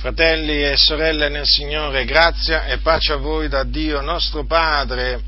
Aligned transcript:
Fratelli 0.00 0.62
e 0.64 0.78
sorelle 0.78 1.28
nel 1.28 1.44
Signore, 1.44 2.06
grazia 2.06 2.64
e 2.64 2.78
pace 2.78 3.12
a 3.12 3.16
voi 3.16 3.48
da 3.50 3.64
Dio 3.64 4.00
nostro 4.00 4.46
Padre 4.46 5.20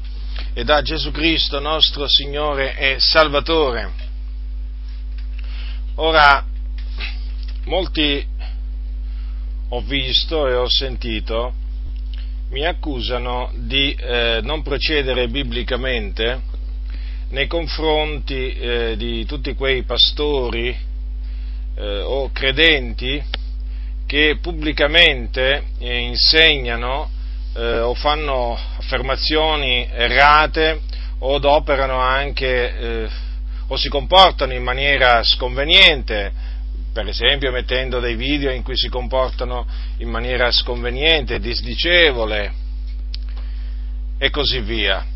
e 0.55 0.65
da 0.65 0.81
Gesù 0.81 1.11
Cristo 1.11 1.61
nostro 1.61 2.09
Signore 2.09 2.79
e 2.79 2.97
Salvatore. 2.99 3.91
Ora, 5.97 6.43
molti 7.67 8.27
ho 9.69 9.81
visto 9.83 10.49
e 10.49 10.55
ho 10.55 10.67
sentito 10.71 11.53
mi 12.49 12.65
accusano 12.65 13.53
di 13.55 13.93
eh, 13.93 14.41
non 14.43 14.63
procedere 14.63 15.29
biblicamente 15.29 16.41
nei 17.29 17.47
confronti 17.47 18.55
eh, 18.55 18.95
di 18.97 19.27
tutti 19.27 19.53
quei 19.53 19.83
pastori 19.83 20.75
eh, 21.75 22.01
o 22.01 22.31
credenti 22.33 23.41
che 24.13 24.37
pubblicamente 24.43 25.69
eh, 25.79 25.97
insegnano 26.01 27.09
eh, 27.57 27.79
o 27.79 27.95
fanno 27.95 28.59
affermazioni 28.77 29.89
errate 29.91 30.83
o 31.21 31.41
operano 31.43 31.99
anche 31.99 32.77
eh, 32.79 33.09
o 33.69 33.77
si 33.79 33.89
comportano 33.89 34.53
in 34.53 34.63
maniera 34.63 35.23
sconveniente, 35.23 36.31
per 36.93 37.09
esempio 37.09 37.51
mettendo 37.53 38.01
dei 38.01 38.15
video 38.15 38.51
in 38.51 38.63
cui 38.63 38.77
si 38.77 38.91
comportano 38.91 39.67
in 39.97 40.11
maniera 40.11 40.53
sconveniente, 40.53 41.41
disdicevole 41.41 42.53
e 44.19 44.29
così 44.29 44.61
via. 44.61 45.07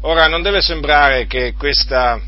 Ora 0.00 0.28
non 0.28 0.40
deve 0.40 0.62
sembrare 0.62 1.26
che 1.26 1.52
questa, 1.52 2.18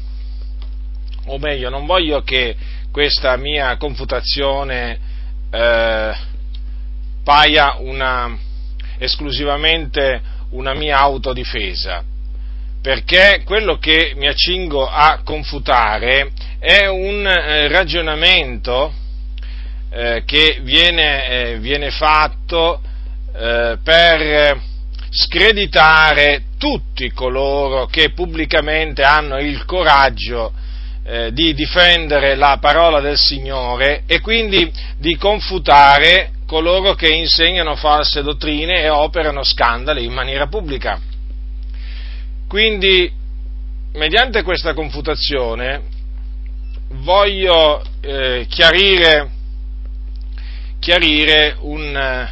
o 1.24 1.38
meglio, 1.38 1.70
non 1.70 1.86
voglio 1.86 2.20
che 2.20 2.54
questa 2.90 3.34
mia 3.38 3.74
confutazione 3.78 5.14
eh, 5.50 6.14
paia 7.22 7.76
una, 7.78 8.36
esclusivamente 8.98 10.20
una 10.50 10.74
mia 10.74 10.98
autodifesa, 10.98 12.04
perché 12.80 13.42
quello 13.44 13.78
che 13.78 14.12
mi 14.16 14.28
accingo 14.28 14.86
a 14.86 15.20
confutare 15.24 16.30
è 16.58 16.86
un 16.86 17.26
eh, 17.26 17.68
ragionamento 17.68 18.92
eh, 19.90 20.22
che 20.24 20.60
viene, 20.62 21.28
eh, 21.28 21.58
viene 21.58 21.90
fatto 21.90 22.80
eh, 23.34 23.78
per 23.82 24.60
screditare 25.10 26.44
tutti 26.58 27.10
coloro 27.12 27.86
che 27.86 28.10
pubblicamente 28.10 29.02
hanno 29.02 29.38
il 29.38 29.64
coraggio 29.64 30.52
eh, 31.08 31.32
di 31.32 31.54
difendere 31.54 32.34
la 32.34 32.58
parola 32.60 32.98
del 33.00 33.16
Signore 33.16 34.02
e 34.06 34.20
quindi 34.20 34.68
di 34.98 35.16
confutare 35.16 36.32
coloro 36.46 36.94
che 36.94 37.08
insegnano 37.08 37.76
false 37.76 38.22
dottrine 38.22 38.82
e 38.82 38.88
operano 38.88 39.44
scandali 39.44 40.04
in 40.04 40.12
maniera 40.12 40.48
pubblica. 40.48 41.00
Quindi, 42.48 43.08
mediante 43.92 44.42
questa 44.42 44.74
confutazione, 44.74 45.82
voglio 46.88 47.84
eh, 48.00 48.46
chiarire, 48.48 49.30
chiarire 50.80 51.56
un, 51.60 52.28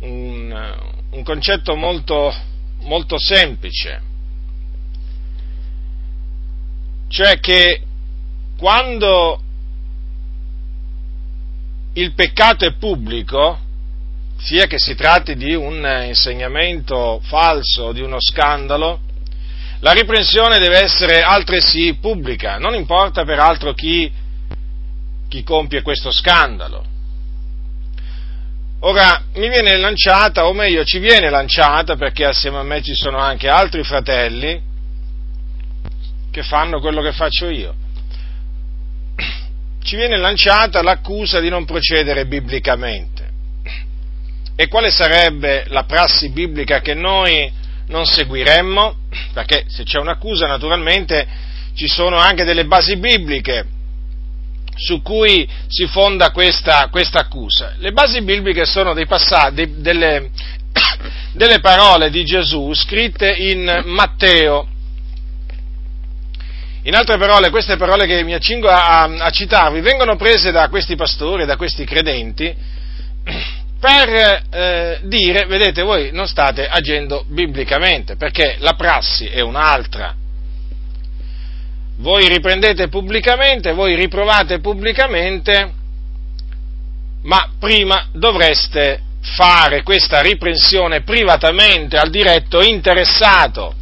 un, 0.00 0.76
un, 1.10 1.22
concetto 1.24 1.74
molto, 1.74 2.32
molto 2.82 3.18
semplice 3.18 4.12
cioè 7.08 7.38
che 7.38 7.82
quando 8.56 9.40
il 11.94 12.12
peccato 12.14 12.64
è 12.64 12.74
pubblico, 12.74 13.58
sia 14.38 14.66
che 14.66 14.78
si 14.78 14.94
tratti 14.94 15.36
di 15.36 15.54
un 15.54 16.04
insegnamento 16.06 17.20
falso 17.24 17.92
di 17.92 18.00
uno 18.00 18.16
scandalo, 18.20 19.00
la 19.80 19.92
riprensione 19.92 20.58
deve 20.58 20.82
essere 20.82 21.20
altresì 21.22 21.98
pubblica, 22.00 22.58
non 22.58 22.74
importa 22.74 23.24
peraltro 23.24 23.74
chi, 23.74 24.10
chi 25.28 25.42
compie 25.42 25.82
questo 25.82 26.10
scandalo. 26.10 26.92
Ora 28.80 29.22
mi 29.34 29.48
viene 29.48 29.76
lanciata, 29.78 30.46
o 30.46 30.52
meglio 30.52 30.84
ci 30.84 30.98
viene 30.98 31.30
lanciata, 31.30 31.96
perché 31.96 32.24
assieme 32.24 32.58
a 32.58 32.62
me 32.62 32.82
ci 32.82 32.94
sono 32.94 33.18
anche 33.18 33.48
altri 33.48 33.82
fratelli, 33.82 34.60
che 36.34 36.42
fanno 36.42 36.80
quello 36.80 37.00
che 37.00 37.12
faccio 37.12 37.48
io. 37.48 37.72
Ci 39.80 39.94
viene 39.94 40.16
lanciata 40.16 40.82
l'accusa 40.82 41.38
di 41.38 41.48
non 41.48 41.64
procedere 41.64 42.26
biblicamente. 42.26 43.30
E 44.56 44.66
quale 44.66 44.90
sarebbe 44.90 45.64
la 45.68 45.84
prassi 45.84 46.30
biblica 46.30 46.80
che 46.80 46.94
noi 46.94 47.52
non 47.86 48.04
seguiremmo? 48.04 48.96
Perché 49.32 49.66
se 49.68 49.84
c'è 49.84 50.00
un'accusa 50.00 50.48
naturalmente 50.48 51.24
ci 51.74 51.86
sono 51.86 52.16
anche 52.16 52.42
delle 52.42 52.64
basi 52.64 52.96
bibliche 52.96 53.66
su 54.74 55.02
cui 55.02 55.48
si 55.68 55.86
fonda 55.86 56.32
questa, 56.32 56.88
questa 56.90 57.20
accusa. 57.20 57.74
Le 57.78 57.92
basi 57.92 58.22
bibliche 58.22 58.64
sono 58.64 58.92
dei 58.92 59.06
passati, 59.06 59.74
delle, 59.76 60.30
delle 61.32 61.60
parole 61.60 62.10
di 62.10 62.24
Gesù 62.24 62.74
scritte 62.74 63.32
in 63.32 63.82
Matteo 63.84 64.72
in 66.86 66.94
altre 66.94 67.16
parole, 67.16 67.48
queste 67.48 67.76
parole 67.76 68.06
che 68.06 68.22
mi 68.22 68.34
accingo 68.34 68.68
a, 68.68 69.04
a 69.04 69.30
citarvi 69.30 69.80
vengono 69.80 70.16
prese 70.16 70.52
da 70.52 70.68
questi 70.68 70.96
pastori, 70.96 71.46
da 71.46 71.56
questi 71.56 71.84
credenti, 71.84 72.54
per 73.80 74.42
eh, 74.50 75.00
dire, 75.04 75.46
vedete, 75.46 75.82
voi 75.82 76.10
non 76.12 76.26
state 76.26 76.66
agendo 76.66 77.24
biblicamente, 77.26 78.16
perché 78.16 78.56
la 78.58 78.74
prassi 78.74 79.26
è 79.26 79.40
un'altra. 79.40 80.14
Voi 81.96 82.28
riprendete 82.28 82.88
pubblicamente, 82.88 83.72
voi 83.72 83.94
riprovate 83.94 84.60
pubblicamente, 84.60 85.72
ma 87.22 87.50
prima 87.58 88.08
dovreste 88.12 89.00
fare 89.22 89.82
questa 89.82 90.20
riprensione 90.20 91.00
privatamente 91.00 91.96
al 91.96 92.10
diretto 92.10 92.60
interessato 92.62 93.74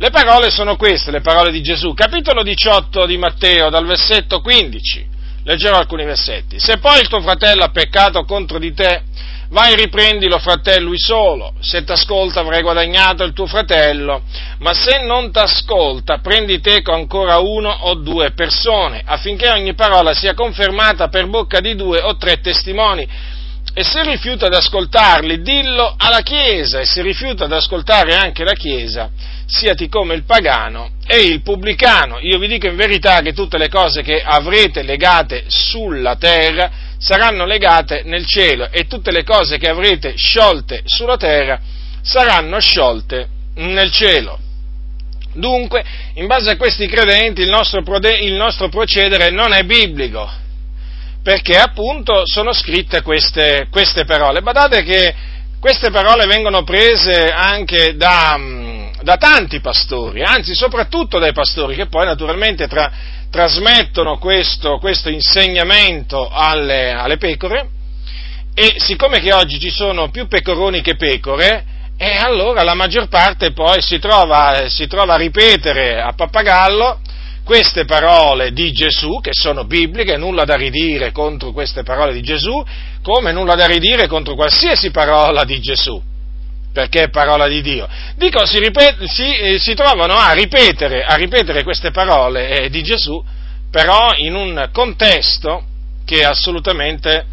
le 0.00 0.10
parole 0.10 0.50
sono 0.50 0.76
queste, 0.76 1.10
le 1.10 1.20
parole 1.20 1.50
di 1.50 1.60
Gesù, 1.60 1.92
capitolo 1.92 2.44
18 2.44 3.04
di 3.04 3.18
Matteo, 3.18 3.68
dal 3.68 3.84
versetto 3.84 4.40
15. 4.40 5.16
Leggerò 5.42 5.76
alcuni 5.76 6.04
versetti. 6.04 6.60
Se 6.60 6.78
poi 6.78 7.00
il 7.00 7.08
tuo 7.08 7.20
fratello 7.20 7.64
ha 7.64 7.70
peccato 7.70 8.24
contro 8.24 8.60
di 8.60 8.72
te, 8.72 9.02
vai 9.50 9.72
e 9.72 9.76
riprendilo 9.76 10.38
fra 10.38 10.58
te 10.58 10.78
lui 10.78 10.98
solo. 10.98 11.54
Se 11.58 11.82
t'ascolta 11.82 12.40
avrai 12.40 12.62
guadagnato 12.62 13.24
il 13.24 13.32
tuo 13.32 13.46
fratello, 13.46 14.22
ma 14.58 14.72
se 14.72 15.02
non 15.02 15.32
t'ascolta, 15.32 16.18
prendi 16.18 16.60
teco 16.60 16.92
ancora 16.92 17.38
uno 17.38 17.70
o 17.70 17.94
due 17.94 18.30
persone, 18.32 19.02
affinché 19.04 19.50
ogni 19.50 19.74
parola 19.74 20.14
sia 20.14 20.34
confermata 20.34 21.08
per 21.08 21.26
bocca 21.26 21.58
di 21.58 21.74
due 21.74 22.00
o 22.02 22.16
tre 22.16 22.40
testimoni. 22.40 23.36
E 23.78 23.84
se 23.84 24.02
rifiuta 24.02 24.46
ad 24.46 24.54
ascoltarli, 24.54 25.40
dillo 25.40 25.94
alla 25.96 26.22
Chiesa, 26.22 26.80
e 26.80 26.84
se 26.84 27.00
rifiuta 27.00 27.44
ad 27.44 27.52
ascoltare 27.52 28.16
anche 28.16 28.42
la 28.42 28.54
Chiesa, 28.54 29.08
siati 29.46 29.88
come 29.88 30.16
il 30.16 30.24
pagano 30.24 30.94
e 31.06 31.18
il 31.18 31.42
pubblicano. 31.42 32.18
Io 32.18 32.40
vi 32.40 32.48
dico 32.48 32.66
in 32.66 32.74
verità 32.74 33.20
che 33.20 33.32
tutte 33.32 33.56
le 33.56 33.68
cose 33.68 34.02
che 34.02 34.20
avrete 34.20 34.82
legate 34.82 35.44
sulla 35.46 36.16
terra 36.16 36.72
saranno 36.98 37.46
legate 37.46 38.02
nel 38.04 38.26
cielo 38.26 38.68
e 38.72 38.88
tutte 38.88 39.12
le 39.12 39.22
cose 39.22 39.58
che 39.58 39.68
avrete 39.68 40.14
sciolte 40.16 40.82
sulla 40.84 41.16
terra 41.16 41.60
saranno 42.02 42.58
sciolte 42.58 43.28
nel 43.58 43.92
cielo. 43.92 44.40
Dunque, 45.34 45.84
in 46.14 46.26
base 46.26 46.50
a 46.50 46.56
questi 46.56 46.88
credenti, 46.88 47.42
il 47.42 47.48
nostro, 47.48 48.68
procedere 48.70 49.30
non 49.30 49.52
è 49.52 49.62
biblico, 49.62 50.28
perché 51.28 51.58
appunto 51.58 52.22
sono 52.24 52.54
scritte 52.54 53.02
queste, 53.02 53.66
queste 53.70 54.06
parole. 54.06 54.40
Badate 54.40 54.82
che 54.82 55.14
queste 55.60 55.90
parole 55.90 56.24
vengono 56.24 56.64
prese 56.64 57.30
anche 57.30 57.96
da, 57.96 58.40
da 59.02 59.18
tanti 59.18 59.60
pastori, 59.60 60.22
anzi 60.22 60.54
soprattutto 60.54 61.18
dai 61.18 61.34
pastori 61.34 61.74
che 61.74 61.84
poi 61.84 62.06
naturalmente 62.06 62.66
tra, 62.66 62.90
trasmettono 63.30 64.16
questo, 64.16 64.78
questo 64.78 65.10
insegnamento 65.10 66.30
alle, 66.30 66.92
alle, 66.92 67.18
pecore 67.18 67.68
e 68.54 68.76
siccome 68.78 69.20
che 69.20 69.34
oggi 69.34 69.60
ci 69.60 69.68
sono 69.68 70.08
più 70.08 70.28
pecoroni 70.28 70.80
che 70.80 70.96
pecore, 70.96 71.62
e 71.98 72.16
allora 72.16 72.62
la 72.62 72.72
maggior 72.72 73.08
parte 73.08 73.52
poi 73.52 73.82
si 73.82 73.98
trova, 73.98 74.66
si 74.68 74.86
trova 74.86 75.12
a 75.12 75.18
ripetere 75.18 76.00
a 76.00 76.14
pappagallo 76.14 77.00
queste 77.48 77.86
parole 77.86 78.52
di 78.52 78.72
Gesù, 78.72 79.20
che 79.22 79.30
sono 79.32 79.64
bibliche, 79.64 80.18
nulla 80.18 80.44
da 80.44 80.54
ridire 80.54 81.12
contro 81.12 81.50
queste 81.52 81.82
parole 81.82 82.12
di 82.12 82.20
Gesù, 82.20 82.62
come 83.02 83.32
nulla 83.32 83.54
da 83.54 83.64
ridire 83.64 84.06
contro 84.06 84.34
qualsiasi 84.34 84.90
parola 84.90 85.44
di 85.44 85.58
Gesù 85.58 86.02
perché 86.70 87.04
è 87.04 87.08
parola 87.08 87.48
di 87.48 87.62
Dio. 87.62 87.88
Dico, 88.16 88.44
si, 88.44 88.58
ripet- 88.58 89.02
si, 89.04 89.34
eh, 89.34 89.58
si 89.58 89.72
trovano 89.72 90.14
a 90.14 90.32
ripetere, 90.32 91.02
a 91.02 91.14
ripetere, 91.14 91.62
queste 91.62 91.90
parole 91.90 92.64
eh, 92.64 92.68
di 92.68 92.82
Gesù, 92.82 93.24
però 93.70 94.10
in 94.14 94.34
un 94.34 94.68
contesto 94.70 95.64
che 96.04 96.24
assolutamente 96.24 97.24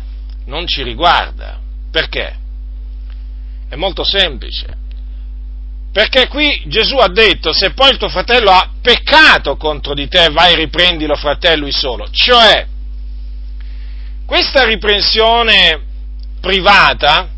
non 0.45 0.65
ci 0.65 0.81
riguarda. 0.81 1.59
Perché? 1.91 2.35
È 3.67 3.75
molto 3.75 4.05
semplice. 4.05 4.84
Perché 5.95 6.27
qui 6.27 6.61
Gesù 6.67 6.97
ha 6.97 7.07
detto, 7.07 7.53
se 7.53 7.71
poi 7.71 7.91
il 7.91 7.97
tuo 7.97 8.09
fratello 8.09 8.51
ha 8.51 8.69
peccato 8.81 9.55
contro 9.55 9.93
di 9.93 10.09
te, 10.09 10.27
vai 10.29 10.51
e 10.51 10.57
riprendilo 10.57 11.15
fratello 11.15 11.61
lui 11.61 11.71
solo. 11.71 12.09
Cioè, 12.11 12.67
questa 14.25 14.65
riprensione 14.65 15.81
privata, 16.41 17.29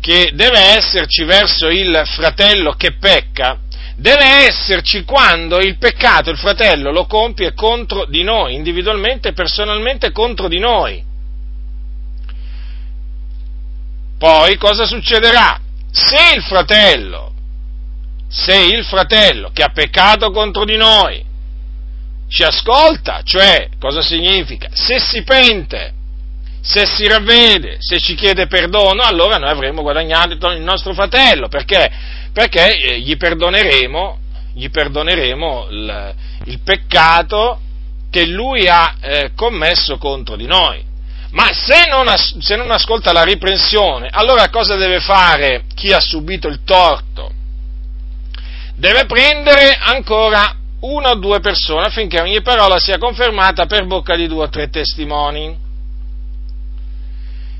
che 0.00 0.30
deve 0.32 0.58
esserci 0.58 1.24
verso 1.24 1.68
il 1.68 2.02
fratello 2.06 2.72
che 2.72 2.96
pecca, 2.96 3.58
deve 3.96 4.24
esserci 4.24 5.04
quando 5.04 5.58
il 5.58 5.76
peccato 5.76 6.30
il 6.30 6.38
fratello 6.38 6.90
lo 6.92 7.04
compie 7.04 7.52
contro 7.52 8.06
di 8.06 8.22
noi, 8.22 8.54
individualmente 8.54 9.28
e 9.28 9.32
personalmente 9.34 10.12
contro 10.12 10.48
di 10.48 10.60
noi. 10.60 11.04
Poi 14.16 14.56
cosa 14.56 14.86
succederà? 14.86 15.60
Se 15.96 16.34
il 16.34 16.42
fratello, 16.42 17.32
se 18.28 18.56
il 18.56 18.84
fratello 18.84 19.50
che 19.52 19.62
ha 19.62 19.70
peccato 19.72 20.32
contro 20.32 20.64
di 20.64 20.76
noi 20.76 21.24
ci 22.26 22.42
ascolta, 22.42 23.20
cioè 23.22 23.68
cosa 23.78 24.02
significa? 24.02 24.70
Se 24.72 24.98
si 24.98 25.22
pente, 25.22 25.92
se 26.60 26.84
si 26.84 27.06
ravvede, 27.06 27.76
se 27.78 28.00
ci 28.00 28.16
chiede 28.16 28.48
perdono, 28.48 29.02
allora 29.02 29.36
noi 29.36 29.50
avremo 29.50 29.82
guadagnato 29.82 30.50
il 30.50 30.62
nostro 30.62 30.94
fratello, 30.94 31.46
perché? 31.46 31.88
Perché 32.32 32.76
eh, 32.76 32.98
gli 32.98 33.16
perdoneremo, 33.16 34.18
gli 34.52 34.68
perdoneremo 34.70 35.68
il, 35.70 36.14
il 36.46 36.58
peccato 36.58 37.60
che 38.10 38.26
lui 38.26 38.66
ha 38.66 38.96
eh, 39.00 39.30
commesso 39.36 39.96
contro 39.98 40.34
di 40.34 40.46
noi. 40.46 40.82
Ma 41.34 41.52
se 41.52 41.86
non, 41.88 42.06
as- 42.06 42.38
se 42.38 42.54
non 42.54 42.70
ascolta 42.70 43.12
la 43.12 43.24
riprensione, 43.24 44.08
allora 44.10 44.48
cosa 44.50 44.76
deve 44.76 45.00
fare 45.00 45.64
chi 45.74 45.92
ha 45.92 45.98
subito 45.98 46.46
il 46.46 46.62
torto? 46.64 47.32
Deve 48.76 49.04
prendere 49.06 49.76
ancora 49.80 50.54
una 50.80 51.10
o 51.10 51.14
due 51.16 51.40
persone 51.40 51.86
affinché 51.86 52.20
ogni 52.20 52.40
parola 52.40 52.78
sia 52.78 52.98
confermata 52.98 53.66
per 53.66 53.84
bocca 53.84 54.14
di 54.14 54.28
due 54.28 54.44
o 54.44 54.48
tre 54.48 54.68
testimoni. 54.68 55.58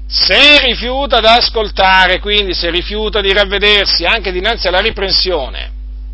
Se 0.06 0.60
rifiuta 0.60 1.18
di 1.18 1.26
ascoltare, 1.26 2.20
quindi 2.20 2.54
se 2.54 2.70
rifiuta 2.70 3.20
di 3.20 3.32
ravvedersi 3.32 4.04
anche 4.04 4.30
dinanzi 4.30 4.68
alla 4.68 4.80
riprensione, 4.80 5.72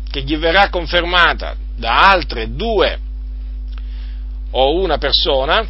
che 0.09 0.21
gli 0.21 0.35
verrà 0.35 0.69
confermata 0.69 1.55
da 1.75 2.09
altre 2.09 2.55
due 2.55 2.99
o 4.51 4.81
una 4.81 4.97
persona, 4.97 5.63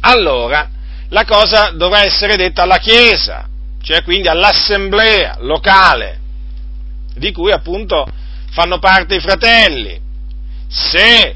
allora 0.00 0.68
la 1.10 1.24
cosa 1.24 1.70
dovrà 1.70 2.04
essere 2.04 2.36
detta 2.36 2.62
alla 2.62 2.78
Chiesa, 2.78 3.48
cioè 3.82 4.02
quindi 4.02 4.28
all'assemblea 4.28 5.36
locale, 5.40 6.18
di 7.14 7.32
cui 7.32 7.50
appunto 7.50 8.06
fanno 8.50 8.78
parte 8.78 9.16
i 9.16 9.20
fratelli. 9.20 9.98
Se 10.68 11.34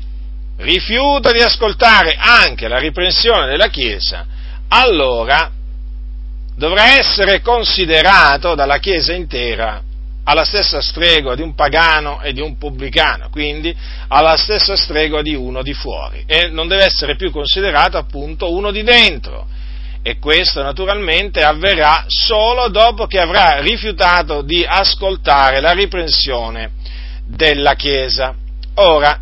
rifiuta 0.58 1.32
di 1.32 1.40
ascoltare 1.40 2.14
anche 2.18 2.68
la 2.68 2.78
riprensione 2.78 3.46
della 3.46 3.68
Chiesa, 3.68 4.26
allora 4.68 5.50
dovrà 6.54 6.98
essere 6.98 7.40
considerato 7.40 8.54
dalla 8.54 8.78
Chiesa 8.78 9.14
intera 9.14 9.82
alla 10.24 10.44
stessa 10.44 10.80
stregua 10.80 11.34
di 11.34 11.42
un 11.42 11.54
pagano 11.54 12.20
e 12.20 12.32
di 12.32 12.40
un 12.40 12.56
pubblicano, 12.56 13.28
quindi 13.30 13.74
alla 14.08 14.36
stessa 14.36 14.76
stregua 14.76 15.22
di 15.22 15.34
uno 15.34 15.62
di 15.62 15.74
fuori 15.74 16.22
e 16.26 16.48
non 16.48 16.68
deve 16.68 16.84
essere 16.84 17.16
più 17.16 17.30
considerato 17.30 17.96
appunto 17.96 18.52
uno 18.52 18.70
di 18.70 18.82
dentro. 18.82 19.46
E 20.04 20.18
questo 20.18 20.62
naturalmente 20.62 21.44
avverrà 21.44 22.04
solo 22.08 22.68
dopo 22.68 23.06
che 23.06 23.20
avrà 23.20 23.60
rifiutato 23.60 24.42
di 24.42 24.64
ascoltare 24.66 25.60
la 25.60 25.72
riprensione 25.72 26.72
della 27.24 27.74
Chiesa. 27.74 28.34
Ora, 28.74 29.20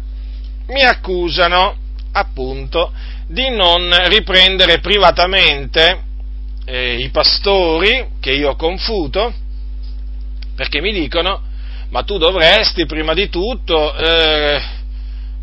mi 0.68 0.82
accusano 0.82 1.76
appunto 2.12 2.92
di 3.26 3.50
non 3.50 3.94
riprendere 4.08 4.80
privatamente 4.80 6.02
eh, 6.64 6.98
i 6.98 7.10
pastori 7.10 8.06
che 8.18 8.32
io 8.32 8.56
confuto, 8.56 9.32
perché 10.60 10.82
mi 10.82 10.92
dicono, 10.92 11.40
ma 11.88 12.02
tu 12.02 12.18
dovresti 12.18 12.84
prima 12.84 13.14
di 13.14 13.30
tutto, 13.30 13.96
eh, 13.96 14.62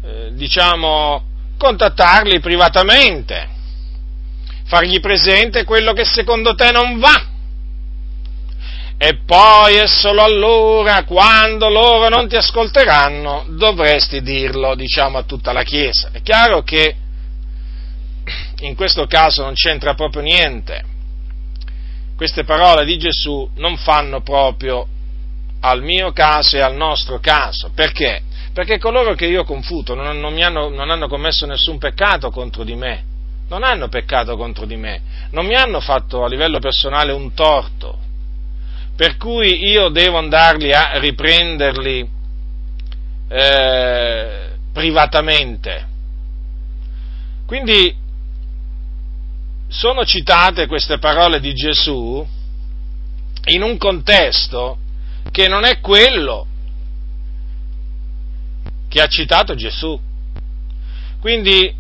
eh, 0.04 0.32
diciamo, 0.34 1.24
contattarli 1.58 2.40
privatamente, 2.40 3.48
fargli 4.66 5.00
presente 5.00 5.64
quello 5.64 5.94
che 5.94 6.06
secondo 6.06 6.54
te 6.54 6.70
non 6.70 7.00
va. 7.00 7.26
E 9.00 9.22
poi 9.26 9.78
è 9.78 9.88
solo 9.88 10.22
allora, 10.22 11.04
quando 11.04 11.68
loro 11.68 12.10
non 12.10 12.28
ti 12.28 12.36
ascolteranno, 12.36 13.46
dovresti 13.48 14.22
dirlo, 14.22 14.76
diciamo, 14.76 15.18
a 15.18 15.24
tutta 15.24 15.52
la 15.52 15.64
Chiesa. 15.64 16.10
È 16.12 16.22
chiaro 16.22 16.62
che 16.62 16.96
in 18.60 18.76
questo 18.76 19.08
caso 19.08 19.42
non 19.42 19.56
c'entra 19.56 19.96
proprio 19.96 20.22
niente. 20.22 20.84
Queste 22.16 22.44
parole 22.44 22.86
di 22.86 23.00
Gesù 23.00 23.50
non 23.56 23.78
fanno 23.78 24.22
proprio 24.22 24.90
al 25.62 25.82
mio 25.82 26.12
caso 26.12 26.58
e 26.58 26.62
al 26.62 26.76
nostro 26.76 27.20
caso. 27.20 27.72
Perché? 27.74 28.22
Perché 28.54 28.80
coloro 28.80 29.14
che 29.14 29.26
io 29.26 29.44
confuto 29.44 29.94
non, 29.94 30.20
non, 30.20 30.36
hanno, 30.42 30.70
non 30.70 30.90
hanno 30.90 31.08
commesso 31.08 31.46
nessun 31.46 31.78
peccato 31.78 32.32
contro 32.32 32.64
di 32.64 32.76
me, 32.76 33.04
non 33.50 33.64
hanno 33.64 33.88
peccato 33.88 34.36
contro 34.36 34.66
di 34.66 34.76
me, 34.76 35.02
non 35.32 35.46
mi 35.46 35.56
hanno 35.56 35.80
fatto 35.80 36.24
a 36.24 36.28
livello 36.28 36.60
personale 36.60 37.12
un 37.12 37.34
torto, 37.34 38.00
per 38.96 39.18
cui 39.18 39.68
io 39.68 39.90
devo 39.90 40.18
andarli 40.18 40.74
a 40.74 40.98
riprenderli 40.98 42.10
eh, 43.30 44.50
privatamente. 44.74 45.86
Quindi 47.46 47.96
sono 49.68 50.04
citate 50.04 50.66
queste 50.66 50.98
parole 50.98 51.40
di 51.40 51.54
Gesù 51.54 52.26
in 53.46 53.62
un 53.62 53.78
contesto 53.78 54.80
che 55.32 55.48
non 55.48 55.64
è 55.64 55.80
quello 55.80 56.46
che 58.88 59.02
ha 59.02 59.08
citato 59.08 59.56
Gesù. 59.56 60.00
Quindi, 61.20 61.74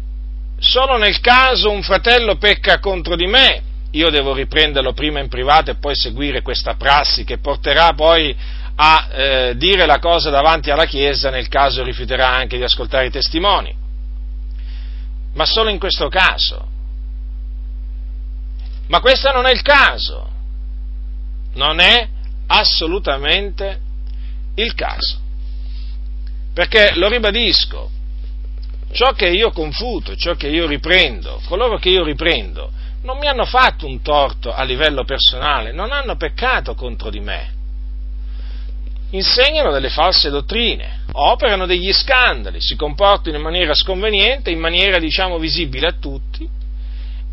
solo 0.59 0.97
nel 0.97 1.19
caso 1.19 1.69
un 1.69 1.81
fratello 1.81 2.37
pecca 2.37 2.79
contro 2.79 3.15
di 3.15 3.27
me, 3.27 3.61
io 3.91 4.09
devo 4.09 4.33
riprenderlo 4.33 4.93
prima 4.93 5.19
in 5.19 5.29
privato 5.29 5.71
e 5.71 5.75
poi 5.75 5.95
seguire 5.95 6.41
questa 6.41 6.75
prassi 6.75 7.23
che 7.23 7.37
porterà 7.37 7.93
poi 7.93 8.35
a 8.79 9.07
eh, 9.11 9.57
dire 9.57 9.85
la 9.85 9.99
cosa 9.99 10.29
davanti 10.29 10.69
alla 10.69 10.85
Chiesa 10.85 11.29
nel 11.29 11.47
caso 11.47 11.83
rifiuterà 11.83 12.29
anche 12.29 12.57
di 12.57 12.63
ascoltare 12.63 13.07
i 13.07 13.11
testimoni. 13.11 13.73
Ma 15.33 15.45
solo 15.45 15.69
in 15.69 15.79
questo 15.79 16.09
caso. 16.09 16.75
Ma 18.87 18.99
questo 18.99 19.31
non 19.31 19.45
è 19.45 19.51
il 19.51 19.61
caso. 19.61 20.29
Non 21.53 21.79
è 21.79 22.07
assolutamente 22.47 23.79
il 24.55 24.73
caso. 24.73 25.19
Perché, 26.53 26.93
lo 26.95 27.07
ribadisco, 27.07 27.89
ciò 28.91 29.11
che 29.11 29.27
io 29.27 29.51
confuto, 29.51 30.15
ciò 30.15 30.33
che 30.35 30.47
io 30.47 30.65
riprendo, 30.65 31.41
coloro 31.47 31.77
che 31.77 31.89
io 31.89 32.03
riprendo, 32.03 32.71
non 33.03 33.17
mi 33.19 33.27
hanno 33.27 33.45
fatto 33.45 33.85
un 33.85 34.01
torto 34.01 34.51
a 34.53 34.63
livello 34.63 35.03
personale, 35.03 35.71
non 35.71 35.91
hanno 35.91 36.15
peccato 36.15 36.73
contro 36.73 37.09
di 37.09 37.19
me. 37.19 37.53
Insegnano 39.11 39.71
delle 39.71 39.89
false 39.89 40.29
dottrine, 40.29 41.03
operano 41.11 41.65
degli 41.65 41.93
scandali, 41.93 42.59
si 42.59 42.75
comportano 42.75 43.37
in 43.37 43.43
maniera 43.43 43.73
sconveniente, 43.73 44.49
in 44.49 44.59
maniera 44.59 44.99
diciamo 44.99 45.37
visibile 45.37 45.87
a 45.87 45.95
tutti, 45.97 46.49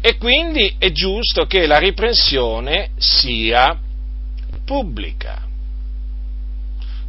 e 0.01 0.17
quindi 0.19 0.77
è 0.79 0.93
giusto 0.93 1.47
che 1.47 1.67
la 1.67 1.79
riprensione 1.79 2.91
sia 2.99 3.77
pubblica. 4.65 5.43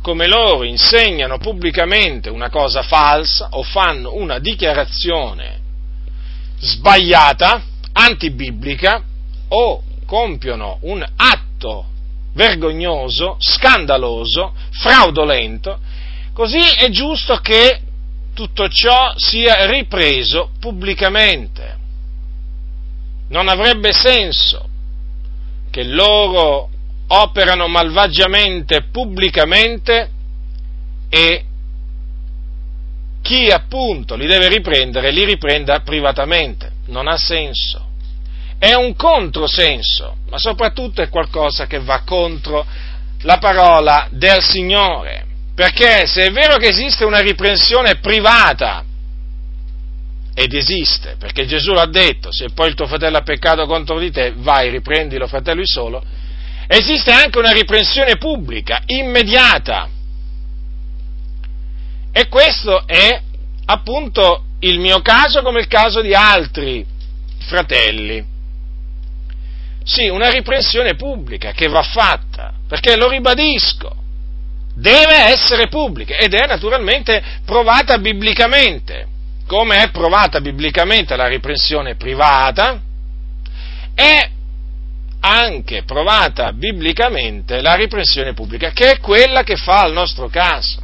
Come 0.01 0.27
loro 0.27 0.63
insegnano 0.63 1.37
pubblicamente 1.37 2.29
una 2.29 2.49
cosa 2.49 2.83
falsa 2.83 3.49
o 3.51 3.63
fanno 3.63 4.13
una 4.15 4.39
dichiarazione 4.39 5.59
sbagliata, 6.59 7.63
antibiblica, 7.93 9.03
o 9.47 9.83
compiono 10.05 10.77
un 10.81 11.03
atto 11.15 11.85
vergognoso, 12.33 13.37
scandaloso, 13.39 14.53
fraudolento, 14.71 15.79
così 16.33 16.59
è 16.59 16.89
giusto 16.89 17.37
che 17.37 17.81
tutto 18.33 18.67
ciò 18.67 19.13
sia 19.15 19.65
ripreso 19.65 20.51
pubblicamente. 20.59 21.77
Non 23.29 23.47
avrebbe 23.47 23.93
senso 23.93 24.67
che 25.71 25.83
loro 25.83 26.69
operano 27.07 27.67
malvagiamente 27.67 28.87
pubblicamente 28.91 30.09
e 31.09 31.43
chi 33.21 33.49
appunto 33.49 34.15
li 34.15 34.27
deve 34.27 34.47
riprendere 34.49 35.11
li 35.11 35.25
riprenda 35.25 35.79
privatamente. 35.79 36.71
Non 36.87 37.07
ha 37.07 37.17
senso. 37.17 37.93
è 38.57 38.73
un 38.73 38.95
controsenso, 38.95 40.17
ma 40.29 40.37
soprattutto 40.37 41.01
è 41.01 41.09
qualcosa 41.09 41.67
che 41.67 41.79
va 41.79 42.01
contro 42.05 42.65
la 43.21 43.37
parola 43.37 44.07
del 44.11 44.41
Signore. 44.41 45.25
Perché 45.53 46.05
se 46.07 46.27
è 46.27 46.31
vero 46.31 46.57
che 46.57 46.69
esiste 46.69 47.05
una 47.05 47.19
riprensione 47.19 47.97
privata, 47.97 48.83
ed 50.33 50.53
esiste, 50.53 51.15
perché 51.17 51.45
Gesù 51.45 51.71
l'ha 51.71 51.85
detto, 51.85 52.31
se 52.31 52.49
poi 52.53 52.67
il 52.67 52.75
tuo 52.75 52.87
fratello 52.87 53.17
ha 53.17 53.21
peccato 53.21 53.65
contro 53.65 53.97
di 53.97 54.11
te, 54.11 54.33
vai, 54.35 54.69
riprendilo 54.69 55.27
fratello 55.27 55.61
solo, 55.65 56.03
esiste 56.67 57.11
anche 57.11 57.37
una 57.37 57.51
riprensione 57.51 58.17
pubblica, 58.17 58.81
immediata. 58.85 59.89
E 62.11 62.27
questo 62.27 62.85
è 62.87 63.21
appunto 63.65 64.45
il 64.59 64.79
mio 64.79 65.01
caso 65.01 65.41
come 65.41 65.59
il 65.59 65.67
caso 65.67 66.01
di 66.01 66.13
altri 66.13 66.85
fratelli. 67.39 68.33
Sì, 69.83 70.07
una 70.07 70.29
riprensione 70.29 70.95
pubblica 70.95 71.51
che 71.51 71.67
va 71.67 71.83
fatta, 71.83 72.53
perché 72.67 72.95
lo 72.95 73.07
ribadisco, 73.07 73.95
deve 74.73 75.31
essere 75.31 75.67
pubblica 75.67 76.17
ed 76.17 76.33
è 76.33 76.47
naturalmente 76.47 77.21
provata 77.45 77.97
biblicamente, 77.99 79.07
come 79.45 79.83
è 79.83 79.91
provata 79.91 80.41
biblicamente 80.41 81.15
la 81.15 81.27
riprensione 81.27 81.95
privata, 81.95 82.81
è 83.93 84.29
anche 85.25 85.83
provata 85.83 86.53
biblicamente 86.53 87.61
la 87.61 87.73
riprensione 87.73 88.33
pubblica, 88.33 88.69
che 88.71 88.91
è 88.91 88.99
quella 88.99 89.43
che 89.43 89.55
fa 89.55 89.81
al 89.81 89.91
nostro 89.91 90.27
caso. 90.27 90.81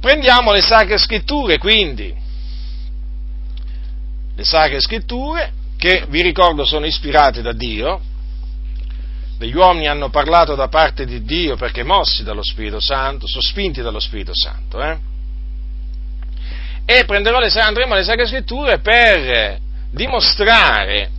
Prendiamo 0.00 0.52
le 0.52 0.60
sacre 0.60 0.96
scritture, 0.96 1.58
quindi, 1.58 2.14
le 4.36 4.44
sacre 4.44 4.80
scritture, 4.80 5.52
che 5.76 6.06
vi 6.08 6.22
ricordo 6.22 6.64
sono 6.64 6.86
ispirate 6.86 7.42
da 7.42 7.52
Dio, 7.52 8.00
degli 9.38 9.54
uomini 9.54 9.88
hanno 9.88 10.10
parlato 10.10 10.54
da 10.54 10.68
parte 10.68 11.04
di 11.04 11.22
Dio 11.22 11.56
perché 11.56 11.84
mossi 11.84 12.24
dallo 12.24 12.42
Spirito 12.42 12.80
Santo, 12.80 13.26
sospinti 13.26 13.82
dallo 13.82 14.00
Spirito 14.00 14.32
Santo. 14.34 14.82
Eh? 14.82 14.98
E 16.84 17.04
le, 17.04 17.50
andremo 17.60 17.94
alle 17.94 18.02
Sacre 18.02 18.26
Scritture 18.26 18.78
per 18.78 19.60
dimostrare 19.90 21.10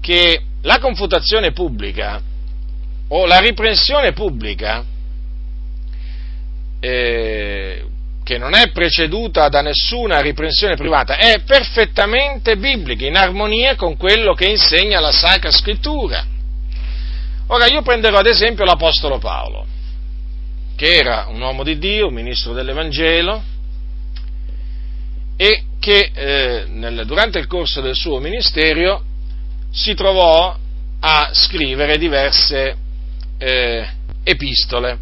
che 0.00 0.42
la 0.62 0.78
confutazione 0.78 1.52
pubblica 1.52 2.20
o 3.08 3.26
la 3.26 3.38
riprensione 3.38 4.12
pubblica, 4.12 4.84
eh, 6.80 7.84
che 8.22 8.38
non 8.38 8.54
è 8.54 8.70
preceduta 8.70 9.48
da 9.48 9.62
nessuna 9.62 10.20
riprensione 10.20 10.76
privata, 10.76 11.16
è 11.16 11.40
perfettamente 11.40 12.56
biblica, 12.56 13.06
in 13.06 13.16
armonia 13.16 13.74
con 13.74 13.96
quello 13.96 14.34
che 14.34 14.46
insegna 14.46 15.00
la 15.00 15.12
Sacra 15.12 15.50
Scrittura. 15.50 16.24
Ora 17.46 17.66
io 17.66 17.80
prenderò 17.80 18.18
ad 18.18 18.26
esempio 18.26 18.64
l'Apostolo 18.64 19.18
Paolo, 19.18 19.64
che 20.76 20.96
era 20.96 21.26
un 21.30 21.40
uomo 21.40 21.62
di 21.62 21.78
Dio, 21.78 22.08
un 22.08 22.14
ministro 22.14 22.52
dell'Evangelo, 22.52 23.42
e 25.36 25.62
che 25.78 26.10
eh, 26.12 26.64
nel, 26.68 27.06
durante 27.06 27.38
il 27.38 27.46
corso 27.46 27.80
del 27.80 27.94
suo 27.94 28.18
ministero 28.18 29.04
si 29.70 29.94
trovò 29.94 30.56
a 31.00 31.30
scrivere 31.32 31.98
diverse 31.98 32.76
eh, 33.38 33.86
epistole. 34.24 34.98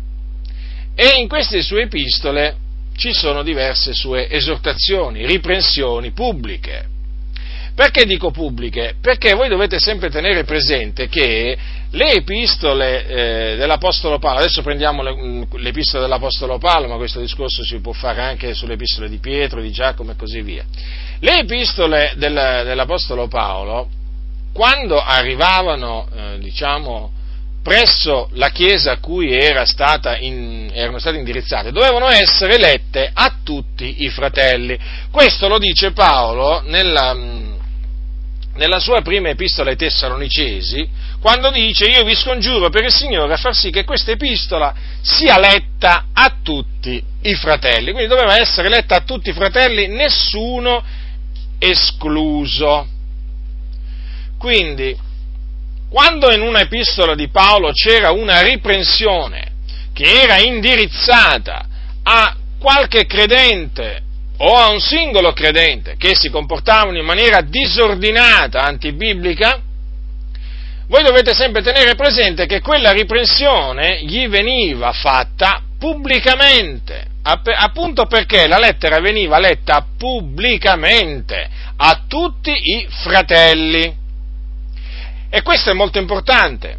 E 0.95 1.21
in 1.21 1.29
queste 1.29 1.63
sue 1.63 1.83
epistole 1.83 2.57
ci 2.97 3.13
sono 3.13 3.43
diverse 3.43 3.93
sue 3.93 4.29
esortazioni, 4.31 5.27
riprensioni 5.27 6.13
pubbliche. 6.13 6.95
Perché 7.75 8.07
dico 8.07 8.31
pubbliche? 8.31 8.95
Perché 9.03 9.35
voi 9.35 9.51
dovete 9.51 9.79
sempre 9.79 10.09
tenere 10.09 10.45
presente 10.45 11.09
che 11.09 11.59
le 11.91 12.13
epistole 12.13 13.07
eh, 13.07 13.57
dell'Apostolo 13.57 14.19
Paolo, 14.19 14.39
adesso 14.39 14.63
prendiamo 14.63 15.03
le, 15.03 15.15
mm, 15.15 15.43
l'epistola 15.57 16.05
dell'Apostolo 16.05 16.57
Paolo, 16.57 16.89
ma 16.89 16.97
questo 16.97 17.21
discorso 17.21 17.63
si 17.63 17.79
può 17.81 17.93
fare 17.93 18.23
anche 18.23 18.55
sulle 18.55 18.75
epistole 18.75 19.11
di 19.11 19.19
Pietro, 19.19 19.61
di 19.61 19.71
Giacomo 19.71 20.13
e 20.13 20.17
così 20.17 20.41
via. 20.41 20.65
Le 21.21 21.39
epistole 21.41 22.15
del, 22.17 22.33
dell'Apostolo 22.65 23.29
Paolo, 23.29 23.91
quando 24.57 24.99
arrivavano, 24.99 26.09
eh, 26.17 26.39
diciamo, 26.39 27.13
presso 27.63 28.31
la 28.33 28.49
chiesa 28.49 28.93
a 28.93 28.99
cui 29.01 29.31
era 29.35 29.67
in, 30.19 30.71
erano 30.73 30.99
state 30.99 31.19
indirizzate, 31.19 31.73
dovevano 31.73 32.09
essere 32.09 32.57
lette 32.57 33.11
a 33.13 33.35
tutti 33.45 34.05
i 34.05 34.09
fratelli. 34.09 34.79
Questo 35.11 35.47
lo 35.47 35.59
dice 35.59 35.93
Paolo 35.93 36.63
nella, 36.65 37.13
mm, 37.13 37.55
nella 38.55 38.79
sua 38.79 39.03
prima 39.03 39.29
epistola 39.29 39.69
ai 39.69 39.77
Tessalonicesi, 39.77 40.89
quando 41.21 41.51
dice 41.51 41.85
io 41.85 42.03
vi 42.03 42.15
scongiuro 42.15 42.71
per 42.71 42.85
il 42.85 42.93
Signore 42.93 43.35
a 43.35 43.37
far 43.37 43.55
sì 43.55 43.69
che 43.69 43.85
questa 43.85 44.13
epistola 44.13 44.75
sia 45.03 45.39
letta 45.39 46.07
a 46.15 46.35
tutti 46.43 47.03
i 47.23 47.35
fratelli. 47.35 47.93
Quindi 47.93 48.09
doveva 48.09 48.39
essere 48.39 48.71
letta 48.71 48.97
a 48.97 49.01
tutti 49.01 49.29
i 49.29 49.35
fratelli, 49.35 49.87
nessuno 49.89 50.83
escluso. 51.59 52.95
Quindi, 54.39 54.97
quando 55.89 56.33
in 56.33 56.43
una 56.43 56.61
epistola 56.61 57.15
di 57.15 57.29
Paolo 57.29 57.73
c'era 57.73 58.11
una 58.11 58.43
riprensione 58.43 59.55
che 59.93 60.23
era 60.23 60.39
indirizzata 60.39 61.67
a 62.03 62.37
qualche 62.59 63.07
credente 63.07 64.03
o 64.39 64.57
a 64.57 64.69
un 64.69 64.81
singolo 64.81 65.33
credente 65.33 65.97
che 65.97 66.15
si 66.15 66.29
comportavano 66.29 66.99
in 66.99 67.05
maniera 67.05 67.41
disordinata, 67.41 68.63
antibiblica, 68.63 69.61
voi 70.89 71.03
dovete 71.03 71.35
sempre 71.35 71.63
tenere 71.63 71.95
presente 71.95 72.47
che 72.47 72.61
quella 72.61 72.93
riprensione 72.93 74.05
gli 74.05 74.29
veniva 74.29 74.93
fatta 74.93 75.63
pubblicamente, 75.79 77.05
appunto 77.23 78.07
perché 78.07 78.47
la 78.47 78.59
lettera 78.59 79.01
veniva 79.01 79.39
letta 79.39 79.85
pubblicamente 79.97 81.49
a 81.77 82.03
tutti 82.07 82.53
i 82.53 82.87
fratelli. 82.89 84.05
E 85.37 85.43
questo 85.43 85.69
è 85.69 85.75
molto 85.75 85.99
importante, 85.99 86.79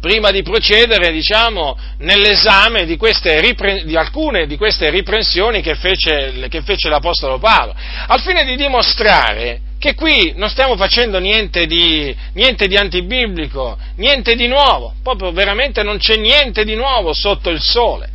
prima 0.00 0.30
di 0.30 0.42
procedere, 0.42 1.12
diciamo, 1.12 1.76
nell'esame 1.98 2.86
di, 2.86 2.96
ripre- 2.98 3.84
di, 3.84 3.94
alcune 3.94 4.46
di 4.46 4.56
queste 4.56 4.88
riprensioni 4.88 5.60
che 5.60 5.74
fece, 5.74 6.46
che 6.48 6.62
fece 6.62 6.88
l'Apostolo 6.88 7.38
Paolo, 7.38 7.74
al 8.06 8.22
fine 8.22 8.46
di 8.46 8.56
dimostrare 8.56 9.60
che 9.78 9.94
qui 9.94 10.32
non 10.34 10.48
stiamo 10.48 10.78
facendo 10.78 11.18
niente 11.18 11.66
di, 11.66 12.16
niente 12.32 12.68
di 12.68 12.76
antibiblico, 12.76 13.76
niente 13.96 14.34
di 14.34 14.46
nuovo, 14.46 14.94
proprio 15.02 15.30
veramente 15.30 15.82
non 15.82 15.98
c'è 15.98 16.16
niente 16.16 16.64
di 16.64 16.74
nuovo 16.74 17.12
sotto 17.12 17.50
il 17.50 17.60
sole. 17.60 18.08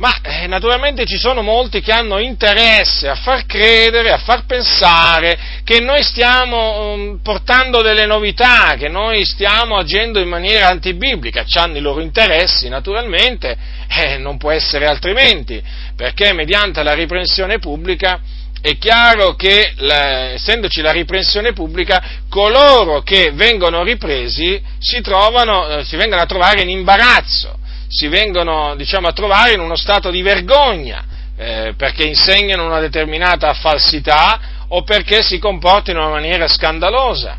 Ma 0.00 0.18
eh, 0.22 0.46
naturalmente 0.46 1.04
ci 1.04 1.18
sono 1.18 1.42
molti 1.42 1.82
che 1.82 1.92
hanno 1.92 2.18
interesse 2.18 3.06
a 3.06 3.14
far 3.16 3.44
credere, 3.44 4.10
a 4.10 4.16
far 4.16 4.46
pensare 4.46 5.38
che 5.62 5.80
noi 5.80 6.02
stiamo 6.02 6.92
um, 6.92 7.20
portando 7.22 7.82
delle 7.82 8.06
novità, 8.06 8.76
che 8.78 8.88
noi 8.88 9.26
stiamo 9.26 9.76
agendo 9.76 10.18
in 10.18 10.28
maniera 10.28 10.68
antibiblica, 10.68 11.44
hanno 11.52 11.76
i 11.76 11.82
loro 11.82 12.00
interessi 12.00 12.70
naturalmente, 12.70 13.54
eh, 13.88 14.16
non 14.16 14.38
può 14.38 14.50
essere 14.50 14.86
altrimenti, 14.86 15.62
perché 15.94 16.32
mediante 16.32 16.82
la 16.82 16.94
riprensione 16.94 17.58
pubblica 17.58 18.22
è 18.62 18.78
chiaro 18.78 19.34
che, 19.34 19.74
la, 19.76 20.30
essendoci 20.30 20.80
la 20.80 20.92
riprensione 20.92 21.52
pubblica, 21.52 22.02
coloro 22.30 23.02
che 23.02 23.32
vengono 23.34 23.82
ripresi 23.82 24.62
si, 24.78 25.02
trovano, 25.02 25.68
eh, 25.68 25.84
si 25.84 25.96
vengono 25.96 26.22
a 26.22 26.26
trovare 26.26 26.62
in 26.62 26.70
imbarazzo, 26.70 27.58
si 27.90 28.06
vengono 28.06 28.76
diciamo, 28.76 29.08
a 29.08 29.12
trovare 29.12 29.54
in 29.54 29.60
uno 29.60 29.74
stato 29.74 30.10
di 30.10 30.22
vergogna, 30.22 31.04
eh, 31.36 31.74
perché 31.76 32.04
insegnano 32.04 32.64
una 32.64 32.78
determinata 32.78 33.52
falsità 33.52 34.40
o 34.68 34.84
perché 34.84 35.22
si 35.22 35.40
comportano 35.40 35.98
in 35.98 36.04
una 36.04 36.14
maniera 36.14 36.46
scandalosa. 36.46 37.38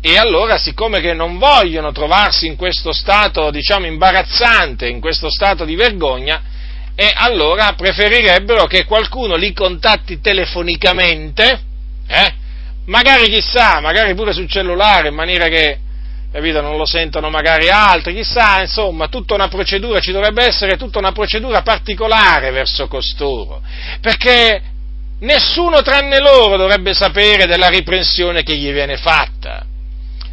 E 0.00 0.16
allora, 0.16 0.58
siccome 0.58 1.00
che 1.00 1.12
non 1.12 1.38
vogliono 1.38 1.90
trovarsi 1.90 2.46
in 2.46 2.54
questo 2.54 2.92
stato, 2.92 3.50
diciamo, 3.50 3.86
imbarazzante, 3.86 4.86
in 4.86 5.00
questo 5.00 5.28
stato 5.28 5.64
di 5.64 5.74
vergogna, 5.74 6.40
e 6.94 7.12
allora 7.12 7.72
preferirebbero 7.72 8.66
che 8.66 8.84
qualcuno 8.84 9.34
li 9.34 9.52
contatti 9.52 10.20
telefonicamente, 10.20 11.60
eh? 12.06 12.34
magari 12.86 13.28
chissà, 13.28 13.80
magari 13.80 14.14
pure 14.14 14.32
sul 14.32 14.48
cellulare, 14.48 15.08
in 15.08 15.14
maniera 15.14 15.48
che 15.48 15.78
capito, 16.30 16.60
non 16.60 16.76
lo 16.76 16.84
sentono 16.84 17.30
magari 17.30 17.68
altri, 17.70 18.14
chissà, 18.14 18.60
insomma, 18.60 19.08
tutta 19.08 19.34
una 19.34 19.48
procedura, 19.48 20.00
ci 20.00 20.12
dovrebbe 20.12 20.44
essere 20.44 20.76
tutta 20.76 20.98
una 20.98 21.12
procedura 21.12 21.62
particolare 21.62 22.50
verso 22.50 22.86
costoro, 22.88 23.62
perché 24.00 24.62
nessuno 25.20 25.82
tranne 25.82 26.20
loro 26.20 26.56
dovrebbe 26.56 26.94
sapere 26.94 27.46
della 27.46 27.68
riprensione 27.68 28.42
che 28.42 28.54
gli 28.54 28.72
viene 28.72 28.96
fatta. 28.96 29.64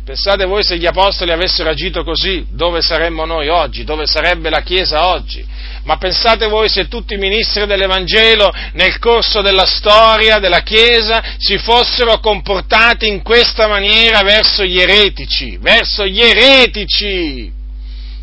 Pensate 0.06 0.46
voi 0.46 0.64
se 0.64 0.78
gli 0.78 0.86
apostoli 0.86 1.32
avessero 1.32 1.72
agito 1.72 2.04
così, 2.04 2.46
dove 2.52 2.80
saremmo 2.84 3.26
noi 3.26 3.48
oggi, 3.48 3.84
dove 3.84 4.06
sarebbe 4.06 4.52
la 4.52 4.62
Chiesa 4.62 5.08
oggi? 5.08 5.44
Ma 5.86 5.98
pensate 5.98 6.46
voi 6.46 6.70
se 6.70 6.88
tutti 6.88 7.16
i 7.16 7.18
ministri 7.18 7.66
dell'Evangelo 7.66 8.54
nel 8.74 9.00
corso 9.00 9.42
della 9.42 9.66
storia 9.66 10.38
della 10.38 10.62
Chiesa 10.62 11.24
si 11.40 11.58
fossero 11.58 12.20
comportati 12.20 13.08
in 13.08 13.24
questa 13.24 13.68
maniera 13.68 14.22
verso 14.22 14.64
gli 14.64 14.80
eretici, 14.80 15.58
verso 15.60 16.06
gli 16.06 16.22
eretici! 16.22 17.52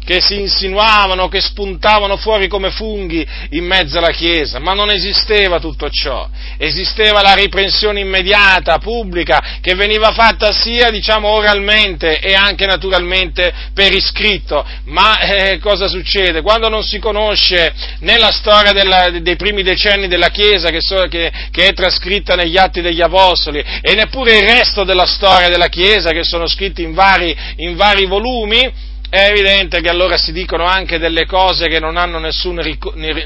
Che 0.04 0.20
si 0.20 0.40
insinuavano, 0.40 1.28
che 1.28 1.40
spuntavano 1.40 2.16
fuori 2.16 2.48
come 2.48 2.70
funghi 2.70 3.26
in 3.50 3.64
mezzo 3.64 3.98
alla 3.98 4.10
Chiesa, 4.10 4.58
ma 4.58 4.72
non 4.72 4.90
esisteva 4.90 5.60
tutto 5.60 5.88
ciò, 5.90 6.28
esisteva 6.58 7.22
la 7.22 7.34
riprensione 7.34 8.00
immediata, 8.00 8.78
pubblica, 8.78 9.58
che 9.60 9.74
veniva 9.74 10.10
fatta 10.12 10.52
sia, 10.52 10.90
diciamo, 10.90 11.28
oralmente 11.28 12.18
e 12.18 12.34
anche 12.34 12.66
naturalmente 12.66 13.52
per 13.74 13.92
iscritto, 13.92 14.64
ma 14.84 15.20
eh, 15.20 15.58
cosa 15.58 15.86
succede? 15.88 16.42
Quando 16.42 16.68
non 16.68 16.82
si 16.82 16.98
conosce 16.98 17.72
né 18.00 18.18
la 18.18 18.32
storia 18.32 18.72
della, 18.72 19.10
dei 19.10 19.36
primi 19.36 19.62
decenni 19.62 20.08
della 20.08 20.28
Chiesa, 20.28 20.70
che, 20.70 20.80
so, 20.80 21.06
che, 21.08 21.30
che 21.50 21.68
è 21.68 21.72
trascritta 21.72 22.34
negli 22.34 22.56
atti 22.56 22.80
degli 22.80 23.00
Apostoli, 23.00 23.62
e 23.80 23.94
neppure 23.94 24.38
il 24.38 24.48
resto 24.48 24.84
della 24.84 25.06
storia 25.06 25.48
della 25.48 25.68
Chiesa, 25.68 26.10
che 26.10 26.24
sono 26.24 26.46
scritti 26.46 26.82
in 26.82 26.92
vari, 26.92 27.36
in 27.56 27.76
vari 27.76 28.06
volumi, 28.06 28.90
è 29.12 29.28
evidente 29.28 29.82
che 29.82 29.90
allora 29.90 30.16
si 30.16 30.32
dicono 30.32 30.64
anche 30.64 30.98
delle 30.98 31.26
cose 31.26 31.68
che 31.68 31.78
non 31.78 31.98
hanno 31.98 32.18
nessun, 32.18 32.54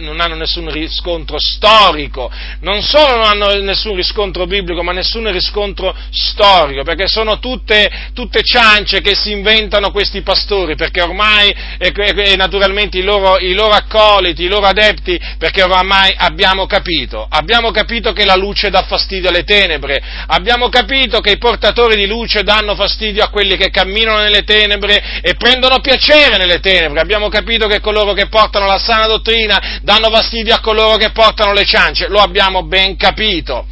non 0.01 0.19
hanno 0.19 0.35
nessun 0.35 0.69
riscontro 0.69 1.37
storico, 1.39 2.29
non 2.63 2.83
solo 2.83 3.15
non 3.15 3.27
hanno 3.27 3.63
nessun 3.63 3.95
riscontro 3.95 4.49
biblico, 4.49 4.83
ma 4.83 4.91
nessun 4.91 5.31
riscontro 5.31 5.95
storico, 6.11 6.83
perché 6.83 7.07
sono 7.07 7.39
tutte, 7.39 7.89
tutte 8.15 8.43
ciance 8.43 9.01
che 9.01 9.15
si 9.15 9.31
inventano 9.31 9.93
questi 9.93 10.23
pastori, 10.23 10.75
perché 10.75 11.03
ormai, 11.03 11.55
e, 11.79 11.93
e 11.95 12.35
naturalmente 12.35 12.99
i 12.99 13.05
loro, 13.05 13.39
i 13.39 13.55
loro 13.55 13.75
accoliti, 13.75 14.43
i 14.43 14.49
loro 14.49 14.67
adepti, 14.67 15.21
perché 15.39 15.63
ormai 15.63 16.13
abbiamo 16.17 16.67
capito, 16.67 17.29
abbiamo 17.31 17.71
capito 17.71 18.13
che 18.13 18.25
la 18.25 18.35
luce 18.35 18.71
dà 18.71 18.83
fastidio 18.83 19.29
alle 19.29 19.45
tenebre, 19.45 20.03
abbiamo 20.27 20.69
capito 20.69 21.21
che 21.21 21.31
i 21.31 21.39
portatori 21.39 21.95
di 21.95 22.09
luce 22.09 22.43
danno 22.43 22.75
fastidio 22.75 23.23
a 23.23 23.29
quelli 23.29 23.57
che 23.57 23.71
camminano 23.71 24.19
nelle 24.19 24.43
tenebre 24.43 25.21
e 25.23 25.37
prendono 25.37 25.75
prendono 25.77 25.81
piacere 25.81 26.37
nelle 26.37 26.61
tenebre, 26.61 27.01
abbiamo 27.01 27.29
capito 27.29 27.67
che 27.67 27.81
coloro 27.81 28.13
che 28.13 28.29
portano 28.29 28.67
la 28.67 28.79
sana 28.79 29.07
dottrina 29.07 29.81
danno 29.83 30.11
fastidio 30.11 30.55
a 30.55 30.61
coloro 30.61 30.97
che 30.97 31.11
portano 31.11 31.53
le 31.53 31.65
ciance, 31.65 32.09
lo 32.09 32.21
abbiamo 32.21 32.65
ben 32.65 32.97
capito. 32.97 33.67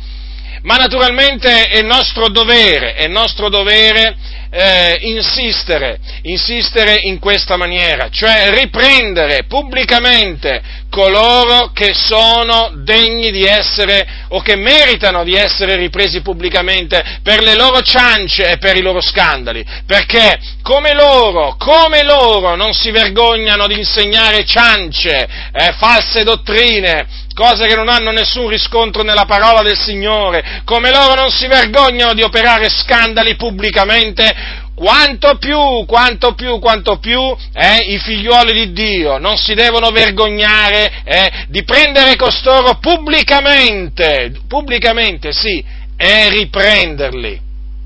Ma 0.62 0.76
naturalmente 0.76 1.64
è 1.64 1.82
nostro 1.82 2.28
dovere, 2.28 2.94
è 2.94 3.06
nostro 3.06 3.50
dovere 3.50 4.16
eh, 4.56 4.98
insistere, 5.00 5.98
insistere 6.22 7.00
in 7.02 7.18
questa 7.18 7.56
maniera, 7.56 8.08
cioè 8.08 8.50
riprendere 8.54 9.46
pubblicamente 9.48 10.62
coloro 10.88 11.72
che 11.74 11.92
sono 11.92 12.70
degni 12.84 13.32
di 13.32 13.42
essere 13.42 14.06
o 14.28 14.40
che 14.42 14.54
meritano 14.54 15.24
di 15.24 15.34
essere 15.34 15.74
ripresi 15.74 16.20
pubblicamente 16.20 17.18
per 17.20 17.42
le 17.42 17.56
loro 17.56 17.80
ciance 17.80 18.48
e 18.52 18.58
per 18.58 18.76
i 18.76 18.80
loro 18.80 19.00
scandali, 19.00 19.66
perché 19.86 20.38
come 20.62 20.94
loro, 20.94 21.56
come 21.58 22.04
loro 22.04 22.54
non 22.54 22.74
si 22.74 22.92
vergognano 22.92 23.66
di 23.66 23.76
insegnare 23.76 24.44
ciance, 24.44 25.28
eh, 25.52 25.74
false 25.76 26.22
dottrine, 26.22 27.23
cose 27.34 27.66
che 27.66 27.74
non 27.74 27.88
hanno 27.88 28.12
nessun 28.12 28.48
riscontro 28.48 29.02
nella 29.02 29.24
parola 29.24 29.60
del 29.62 29.76
Signore, 29.76 30.62
come 30.64 30.90
loro 30.90 31.14
non 31.14 31.30
si 31.30 31.46
vergognano 31.46 32.14
di 32.14 32.22
operare 32.22 32.68
scandali 32.70 33.34
pubblicamente, 33.34 34.62
quanto 34.74 35.36
più, 35.38 35.84
quanto 35.86 36.34
più, 36.34 36.58
quanto 36.58 36.98
più 36.98 37.20
eh, 37.52 37.92
i 37.92 37.98
figliuoli 37.98 38.52
di 38.52 38.72
Dio 38.72 39.18
non 39.18 39.36
si 39.36 39.54
devono 39.54 39.90
vergognare 39.90 41.02
eh, 41.04 41.30
di 41.48 41.62
prendere 41.64 42.16
costoro 42.16 42.78
pubblicamente, 42.78 44.32
pubblicamente 44.48 45.32
sì, 45.32 45.64
e 45.96 46.28
riprenderli. 46.28 47.40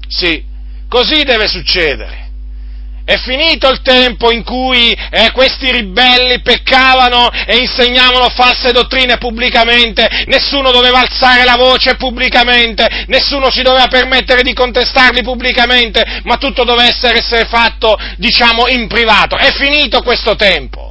Sì, 0.09 0.43
così 0.89 1.25
deve 1.25 1.47
succedere. 1.49 2.28
È 3.09 3.17
finito 3.21 3.71
il 3.71 3.81
tempo 3.81 4.31
in 4.31 4.45
cui 4.45 4.93
eh, 4.93 5.31
questi 5.33 5.73
ribelli 5.73 6.43
peccavano 6.43 7.31
e 7.47 7.57
insegnavano 7.57 8.29
false 8.29 8.71
dottrine 8.71 9.17
pubblicamente, 9.17 10.07
nessuno 10.27 10.71
doveva 10.71 10.99
alzare 10.99 11.45
la 11.45 11.57
voce 11.57 11.97
pubblicamente, 11.97 13.07
nessuno 13.07 13.51
si 13.51 13.63
doveva 13.63 13.87
permettere 13.87 14.43
di 14.43 14.53
contestarli 14.53 15.23
pubblicamente, 15.23 16.21
ma 16.25 16.37
tutto 16.37 16.65
doveva 16.65 16.87
essere 16.87 17.47
fatto, 17.47 17.99
diciamo, 18.19 18.69
in 18.69 18.87
privato. 18.89 19.39
È 19.39 19.55
finito 19.55 20.03
questo 20.03 20.37
tempo 20.37 20.88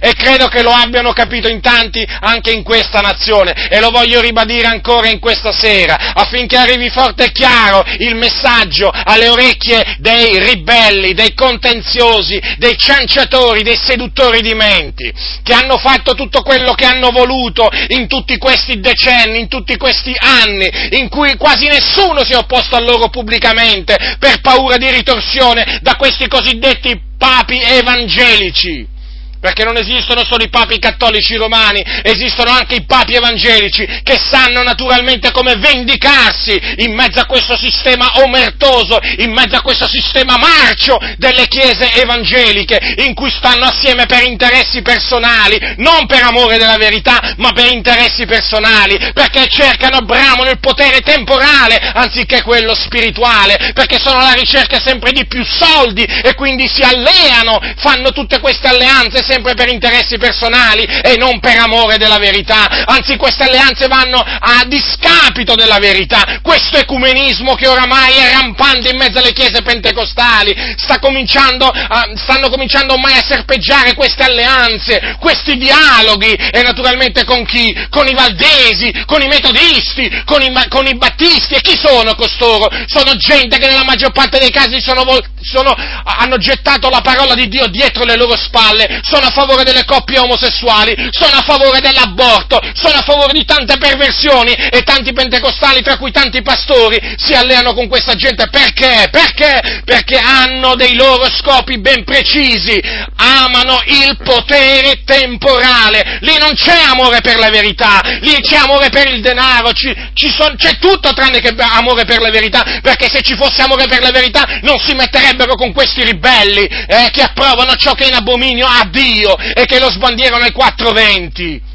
e 0.00 0.14
credo 0.14 0.48
che 0.48 0.62
lo 0.62 0.70
abbiano 0.70 1.12
capito 1.12 1.48
in 1.48 1.60
tanti 1.60 2.04
anche 2.20 2.50
in 2.50 2.62
questa 2.62 3.00
nazione. 3.00 3.68
E 3.68 3.78
lo 3.80 3.90
voglio 3.90 4.20
ribadire 4.20 4.66
ancora 4.66 5.08
in 5.08 5.18
questa 5.18 5.52
sera 5.52 6.12
affinché 6.14 6.56
arrivi 6.56 6.88
forte 6.88 7.24
e 7.24 7.32
chiaro 7.32 7.84
il 7.98 8.16
messaggio 8.16 8.90
alle 8.90 9.28
orecchie 9.28 9.96
dei 9.98 10.38
ribelli, 10.38 11.12
dei 11.12 11.34
contenziosi, 11.34 12.40
dei 12.56 12.76
cianciatori, 12.76 13.62
dei 13.62 13.76
seduttori 13.76 14.40
di 14.40 14.54
menti 14.54 15.12
che 15.42 15.52
hanno 15.52 15.76
fatto 15.76 16.14
tutto 16.14 16.42
quello 16.42 16.72
che 16.72 16.86
hanno 16.86 17.10
voluto 17.10 17.68
in 17.88 18.08
tutti 18.08 18.38
questi 18.38 18.80
decenni, 18.80 19.40
in 19.40 19.48
tutti 19.48 19.76
questi 19.76 20.14
anni 20.18 20.68
in 20.90 21.08
cui 21.08 21.36
quasi 21.36 21.66
nessuno 21.66 22.24
si 22.24 22.32
è 22.32 22.36
opposto 22.36 22.76
a 22.76 22.80
loro 22.80 23.08
pubblicamente 23.08 24.16
per 24.18 24.40
paura 24.40 24.76
di 24.76 24.90
ritorsione 24.90 25.78
da 25.82 25.96
questi 25.96 26.26
cosiddetti 26.28 26.98
papi 27.18 27.60
evangelici 27.60 28.98
perché 29.40 29.64
non 29.64 29.76
esistono 29.76 30.22
solo 30.24 30.44
i 30.44 30.50
papi 30.50 30.78
cattolici 30.78 31.34
romani, 31.36 31.82
esistono 32.02 32.50
anche 32.50 32.74
i 32.74 32.84
papi 32.84 33.14
evangelici 33.14 33.86
che 34.02 34.18
sanno 34.18 34.62
naturalmente 34.62 35.32
come 35.32 35.56
vendicarsi 35.56 36.60
in 36.76 36.94
mezzo 36.94 37.20
a 37.20 37.24
questo 37.26 37.56
sistema 37.56 38.20
omertoso, 38.22 38.98
in 39.18 39.32
mezzo 39.32 39.56
a 39.56 39.62
questo 39.62 39.88
sistema 39.88 40.36
marcio 40.36 40.98
delle 41.16 41.48
chiese 41.48 41.90
evangeliche, 42.02 42.94
in 42.98 43.14
cui 43.14 43.30
stanno 43.30 43.64
assieme 43.64 44.04
per 44.06 44.22
interessi 44.24 44.82
personali, 44.82 45.58
non 45.78 46.06
per 46.06 46.22
amore 46.22 46.58
della 46.58 46.76
verità, 46.76 47.34
ma 47.38 47.52
per 47.52 47.72
interessi 47.72 48.26
personali, 48.26 48.98
perché 49.14 49.46
cercano, 49.48 50.00
bramano 50.00 50.50
il 50.50 50.60
potere 50.60 51.00
temporale 51.00 51.78
anziché 51.94 52.42
quello 52.42 52.74
spirituale, 52.74 53.72
perché 53.72 53.98
sono 53.98 54.18
alla 54.18 54.32
ricerca 54.32 54.78
sempre 54.78 55.12
di 55.12 55.26
più 55.26 55.44
soldi 55.44 56.02
e 56.02 56.34
quindi 56.34 56.68
si 56.68 56.82
alleano, 56.82 57.58
fanno 57.76 58.12
tutte 58.12 58.38
queste 58.40 58.68
alleanze 58.68 59.22
sempre 59.30 59.54
per 59.54 59.68
interessi 59.68 60.18
personali 60.18 60.82
e 60.82 61.16
non 61.16 61.38
per 61.38 61.56
amore 61.58 61.98
della 61.98 62.18
verità, 62.18 62.84
anzi 62.86 63.16
queste 63.16 63.44
alleanze 63.44 63.86
vanno 63.86 64.18
a 64.18 64.64
discapito 64.66 65.54
della 65.54 65.78
verità. 65.78 66.40
Questo 66.42 66.78
ecumenismo 66.78 67.54
che 67.54 67.68
oramai 67.68 68.14
è 68.14 68.32
rampante 68.32 68.90
in 68.90 68.96
mezzo 68.96 69.18
alle 69.18 69.32
chiese 69.32 69.62
pentecostali, 69.62 70.74
sta 70.76 70.98
cominciando 70.98 71.66
a, 71.66 72.08
stanno 72.16 72.48
cominciando 72.48 72.94
ormai 72.94 73.16
a 73.16 73.24
serpeggiare 73.24 73.94
queste 73.94 74.24
alleanze, 74.24 75.16
questi 75.20 75.56
dialoghi 75.56 76.32
e 76.32 76.62
naturalmente 76.62 77.24
con 77.24 77.44
chi? 77.44 77.76
Con 77.88 78.08
i 78.08 78.14
valdesi, 78.14 79.04
con 79.06 79.22
i 79.22 79.28
metodisti, 79.28 80.22
con 80.24 80.42
i, 80.42 80.52
con 80.68 80.86
i 80.86 80.96
battisti 80.96 81.54
e 81.54 81.60
chi 81.60 81.76
sono 81.78 82.14
costoro? 82.14 82.68
Sono 82.86 83.14
gente 83.16 83.58
che 83.58 83.68
nella 83.68 83.84
maggior 83.84 84.12
parte 84.12 84.38
dei 84.38 84.50
casi 84.50 84.80
sono, 84.80 85.04
sono, 85.40 85.74
hanno 86.04 86.36
gettato 86.38 86.88
la 86.88 87.00
parola 87.00 87.34
di 87.34 87.48
Dio 87.48 87.66
dietro 87.68 88.04
le 88.04 88.16
loro 88.16 88.36
spalle, 88.36 89.00
sono 89.02 89.19
sono 89.20 89.26
a 89.26 89.30
favore 89.30 89.64
delle 89.64 89.84
coppie 89.84 90.18
omosessuali, 90.18 90.96
sono 91.10 91.36
a 91.36 91.42
favore 91.42 91.80
dell'aborto, 91.80 92.58
sono 92.72 92.96
a 92.96 93.02
favore 93.02 93.32
di 93.34 93.44
tante 93.44 93.76
perversioni 93.76 94.52
e 94.52 94.82
tanti 94.82 95.12
pentecostali, 95.12 95.82
tra 95.82 95.98
cui 95.98 96.10
tanti 96.10 96.40
pastori, 96.42 96.98
si 97.16 97.34
alleano 97.34 97.74
con 97.74 97.86
questa 97.86 98.14
gente. 98.14 98.48
Perché? 98.48 99.08
Perché? 99.10 99.82
Perché 99.84 100.16
hanno 100.16 100.74
dei 100.74 100.94
loro 100.94 101.28
scopi 101.30 101.78
ben 101.78 102.04
precisi, 102.04 102.80
amano 103.16 103.80
il 103.84 104.16
potere 104.24 105.02
temporale, 105.04 106.18
lì 106.20 106.38
non 106.38 106.54
c'è 106.54 106.80
amore 106.88 107.20
per 107.20 107.38
la 107.38 107.50
verità, 107.50 108.00
lì 108.20 108.40
c'è 108.40 108.56
amore 108.56 108.88
per 108.88 109.12
il 109.12 109.20
denaro, 109.20 109.72
ci, 109.72 109.94
ci 110.14 110.30
son, 110.30 110.56
c'è 110.56 110.78
tutto 110.78 111.12
tranne 111.12 111.40
che 111.40 111.54
amore 111.58 112.04
per 112.04 112.20
la 112.20 112.30
verità, 112.30 112.80
perché 112.80 113.10
se 113.10 113.20
ci 113.20 113.36
fosse 113.36 113.60
amore 113.60 113.86
per 113.86 114.00
la 114.00 114.10
verità 114.10 114.60
non 114.62 114.78
si 114.78 114.94
metterebbero 114.94 115.56
con 115.56 115.72
questi 115.72 116.04
ribelli 116.04 116.64
eh, 116.64 117.10
che 117.12 117.22
approvano 117.22 117.74
ciò 117.74 117.92
che 117.92 118.04
è 118.04 118.06
in 118.06 118.14
abominio 118.14 118.66
a 118.66 118.88
Dio 118.90 119.08
Dio 119.12 119.36
e 119.36 119.64
che 119.64 119.78
lo 119.78 119.90
sbandierano 119.90 120.44
ai 120.44 120.52
420. 120.52 121.68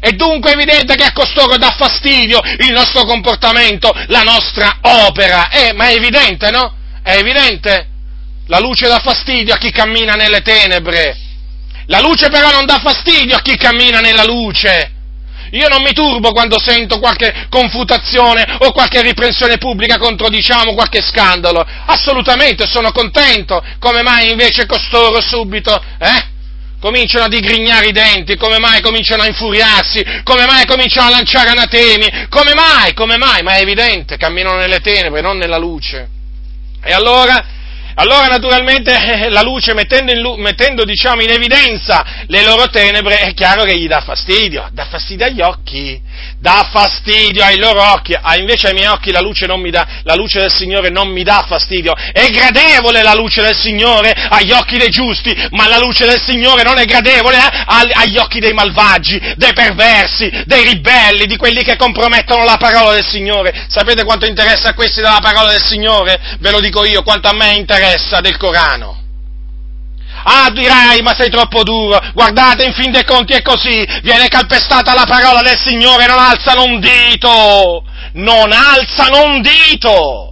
E 0.00 0.12
dunque 0.12 0.50
è 0.50 0.54
evidente 0.54 0.94
che 0.94 1.04
a 1.04 1.12
costoro 1.12 1.56
dà 1.58 1.74
fastidio 1.76 2.40
il 2.60 2.72
nostro 2.72 3.04
comportamento, 3.04 3.92
la 4.06 4.22
nostra 4.22 4.78
opera. 4.80 5.50
Eh, 5.50 5.72
ma 5.74 5.88
è 5.88 5.94
evidente, 5.94 6.50
no? 6.50 6.74
È 7.02 7.14
evidente? 7.16 7.88
La 8.46 8.58
luce 8.58 8.88
dà 8.88 8.98
fastidio 8.98 9.54
a 9.54 9.58
chi 9.58 9.70
cammina 9.70 10.14
nelle 10.14 10.40
tenebre. 10.40 11.16
La 11.86 12.00
luce 12.00 12.30
però 12.30 12.50
non 12.50 12.64
dà 12.64 12.78
fastidio 12.78 13.36
a 13.36 13.42
chi 13.42 13.56
cammina 13.56 14.00
nella 14.00 14.24
luce. 14.24 14.92
Io 15.50 15.68
non 15.68 15.82
mi 15.82 15.92
turbo 15.92 16.32
quando 16.32 16.58
sento 16.58 16.98
qualche 16.98 17.46
confutazione 17.50 18.56
o 18.60 18.72
qualche 18.72 19.02
riprensione 19.02 19.58
pubblica 19.58 19.98
contro, 19.98 20.30
diciamo, 20.30 20.72
qualche 20.72 21.02
scandalo. 21.02 21.62
Assolutamente, 21.86 22.66
sono 22.66 22.90
contento. 22.92 23.62
Come 23.78 24.02
mai 24.02 24.30
invece 24.30 24.64
costoro 24.64 25.20
subito, 25.20 25.78
eh? 25.98 26.31
Cominciano 26.82 27.26
a 27.26 27.28
digrignare 27.28 27.86
i 27.86 27.92
denti, 27.92 28.36
come 28.36 28.58
mai 28.58 28.80
cominciano 28.80 29.22
a 29.22 29.26
infuriarsi, 29.26 30.04
come 30.24 30.46
mai 30.46 30.66
cominciano 30.66 31.06
a 31.06 31.10
lanciare 31.10 31.50
anatemi, 31.50 32.26
come 32.28 32.54
mai, 32.54 32.92
come 32.92 33.16
mai, 33.18 33.42
ma 33.44 33.52
è 33.52 33.60
evidente, 33.60 34.16
camminano 34.16 34.56
nelle 34.56 34.80
tenebre, 34.80 35.20
non 35.20 35.38
nella 35.38 35.58
luce. 35.58 36.08
E 36.82 36.92
allora 36.92 37.60
allora 37.94 38.26
naturalmente 38.26 38.94
eh, 38.94 39.28
la 39.28 39.42
luce 39.42 39.74
mettendo, 39.74 40.12
in, 40.12 40.40
mettendo 40.40 40.84
diciamo, 40.84 41.20
in, 41.20 41.30
evidenza 41.30 42.24
le 42.26 42.42
loro 42.42 42.68
tenebre 42.68 43.20
è 43.20 43.34
chiaro 43.34 43.64
che 43.64 43.78
gli 43.78 43.86
dà 43.86 44.00
fastidio, 44.00 44.68
dà 44.72 44.86
fastidio 44.86 45.26
agli 45.26 45.42
occhi, 45.42 46.00
dà 46.38 46.68
fastidio 46.70 47.42
ai 47.42 47.58
loro 47.58 47.82
occhi, 47.92 48.16
ah, 48.20 48.36
invece 48.36 48.68
ai 48.68 48.74
miei 48.74 48.86
occhi 48.86 49.10
la 49.10 49.20
luce, 49.20 49.46
dà, 49.46 49.86
la 50.04 50.14
luce, 50.14 50.40
del 50.40 50.52
Signore 50.52 50.90
non 50.90 51.08
mi 51.08 51.22
dà 51.22 51.44
fastidio, 51.46 51.94
è 51.94 52.26
gradevole 52.30 53.02
la 53.02 53.14
luce 53.14 53.42
del 53.42 53.56
Signore 53.56 54.12
agli 54.12 54.52
occhi 54.52 54.78
dei 54.78 54.90
giusti, 54.90 55.34
ma 55.50 55.68
la 55.68 55.78
luce 55.78 56.06
del 56.06 56.20
Signore 56.20 56.62
non 56.62 56.78
è 56.78 56.84
gradevole 56.84 57.36
eh, 57.36 57.90
agli 57.92 58.18
occhi 58.18 58.40
dei 58.40 58.52
malvagi, 58.52 59.20
dei 59.36 59.52
perversi, 59.52 60.30
dei 60.46 60.64
ribelli, 60.64 61.26
di 61.26 61.36
quelli 61.36 61.62
che 61.62 61.76
compromettono 61.76 62.44
la 62.44 62.56
parola 62.56 62.92
del 62.92 63.06
Signore. 63.06 63.66
Sapete 63.68 64.04
quanto 64.04 64.26
interessa 64.26 64.70
a 64.70 64.74
questi 64.74 65.00
della 65.00 65.20
parola 65.20 65.50
del 65.50 65.62
Signore? 65.62 66.20
Ve 66.38 66.50
lo 66.50 66.60
dico 66.60 66.84
io, 66.84 67.02
quanto 67.02 67.28
a 67.28 67.34
me 67.34 67.54
interessa 67.54 67.80
interessa 67.82 68.20
del 68.20 68.36
Corano. 68.36 69.01
Ah, 70.24 70.50
dirai, 70.50 71.02
ma 71.02 71.14
sei 71.14 71.30
troppo 71.30 71.62
duro. 71.62 72.00
Guardate, 72.14 72.64
in 72.64 72.72
fin 72.72 72.90
dei 72.90 73.04
conti 73.04 73.32
è 73.32 73.42
così. 73.42 73.86
Viene 74.02 74.28
calpestata 74.28 74.94
la 74.94 75.06
parola 75.06 75.42
del 75.42 75.58
Signore, 75.58 76.06
non 76.06 76.18
alzano 76.18 76.64
un 76.64 76.80
dito. 76.80 77.84
Non 78.14 78.52
alzano 78.52 79.24
un 79.24 79.40
dito 79.40 80.31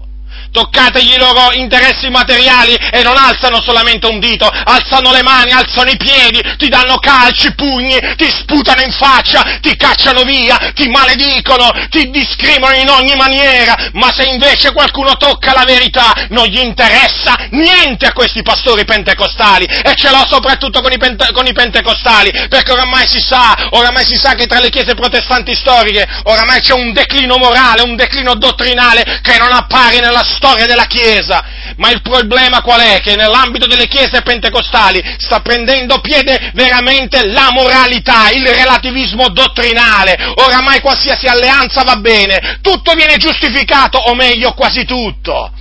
toccategli 0.51 1.13
i 1.13 1.19
loro 1.19 1.53
interessi 1.53 2.09
materiali 2.11 2.75
e 2.75 3.03
non 3.03 3.17
alzano 3.17 3.61
solamente 3.63 4.07
un 4.07 4.19
dito, 4.19 4.47
alzano 4.47 5.13
le 5.13 5.23
mani, 5.23 5.53
alzano 5.53 5.91
i 5.91 5.97
piedi, 5.97 6.41
ti 6.57 6.69
danno 6.69 6.97
calci, 6.99 7.55
pugni, 7.55 7.99
ti 8.17 8.29
sputano 8.31 8.83
in 8.83 8.93
faccia, 8.93 9.59
ti 9.61 9.77
cacciano 9.77 10.23
via, 10.23 10.73
ti 10.75 10.89
maledicono, 10.89 11.71
ti 11.89 12.11
discriminano 12.11 12.75
in 12.75 12.89
ogni 12.89 13.15
maniera, 13.15 13.77
ma 13.93 14.13
se 14.13 14.25
invece 14.25 14.73
qualcuno 14.73 15.17
tocca 15.17 15.53
la 15.55 15.65
verità 15.65 16.13
non 16.31 16.47
gli 16.47 16.59
interessa 16.59 17.37
niente 17.51 18.07
a 18.07 18.13
questi 18.13 18.43
pastori 18.43 18.85
pentecostali. 18.85 19.65
E 19.65 19.95
ce 19.95 20.11
l'ho 20.11 20.27
soprattutto 20.29 20.81
con 20.83 20.93
i, 20.93 20.99
pente, 20.99 21.31
con 21.33 21.47
i 21.47 21.53
pentecostali, 21.53 22.31
perché 22.49 22.73
oramai 22.73 23.07
si 23.07 23.21
sa, 23.21 23.69
oramai 23.71 24.05
si 24.05 24.17
sa 24.17 24.35
che 24.35 24.47
tra 24.47 24.59
le 24.59 24.71
chiese 24.71 24.95
protestanti 24.95 25.55
storiche 25.55 26.07
oramai 26.25 26.61
c'è 26.61 26.73
un 26.73 26.93
declino 26.93 27.37
morale, 27.37 27.83
un 27.83 27.97
declino 27.97 28.35
dottrinale 28.35 29.21
che 29.23 29.39
non 29.39 29.53
appare 29.53 30.01
nella 30.01 30.23
storia 30.25 30.40
storia 30.41 30.65
della 30.65 30.87
Chiesa, 30.87 31.45
ma 31.77 31.91
il 31.91 32.01
problema 32.01 32.63
qual 32.63 32.81
è? 32.81 33.01
Che 33.03 33.15
nell'ambito 33.15 33.67
delle 33.67 33.87
chiese 33.87 34.23
pentecostali 34.23 35.03
sta 35.19 35.41
prendendo 35.41 36.01
piede 36.01 36.51
veramente 36.55 37.27
la 37.27 37.51
moralità, 37.53 38.31
il 38.31 38.47
relativismo 38.47 39.29
dottrinale, 39.29 40.17
oramai 40.37 40.81
qualsiasi 40.81 41.27
alleanza 41.27 41.83
va 41.83 41.97
bene, 41.97 42.59
tutto 42.63 42.95
viene 42.95 43.19
giustificato, 43.19 43.99
o 43.99 44.15
meglio 44.15 44.55
quasi 44.55 44.87
tutto. 44.87 45.53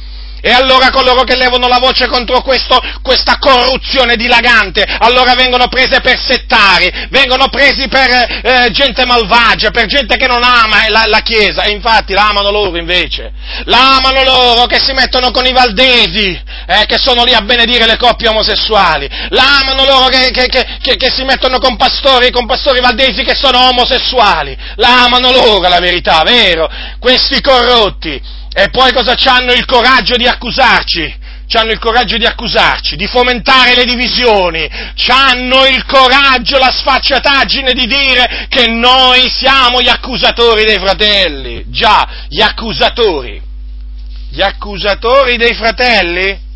E 0.42 0.52
allora 0.52 0.90
coloro 0.90 1.24
che 1.24 1.36
levano 1.36 1.68
la 1.68 1.80
voce 1.80 2.08
contro 2.08 2.42
questo, 2.42 2.82
questa 3.02 3.38
corruzione 3.38 4.16
dilagante, 4.16 4.84
allora 4.84 5.34
vengono 5.34 5.68
prese 5.68 6.00
per 6.00 6.18
settari, 6.20 6.92
vengono 7.10 7.50
presi 7.50 7.88
per 7.88 8.10
eh, 8.10 8.72
gente 8.72 9.06
malvagia, 9.06 9.72
per 9.72 9.86
gente 9.86 10.16
che 10.16 10.28
non 10.28 10.44
ama 10.44 10.88
la, 10.88 11.04
la, 11.08 11.20
Chiesa, 11.20 11.64
e 11.64 11.72
infatti 11.72 12.14
la 12.14 12.30
amano 12.30 12.52
loro 12.52 12.78
invece. 12.78 13.32
La 13.66 13.98
amano 13.98 14.24
loro 14.24 14.66
che 14.66 14.80
si 14.80 14.94
mettono 14.94 15.32
con 15.32 15.46
i 15.46 15.52
valdesi, 15.52 16.42
eh, 16.68 16.86
che 16.86 16.98
sono 16.98 17.24
lì 17.24 17.34
a 17.34 17.42
benedire 17.42 17.86
le 17.86 17.98
coppie 17.98 18.30
omosessuali. 18.30 19.10
La 19.30 19.60
amano 19.60 19.86
loro 19.86 20.08
che, 20.08 20.32
che, 20.32 20.48
che, 20.48 20.96
che, 20.96 21.12
si 21.12 21.24
mettono 21.24 21.60
con 21.60 21.76
pastori, 21.76 22.32
con 22.32 22.46
pastori 22.46 22.80
valdesi 22.80 23.24
che 23.24 23.36
sono 23.36 23.70
omosessuali. 23.70 24.58
La 24.76 25.04
amano 25.04 25.32
loro 25.32 25.68
la 25.68 25.80
verità, 25.80 26.24
vero? 26.24 26.70
Questi 27.00 27.42
corrotti. 27.42 28.38
E 28.54 28.70
poi 28.70 28.92
cosa 28.92 29.16
hanno 29.26 29.54
il 29.54 29.66
coraggio 29.66 30.16
di 30.16 30.28
accusarci? 30.28 31.28
Hanno 31.52 31.72
il 31.72 31.80
coraggio 31.80 32.18
di 32.18 32.26
accusarci, 32.26 32.96
di 32.96 33.08
fomentare 33.08 33.74
le 33.74 33.86
divisioni, 33.86 34.70
hanno 35.08 35.66
il 35.66 35.84
coraggio, 35.86 36.60
la 36.60 36.72
sfacciataggine 36.72 37.74
di 37.74 37.88
dire 37.88 38.46
che 38.50 38.68
noi 38.68 39.28
siamo 39.30 39.82
gli 39.82 39.88
accusatori 39.88 40.64
dei 40.64 40.78
fratelli. 40.78 41.64
Già, 41.70 42.08
gli 42.28 42.42
accusatori. 42.42 43.42
Gli 44.30 44.42
accusatori 44.42 45.38
dei 45.38 45.56
fratelli? 45.56 46.49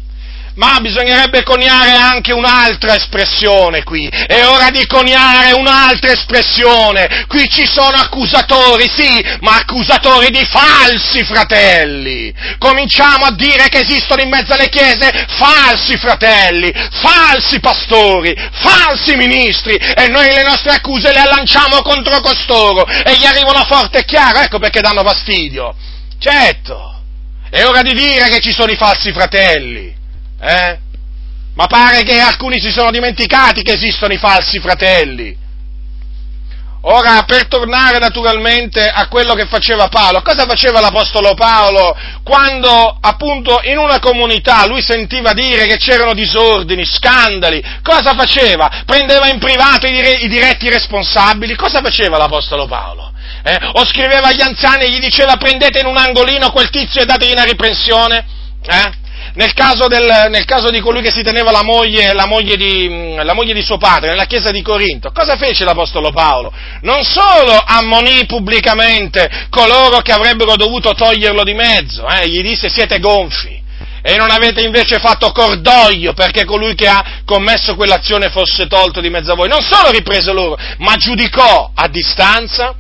Ma 0.56 0.80
bisognerebbe 0.82 1.42
coniare 1.42 1.94
anche 1.94 2.32
un'altra 2.32 2.96
espressione 2.96 3.84
qui. 3.84 4.08
È 4.08 4.46
ora 4.46 4.70
di 4.70 4.86
coniare 4.86 5.54
un'altra 5.54 6.12
espressione. 6.12 7.26
Qui 7.28 7.50
ci 7.50 7.66
sono 7.66 7.98
accusatori, 7.98 8.88
sì, 8.96 9.24
ma 9.40 9.56
accusatori 9.56 10.30
di 10.30 10.46
falsi 10.46 11.24
fratelli. 11.24 12.32
Cominciamo 12.60 13.26
a 13.26 13.32
dire 13.32 13.68
che 13.70 13.80
esistono 13.80 14.22
in 14.22 14.30
mezzo 14.30 14.54
alle 14.54 14.70
chiese 14.70 15.26
falsi 15.30 15.98
fratelli, 15.98 16.72
falsi 17.02 17.60
pastori, 17.60 18.36
falsi 18.52 19.16
ministri 19.16 19.76
e 19.76 20.08
noi 20.10 20.28
le 20.28 20.44
nostre 20.44 20.74
accuse 20.74 21.12
le 21.12 21.26
lanciamo 21.26 21.82
contro 21.82 22.20
costoro 22.20 22.86
e 22.86 23.16
gli 23.18 23.26
arrivano 23.26 23.64
forte 23.66 24.00
e 24.00 24.06
chiaro, 24.06 24.40
ecco 24.40 24.60
perché 24.60 24.82
danno 24.82 25.04
fastidio. 25.04 25.76
Certo, 26.20 27.02
è 27.50 27.66
ora 27.66 27.82
di 27.82 27.94
dire 27.94 28.30
che 28.30 28.40
ci 28.40 28.52
sono 28.52 28.72
i 28.72 28.78
falsi 28.78 29.12
fratelli. 29.12 30.02
Eh? 30.44 30.78
Ma 31.56 31.68
pare 31.68 32.04
che 32.04 32.20
alcuni 32.20 32.60
si 32.60 32.72
sono 32.72 32.92
dimenticati 32.92 33.62
che 33.62 33.74
esistono 33.74 34.12
i 34.12 34.18
falsi 34.18 34.60
fratelli. 34.60 35.38
Ora, 36.86 37.24
per 37.24 37.48
tornare 37.48 37.98
naturalmente 37.98 38.86
a 38.86 39.08
quello 39.08 39.36
che 39.36 39.46
faceva 39.46 39.88
Paolo, 39.88 40.22
cosa 40.22 40.46
faceva 40.46 40.82
l'Apostolo 40.82 41.34
Paolo 41.34 41.96
quando 42.24 42.98
appunto 43.00 43.62
in 43.64 43.78
una 43.78 44.00
comunità 44.00 44.66
lui 44.66 44.82
sentiva 44.82 45.32
dire 45.32 45.66
che 45.66 45.78
c'erano 45.78 46.14
disordini, 46.14 46.84
scandali? 46.84 47.64
Cosa 47.82 48.14
faceva? 48.16 48.84
Prendeva 48.86 49.30
in 49.30 49.40
privato 49.40 49.88
i, 49.88 49.92
dire- 49.92 50.20
i 50.24 50.28
diretti 50.28 50.68
responsabili? 50.68 51.56
Cosa 51.56 51.80
faceva 51.80 52.18
l'Apostolo 52.18 52.68
Paolo? 52.68 53.14
Eh? 53.44 53.60
O 53.76 53.86
scriveva 53.86 54.28
agli 54.28 54.42
anziani 54.42 54.84
e 54.84 54.90
gli 54.90 55.00
diceva 55.00 55.38
prendete 55.38 55.80
in 55.80 55.86
un 55.86 55.96
angolino 55.96 56.52
quel 56.52 56.70
tizio 56.70 57.02
e 57.02 57.06
dategli 57.06 57.32
una 57.32 57.46
riprensione? 57.46 58.26
Eh? 58.66 59.03
Nel 59.36 59.54
caso, 59.54 59.88
del, 59.88 60.28
nel 60.30 60.46
caso, 60.46 60.70
di 60.70 60.80
colui 60.80 61.02
che 61.02 61.12
si 61.12 61.24
teneva 61.24 61.52
la 61.52 61.64
moglie, 61.64 62.14
la, 62.14 62.26
moglie 62.26 62.56
di, 62.56 63.16
la 63.16 63.34
moglie, 63.34 63.54
di, 63.54 63.64
suo 63.64 63.78
padre 63.78 64.10
nella 64.10 64.26
chiesa 64.26 64.52
di 64.52 64.62
Corinto, 64.62 65.12
cosa 65.12 65.38
fece 65.38 65.64
l'Apostolo 65.64 66.12
Paolo? 66.12 66.54
Non 66.82 67.04
solo 67.04 67.62
ammonì 67.66 68.26
pubblicamente 68.26 69.48
coloro 69.50 70.02
che 70.02 70.12
avrebbero 70.12 70.56
dovuto 70.56 70.94
toglierlo 70.94 71.44
di 71.44 71.54
mezzo, 71.54 72.08
eh, 72.08 72.30
gli 72.30 72.42
disse 72.42 72.70
siete 72.70 73.00
gonfi 73.00 73.62
e 74.06 74.18
non 74.18 74.30
avete 74.30 74.62
invece 74.62 75.00
fatto 75.00 75.32
cordoglio 75.32 76.14
perché 76.14 76.44
colui 76.44 76.76
che 76.76 76.88
ha 76.88 77.22
commesso 77.26 77.76
quell'azione 77.76 78.30
fosse 78.30 78.68
tolto 78.68 79.00
di 79.00 79.10
mezzo 79.10 79.32
a 79.32 79.36
voi. 79.36 79.48
Non 79.48 79.62
solo 79.62 79.92
riprese 79.92 80.34
loro, 80.34 80.58
ma 80.80 80.96
giudicò 80.98 81.72
a 81.74 81.88
distanza 81.88 82.76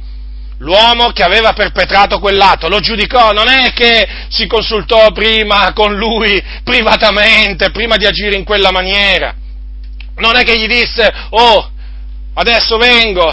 l'uomo 0.64 1.12
che 1.12 1.24
aveva 1.24 1.52
perpetrato 1.54 2.20
quell'atto, 2.20 2.70
lo 2.70 2.80
giudicò, 2.80 3.32
non 3.32 3.50
è 3.50 3.74
che 3.74 4.08
si 4.30 4.48
consultò 4.48 5.12
prima 5.12 5.74
con 5.74 5.96
lui 5.96 6.42
privatamente, 6.64 7.70
prima 7.72 7.98
di 7.98 8.06
agire 8.06 8.36
in 8.36 8.46
quella 8.46 8.72
maniera, 8.72 9.36
non 10.16 10.36
è 10.36 10.44
che 10.44 10.58
gli 10.58 10.68
disse, 10.68 11.12
oh, 11.30 11.70
adesso 12.36 12.78
vengo, 12.78 13.30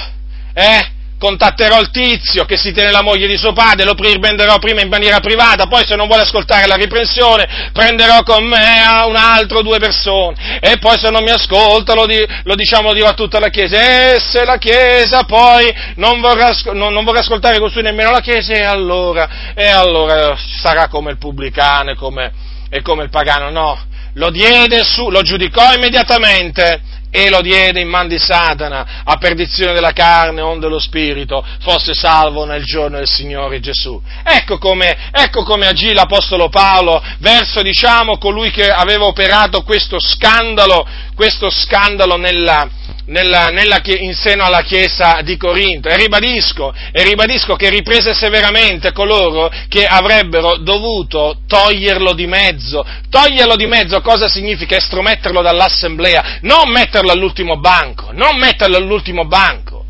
eh, 0.52 0.90
contatterò 1.20 1.78
il 1.78 1.90
tizio 1.90 2.46
che 2.46 2.56
si 2.56 2.72
tiene 2.72 2.90
la 2.90 3.02
moglie 3.02 3.26
di 3.26 3.36
suo 3.36 3.52
padre, 3.52 3.84
lo 3.84 3.94
riprenderò 3.94 4.58
prima 4.58 4.80
in 4.80 4.88
maniera 4.88 5.20
privata, 5.20 5.66
poi 5.66 5.84
se 5.86 5.94
non 5.94 6.06
vuole 6.06 6.22
ascoltare 6.22 6.66
la 6.66 6.76
riprensione 6.76 7.68
prenderò 7.74 8.22
con 8.22 8.42
me 8.42 8.80
un 9.04 9.16
altro 9.16 9.60
due 9.60 9.78
persone. 9.78 10.58
E 10.60 10.78
poi 10.78 10.98
se 10.98 11.10
non 11.10 11.22
mi 11.22 11.30
ascolta 11.30 11.92
lo, 11.92 12.06
di, 12.06 12.26
lo 12.44 12.54
diciamo 12.54 12.94
dirò 12.94 13.08
a 13.08 13.12
tutta 13.12 13.38
la 13.38 13.48
Chiesa. 13.48 14.14
E 14.14 14.18
se 14.18 14.46
la 14.46 14.56
Chiesa 14.56 15.24
poi 15.24 15.70
non 15.96 16.20
vorrà, 16.20 16.56
non, 16.72 16.94
non 16.94 17.04
vorrà 17.04 17.20
ascoltare 17.20 17.58
costui 17.58 17.82
nemmeno 17.82 18.10
la 18.10 18.20
Chiesa 18.20 18.54
e 18.54 18.62
allora, 18.62 19.52
e 19.54 19.66
allora 19.66 20.34
sarà 20.62 20.88
come 20.88 21.10
il 21.10 21.18
pubblicano 21.18 21.90
e 21.90 21.94
come, 21.96 22.32
e 22.70 22.80
come 22.80 23.02
il 23.04 23.10
pagano, 23.10 23.50
no, 23.50 23.78
lo 24.14 24.30
diede 24.30 24.84
su, 24.84 25.10
lo 25.10 25.20
giudicò 25.20 25.74
immediatamente 25.74 26.80
e 27.10 27.28
lo 27.28 27.40
diede 27.40 27.80
in 27.80 27.88
man 27.88 28.06
di 28.08 28.18
Satana 28.18 29.02
a 29.04 29.16
perdizione 29.16 29.72
della 29.72 29.92
carne 29.92 30.40
onde 30.40 30.68
lo 30.68 30.78
spirito 30.78 31.44
fosse 31.60 31.92
salvo 31.92 32.44
nel 32.44 32.64
giorno 32.64 32.98
del 32.98 33.08
Signore 33.08 33.60
Gesù. 33.60 34.00
Ecco 34.22 34.58
come, 34.58 35.10
ecco 35.10 35.42
come 35.42 35.66
agì 35.66 35.92
l'Apostolo 35.92 36.48
Paolo 36.48 37.02
verso, 37.18 37.62
diciamo, 37.62 38.18
colui 38.18 38.50
che 38.50 38.70
aveva 38.70 39.06
operato 39.06 39.62
questo 39.62 39.98
scandalo, 39.98 40.86
questo 41.14 41.50
scandalo 41.50 42.16
nella, 42.16 42.68
nella, 43.10 43.48
nella, 43.48 43.80
in 43.84 44.14
seno 44.14 44.44
alla 44.44 44.62
Chiesa 44.62 45.20
di 45.22 45.36
Corinto 45.36 45.88
e 45.88 45.96
ribadisco, 45.96 46.72
e 46.92 47.02
ribadisco 47.02 47.56
che 47.56 47.68
riprese 47.68 48.14
severamente 48.14 48.92
coloro 48.92 49.50
che 49.68 49.84
avrebbero 49.84 50.56
dovuto 50.58 51.38
toglierlo 51.46 52.14
di 52.14 52.26
mezzo. 52.26 52.84
Toglierlo 53.08 53.56
di 53.56 53.66
mezzo 53.66 54.00
cosa 54.00 54.28
significa? 54.28 54.76
Estrometterlo 54.76 55.42
dall'assemblea, 55.42 56.38
non 56.42 56.70
metterlo 56.70 57.10
all'ultimo 57.10 57.58
banco, 57.58 58.10
non 58.12 58.38
metterlo 58.38 58.76
all'ultimo 58.76 59.26
banco. 59.26 59.84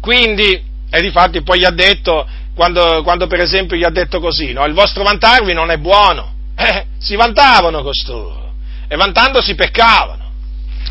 Quindi, 0.00 0.62
e 0.90 1.00
difatti 1.00 1.42
poi 1.42 1.60
gli 1.60 1.64
ha 1.64 1.70
detto, 1.70 2.26
quando, 2.54 3.02
quando 3.02 3.26
per 3.26 3.40
esempio 3.40 3.76
gli 3.76 3.84
ha 3.84 3.90
detto 3.90 4.20
così, 4.20 4.52
no? 4.52 4.66
il 4.66 4.74
vostro 4.74 5.02
vantarvi 5.02 5.54
non 5.54 5.70
è 5.70 5.78
buono, 5.78 6.34
eh, 6.56 6.84
si 6.98 7.16
vantavano 7.16 7.82
costoro, 7.82 8.52
e 8.86 8.96
vantandosi 8.96 9.54
peccavano. 9.54 10.27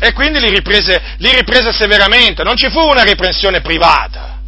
E 0.00 0.12
quindi 0.12 0.38
li 0.40 0.50
riprese, 0.50 1.00
li 1.18 1.32
riprese 1.32 1.72
severamente, 1.72 2.42
non 2.42 2.56
ci 2.56 2.70
fu 2.70 2.80
una 2.80 3.02
riprensione 3.02 3.60
privata, 3.60 4.38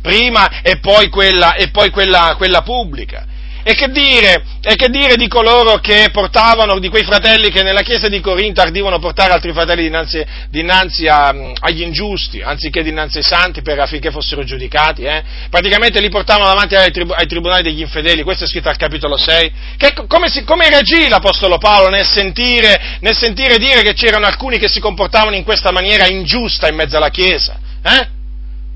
prima 0.00 0.62
e 0.62 0.78
poi 0.78 1.08
quella, 1.08 1.54
e 1.54 1.68
poi 1.70 1.90
quella, 1.90 2.34
quella 2.36 2.62
pubblica. 2.62 3.26
E 3.62 3.74
che, 3.74 3.88
dire, 3.88 4.42
e 4.62 4.74
che 4.74 4.88
dire 4.88 5.16
di 5.16 5.28
coloro 5.28 5.78
che 5.78 6.08
portavano, 6.12 6.78
di 6.78 6.88
quei 6.88 7.04
fratelli 7.04 7.50
che 7.50 7.62
nella 7.62 7.82
chiesa 7.82 8.08
di 8.08 8.20
Corinto 8.20 8.60
ardivano 8.60 8.98
portare 8.98 9.32
altri 9.32 9.52
fratelli 9.52 9.82
dinanzi, 9.82 10.24
dinanzi 10.48 11.06
a, 11.06 11.28
agli 11.60 11.82
ingiusti, 11.82 12.40
anziché 12.40 12.82
dinanzi 12.82 13.18
ai 13.18 13.22
santi 13.22 13.60
per, 13.60 13.78
affinché 13.78 14.10
fossero 14.10 14.44
giudicati? 14.44 15.02
Eh? 15.02 15.22
Praticamente 15.50 16.00
li 16.00 16.08
portavano 16.08 16.48
davanti 16.48 16.74
ai, 16.74 16.90
trib- 16.90 17.12
ai, 17.12 17.26
tribunali 17.26 17.62
degli 17.62 17.80
infedeli, 17.80 18.22
questo 18.22 18.44
è 18.44 18.46
scritto 18.46 18.68
al 18.68 18.76
capitolo 18.76 19.16
6. 19.16 19.52
Che, 19.76 19.94
come, 20.06 20.28
si, 20.28 20.42
come 20.44 20.68
reagì 20.68 21.08
l'Apostolo 21.08 21.58
Paolo 21.58 21.90
nel 21.90 22.06
sentire, 22.06 22.98
nel 23.00 23.16
sentire, 23.16 23.58
dire 23.58 23.82
che 23.82 23.92
c'erano 23.92 24.26
alcuni 24.26 24.58
che 24.58 24.68
si 24.68 24.80
comportavano 24.80 25.36
in 25.36 25.44
questa 25.44 25.70
maniera 25.70 26.06
ingiusta 26.06 26.68
in 26.68 26.76
mezzo 26.76 26.96
alla 26.96 27.10
chiesa? 27.10 27.58
Eh? 27.82 28.08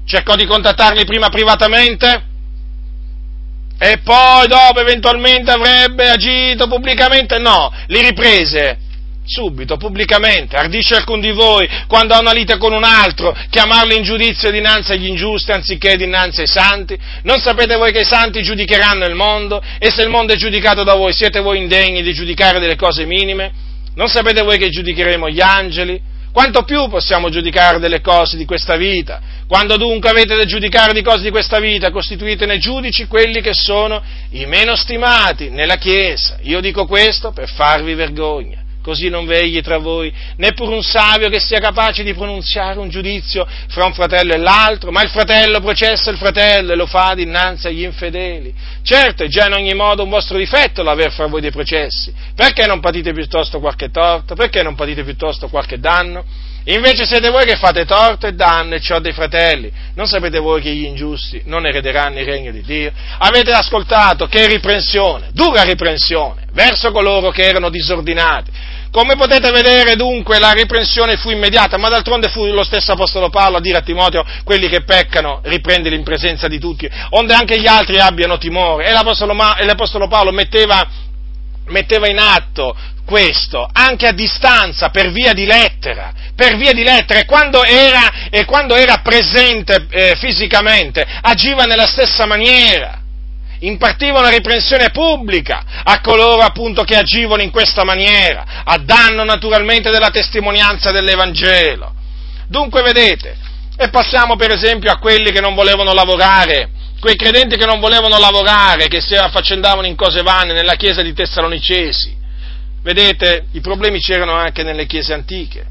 Cercò 0.07 0.37
di 0.37 0.45
contattarli 0.45 1.05
prima 1.05 1.31
privatamente? 1.31 2.33
E 3.79 3.99
poi 3.99 4.47
dopo 4.47 4.81
eventualmente 4.81 5.51
avrebbe 5.51 6.09
agito 6.09 6.69
pubblicamente? 6.69 7.39
No, 7.39 7.73
li 7.89 8.01
riprese 8.01 8.79
subito, 9.25 9.77
pubblicamente. 9.77 10.57
Ardisce 10.57 10.95
alcun 10.95 11.21
di 11.21 11.33
voi, 11.33 11.69
quando 11.89 12.15
ha 12.15 12.21
una 12.21 12.33
lite 12.33 12.57
con 12.59 12.73
un 12.73 12.85
altro, 12.85 13.37
chiamarlo 13.51 13.95
in 13.95 14.03
giudizio 14.03 14.51
dinanzi 14.51 14.93
agli 14.93 15.07
ingiusti 15.07 15.51
anziché 15.51 15.97
dinanzi 15.97 16.43
ai 16.43 16.47
santi? 16.47 16.97
Non 17.23 17.41
sapete 17.41 17.77
voi 17.77 17.93
che 17.93 18.01
i 18.01 18.05
santi 18.05 18.43
giudicheranno 18.43 19.07
il 19.07 19.15
mondo? 19.15 19.63
E 19.79 19.91
se 19.91 20.03
il 20.03 20.09
mondo 20.09 20.35
è 20.35 20.37
giudicato 20.37 20.85
da 20.85 20.95
voi, 20.95 21.13
siete 21.13 21.41
voi 21.41 21.59
indegni 21.59 22.03
di 22.03 22.13
giudicare 22.13 22.61
delle 22.61 22.77
cose 22.77 23.05
minime? 23.05 23.53
Non 23.95 24.09
sapete 24.09 24.43
voi 24.43 24.59
che 24.59 24.71
giudicheremo 24.71 25.29
gli 25.29 25.41
angeli? 25.41 26.01
Quanto 26.35 26.65
più 26.65 26.89
possiamo 26.89 27.29
giudicare 27.29 27.79
delle 27.79 28.01
cose 28.01 28.37
di 28.37 28.45
questa 28.45 28.75
vita? 28.75 29.21
Quando 29.47 29.77
dunque 29.77 30.11
avete 30.11 30.35
da 30.35 30.45
giudicare 30.45 30.93
di 30.93 31.01
cose 31.01 31.23
di 31.23 31.31
questa 31.31 31.61
vita, 31.61 31.93
costituitene 31.93 32.59
giudici 32.59 33.07
quelli 33.07 33.41
che 33.41 33.53
sono 33.55 34.03
i 34.31 34.45
meno 34.45 34.75
stimati 34.75 35.51
nella 35.51 35.77
Chiesa. 35.77 36.39
Io 36.43 36.61
dico 36.61 36.87
questo 36.87 37.31
per 37.31 37.49
farvi 37.49 37.95
vergogna 37.95 38.64
così 38.85 39.09
non 39.09 39.25
vegli 39.25 39.63
tra 39.63 39.79
voi 39.79 40.13
neppure 40.37 40.75
un 40.75 40.83
savio 40.83 41.31
che 41.31 41.41
sia 41.41 41.59
capace 41.59 42.03
di 42.03 42.13
pronunziare 42.13 42.79
un 42.79 42.91
giudizio 42.91 43.47
fra 43.69 43.87
un 43.87 43.95
fratello 43.95 44.35
e 44.35 44.37
l'altro, 44.37 44.91
ma 44.91 45.01
il 45.01 45.09
fratello 45.09 45.61
processa 45.61 46.11
il 46.11 46.19
fratello 46.19 46.75
e 46.75 46.77
lo 46.77 46.85
fa 46.85 47.15
dinanzi 47.15 47.67
agli 47.67 47.83
infedeli. 47.83 48.55
Certo, 48.83 49.25
è 49.25 49.29
già 49.29 49.47
in 49.47 49.55
ogni 49.55 49.73
modo 49.73 50.03
un 50.03 50.11
vostro 50.11 50.37
difetto 50.37 50.83
l'aver 50.83 51.13
fra 51.13 51.27
voi 51.27 51.41
dei 51.41 51.51
processi. 51.51 52.13
Perché 52.35 52.67
non 52.67 52.81
patite 52.81 53.15
piuttosto 53.15 53.59
qualche 53.59 53.91
torto? 53.91 54.35
Perché 54.35 54.63
non 54.63 54.75
patite 54.75 55.03
piuttosto 55.03 55.49
qualche 55.49 55.79
danno? 55.79 56.23
Invece 56.67 57.05
siete 57.05 57.29
voi 57.29 57.45
che 57.45 57.57
fate 57.57 57.85
torto 57.85 58.27
e 58.27 58.33
danno 58.33 58.75
e 58.75 58.81
ciò 58.81 58.99
dei 58.99 59.13
fratelli. 59.13 59.71
Non 59.95 60.07
sapete 60.07 60.39
voi 60.39 60.63
che 60.63 60.71
gli 60.71 60.85
ingiusti 60.85 61.43
non 61.45 61.67
erederanno 61.67 62.19
il 62.19 62.25
regno 62.25 62.51
di 62.51 62.63
Dio? 62.63 62.91
Avete 63.19 63.53
ascoltato 63.53 64.27
che 64.27 64.47
riprensione, 64.47 65.29
dura 65.33 65.63
riprensione, 65.63 66.47
verso 66.53 66.91
coloro 66.91 67.31
che 67.31 67.43
erano 67.43 67.69
disordinati. 67.69 68.51
Come 68.95 69.17
potete 69.17 69.51
vedere 69.51 69.97
dunque 69.97 70.39
la 70.39 70.53
riprensione 70.53 71.17
fu 71.17 71.31
immediata, 71.31 71.77
ma 71.79 71.89
d'altronde 71.89 72.29
fu 72.29 72.45
lo 72.45 72.63
stesso 72.63 72.93
Apostolo 72.93 73.29
Paolo 73.29 73.57
a 73.57 73.61
dire 73.61 73.79
a 73.79 73.81
Timoteo, 73.81 74.25
quelli 74.45 74.69
che 74.69 74.85
peccano, 74.85 75.41
riprendili 75.43 75.97
in 75.97 76.05
presenza 76.05 76.47
di 76.47 76.61
tutti, 76.61 76.89
onde 77.11 77.35
anche 77.35 77.61
gli 77.61 77.67
altri 77.67 77.99
abbiano 77.99 78.39
timore. 78.39 78.87
E 78.87 78.93
l'Apostolo, 78.93 79.35
e 79.57 79.65
l'Apostolo 79.65 80.07
Paolo 80.07 80.31
metteva, 80.31 80.87
metteva 81.67 82.09
in 82.09 82.21
atto 82.21 82.77
questo 83.05 83.69
anche 83.73 84.07
a 84.07 84.13
distanza 84.13 84.91
per 84.91 85.11
via 85.11 85.33
di 85.33 85.45
lettera, 85.45 86.13
per 86.37 86.57
via 86.57 86.73
di 86.73 86.85
lettera 86.85 87.19
e 87.19 87.25
quando 87.25 87.65
era, 87.65 88.29
e 88.31 88.45
quando 88.45 88.77
era 88.77 88.99
presente 88.99 89.89
eh, 89.91 90.15
fisicamente 90.15 91.05
agiva 91.21 91.65
nella 91.65 91.89
stessa 91.89 92.27
maniera, 92.27 93.03
impartiva 93.67 94.19
una 94.19 94.29
riprensione 94.29 94.91
pubblica 94.91 95.65
a 95.85 96.01
coloro 96.01 96.43
appunto 96.43 96.83
che 96.85 96.97
agivano 96.97 97.43
in 97.43 97.51
questa 97.51 97.85
maniera, 97.85 98.63
a 98.65 98.79
danno 98.79 99.25
naturalmente 99.25 99.91
della 99.91 100.11
testimonianza 100.11 100.91
dell'Evangelo. 100.91 101.95
Dunque 102.47 102.83
vedete, 102.83 103.37
e 103.77 103.89
passiamo 103.89 104.37
per 104.37 104.53
esempio 104.53 104.91
a 104.91 104.99
quelli 104.99 105.31
che 105.33 105.41
non 105.41 105.55
volevano 105.55 105.93
lavorare, 105.93 106.71
quei 107.01 107.17
credenti 107.17 107.57
che 107.57 107.67
non 107.67 107.81
volevano 107.81 108.19
lavorare, 108.19 108.89
che 108.89 109.01
si 109.01 109.15
affaccendavano 109.15 109.87
in 109.87 109.97
cose 109.97 110.23
vane 110.23 110.53
nella 110.53 110.75
chiesa 110.75 111.03
di 111.03 111.13
Tessalonicesi 111.13 112.23
Vedete, 112.85 113.47
i 113.53 113.61
problemi 113.63 113.99
c'erano 113.99 114.35
anche 114.35 114.63
nelle 114.63 114.85
chiese 114.85 115.15
antiche 115.15 115.67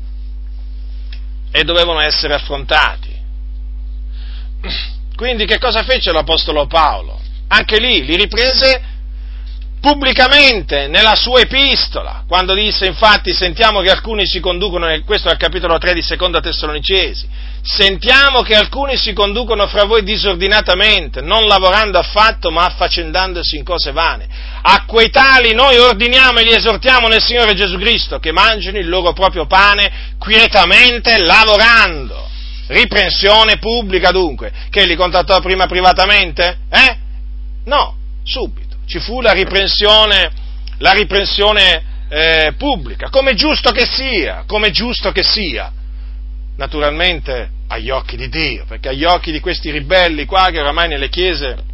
e 1.51 1.63
dovevano 1.63 2.01
essere 2.01 2.34
affrontati. 2.34 3.15
Quindi 5.15 5.45
che 5.45 5.60
cosa 5.60 5.84
fece 5.84 6.12
l'Apostolo 6.12 6.65
Paolo? 6.65 7.21
Anche 7.54 7.78
lì 7.78 8.04
li 8.04 8.16
riprese 8.16 8.82
pubblicamente 9.80 10.88
nella 10.88 11.13
sua 11.13 11.42
epistola, 11.42 12.24
quando 12.28 12.56
disse 12.56 12.88
infatti 12.88 13.32
sentiamo 13.32 13.82
che 13.82 13.92
alcuni 13.92 14.26
si 14.26 14.39
conducono, 14.39 14.88
questo 15.06 15.30
è 15.30 15.34
il 15.34 15.38
capitolo 15.38 15.78
3 15.78 15.94
di 15.94 16.02
seconda 16.02 16.39
Tessalonicesi, 16.39 17.28
sentiamo 17.62 18.42
che 18.42 18.56
alcuni 18.56 18.98
si 18.98 19.13
conducono 19.13 19.68
fra 19.68 19.84
voi 19.84 20.02
disordinatamente, 20.04 21.22
non 21.22 21.44
lavorando 21.44 22.00
affatto 22.00 22.50
ma 22.50 22.66
affaccendandosi 22.66 23.56
in 23.56 23.63
cose 23.63 23.92
vane. 23.92 24.28
A 24.63 24.86
quei 24.88 25.12
tali 25.12 25.54
noi 25.54 25.78
ordiniamo 25.78 26.39
e 26.39 26.44
li 26.46 26.56
esortiamo 26.56 27.08
nel 27.08 27.22
Signore 27.22 27.54
Gesù 27.54 27.78
Cristo 27.78 28.18
che 28.18 28.32
mangino 28.32 28.80
il 28.80 28.89
loro 28.89 29.13
proprio 29.13 29.46
pane 29.46 30.16
quietamente 30.18 31.20
lavorando. 31.20 32.30
Riprensione 32.66 33.58
pubblica 33.58 34.10
dunque, 34.10 34.52
che 34.72 34.86
li 34.86 34.96
contattò 34.96 35.39
prima 35.39 35.68
privatamente? 35.68 36.58
Eh? 36.72 37.02
No, 37.65 37.95
subito. 38.23 38.78
Ci 38.86 38.99
fu 38.99 39.21
la 39.21 39.32
riprensione, 39.32 40.32
la 40.80 40.91
riprensione 40.91 41.84
eh, 42.10 42.54
pubblica, 42.58 43.10
come 43.10 43.34
giusto 43.34 43.71
che 43.71 43.86
sia, 43.86 44.43
come 44.45 44.71
giusto 44.71 45.12
che 45.12 45.23
sia, 45.23 45.71
naturalmente 46.58 47.49
agli 47.67 47.89
occhi 47.89 48.17
di 48.17 48.30
Dio, 48.30 48.65
perché 48.67 48.89
agli 48.89 49.04
occhi 49.04 49.32
di 49.32 49.39
questi 49.39 49.71
ribelli 49.71 50.26
qua 50.26 50.49
che 50.52 50.60
oramai 50.60 50.88
nelle 50.88 51.10
chiese 51.10 51.71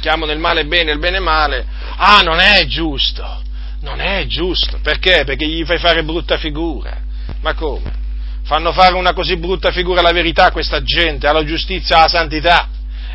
chiamano 0.00 0.30
il 0.30 0.38
male 0.38 0.66
bene 0.66 0.90
e 0.90 0.94
il 0.94 1.00
bene 1.00 1.18
male, 1.18 1.66
ah 1.96 2.20
non 2.22 2.38
è 2.38 2.64
giusto, 2.66 3.42
non 3.80 4.00
è 4.00 4.26
giusto, 4.26 4.78
perché? 4.82 5.24
Perché 5.24 5.46
gli 5.46 5.64
fai 5.64 5.78
fare 5.78 6.04
brutta 6.04 6.36
figura, 6.36 6.96
ma 7.40 7.54
come? 7.54 8.04
Fanno 8.44 8.72
fare 8.72 8.94
una 8.94 9.12
così 9.12 9.36
brutta 9.36 9.72
figura 9.72 9.98
alla 9.98 10.12
verità 10.12 10.52
questa 10.52 10.82
gente, 10.84 11.26
alla 11.26 11.44
giustizia, 11.44 11.96
alla 11.96 12.08
santità, 12.08 12.68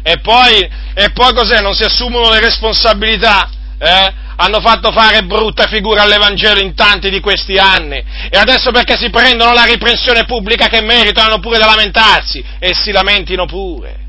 e 0.04 0.20
poi, 0.20 0.70
e 0.94 1.12
poi 1.12 1.34
cos'è? 1.34 1.62
Non 1.62 1.74
si 1.74 1.84
assumono 1.84 2.30
le 2.30 2.40
responsabilità? 2.40 3.50
Eh? 3.78 4.14
Hanno 4.36 4.60
fatto 4.60 4.92
fare 4.92 5.22
brutta 5.24 5.68
figura 5.68 6.02
all'Evangelo 6.02 6.60
in 6.62 6.74
tanti 6.74 7.10
di 7.12 7.20
questi 7.20 7.58
anni 7.58 8.04
e 8.30 8.38
adesso 8.38 8.72
perché 8.72 8.98
si 8.98 9.12
prendono 9.12 9.54
la 9.54 9.66
riprensione 9.66 10.26
pubblica 10.26 10.68
che 10.68 10.82
meritano 10.82 11.40
pure 11.40 11.60
da 11.60 11.68
lamentarsi 11.68 12.44
e 12.58 12.74
si 12.74 12.92
lamentino 12.92 13.46
pure. 13.46 14.00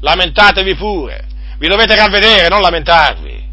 Lamentatevi 0.00 0.76
pure. 0.76 1.24
Vi 1.58 1.66
dovete 1.66 1.96
ravvedere, 1.96 2.48
non 2.48 2.60
lamentarvi. 2.60 3.48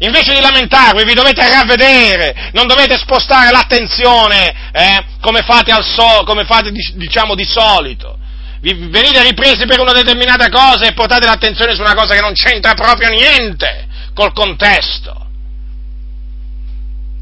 Invece 0.00 0.34
di 0.34 0.40
lamentarvi, 0.40 1.04
vi 1.04 1.14
dovete 1.14 1.48
ravvedere, 1.48 2.50
non 2.52 2.66
dovete 2.66 2.96
spostare 2.96 3.50
l'attenzione 3.50 4.70
eh, 4.72 5.04
come 5.20 5.42
fate, 5.42 5.72
so, 5.82 6.22
come 6.24 6.44
fate 6.44 6.70
diciamo 6.70 7.34
di 7.34 7.44
solito 7.44 8.17
vi 8.60 8.74
venite 8.88 9.22
ripresi 9.22 9.66
per 9.66 9.78
una 9.78 9.92
determinata 9.92 10.48
cosa 10.48 10.86
e 10.86 10.92
portate 10.92 11.26
l'attenzione 11.26 11.74
su 11.74 11.80
una 11.80 11.94
cosa 11.94 12.14
che 12.14 12.20
non 12.20 12.32
c'entra 12.32 12.74
proprio 12.74 13.08
niente 13.10 13.86
col 14.14 14.32
contesto. 14.32 15.26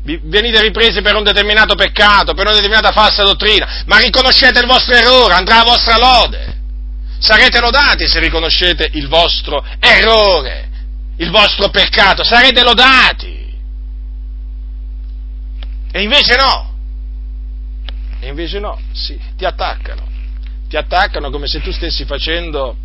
Vi 0.02 0.20
venite 0.24 0.62
ripresi 0.62 1.02
per 1.02 1.16
un 1.16 1.24
determinato 1.24 1.74
peccato, 1.74 2.32
per 2.32 2.46
una 2.46 2.54
determinata 2.54 2.92
falsa 2.92 3.24
dottrina, 3.24 3.82
ma 3.86 3.98
riconoscete 3.98 4.60
il 4.60 4.66
vostro 4.66 4.94
errore, 4.94 5.34
andrà 5.34 5.56
la 5.56 5.64
vostra 5.64 5.96
lode. 5.98 6.54
Sarete 7.18 7.60
lodati 7.60 8.06
se 8.06 8.20
riconoscete 8.20 8.90
il 8.92 9.08
vostro 9.08 9.64
errore, 9.80 10.68
il 11.16 11.30
vostro 11.30 11.70
peccato, 11.70 12.22
sarete 12.22 12.62
lodati. 12.62 13.34
E 15.90 16.02
invece 16.02 16.36
no. 16.36 16.74
E 18.20 18.28
invece 18.28 18.58
no, 18.58 18.78
sì, 18.92 19.18
ti 19.36 19.44
attaccano. 19.44 20.15
Ti 20.68 20.76
attaccano 20.76 21.30
come 21.30 21.46
se 21.46 21.60
tu 21.60 21.70
stessi 21.70 22.04
facendo 22.04 22.76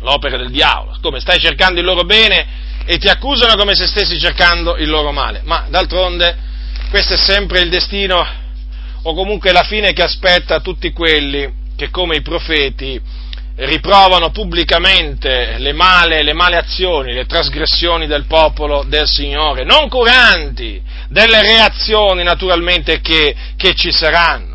l'opera 0.00 0.36
del 0.36 0.50
diavolo, 0.50 0.98
come 1.00 1.20
stai 1.20 1.38
cercando 1.38 1.80
il 1.80 1.86
loro 1.86 2.04
bene 2.04 2.46
e 2.84 2.98
ti 2.98 3.08
accusano 3.08 3.56
come 3.56 3.74
se 3.74 3.86
stessi 3.86 4.18
cercando 4.18 4.76
il 4.76 4.88
loro 4.88 5.12
male. 5.12 5.40
Ma 5.44 5.66
d'altronde 5.68 6.36
questo 6.90 7.14
è 7.14 7.18
sempre 7.18 7.60
il 7.60 7.68
destino 7.68 8.26
o 9.02 9.14
comunque 9.14 9.52
la 9.52 9.62
fine 9.62 9.92
che 9.92 10.02
aspetta 10.02 10.60
tutti 10.60 10.92
quelli 10.92 11.66
che 11.76 11.90
come 11.90 12.16
i 12.16 12.22
profeti 12.22 13.00
riprovano 13.56 14.30
pubblicamente 14.30 15.56
le 15.58 15.72
male, 15.72 16.22
le 16.22 16.32
male 16.32 16.56
azioni, 16.56 17.12
le 17.12 17.26
trasgressioni 17.26 18.06
del 18.06 18.24
popolo 18.24 18.84
del 18.84 19.06
Signore, 19.06 19.64
non 19.64 19.88
curanti 19.88 20.80
delle 21.08 21.42
reazioni 21.42 22.22
naturalmente 22.22 23.00
che, 23.00 23.34
che 23.56 23.74
ci 23.74 23.90
saranno. 23.90 24.47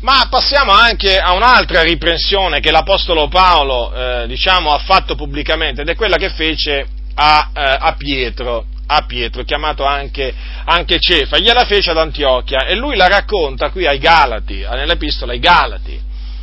Ma 0.00 0.26
passiamo 0.30 0.72
anche 0.72 1.18
a 1.18 1.32
un'altra 1.32 1.82
riprensione 1.82 2.60
che 2.60 2.70
l'Apostolo 2.70 3.28
Paolo 3.28 3.92
eh, 3.92 4.26
diciamo, 4.26 4.72
ha 4.72 4.78
fatto 4.78 5.14
pubblicamente 5.14 5.80
ed 5.80 5.88
è 5.88 5.96
quella 5.96 6.16
che 6.16 6.30
fece 6.30 6.86
a, 7.14 7.50
eh, 7.52 7.76
a 7.80 7.94
Pietro, 7.96 8.66
a 8.86 9.04
Pietro, 9.06 9.42
chiamato 9.42 9.84
anche, 9.84 10.32
anche, 10.66 10.98
Cefa, 11.00 11.38
gliela 11.38 11.64
fece 11.64 11.90
ad 11.90 11.98
Antiochia 11.98 12.66
e 12.66 12.74
lui 12.74 12.94
la 12.94 13.08
racconta 13.08 13.70
qui 13.70 13.86
ai 13.86 13.98
Galati, 13.98 14.66
nell'epistola 14.70 15.32
ai 15.32 15.38
Galati. 15.38 15.98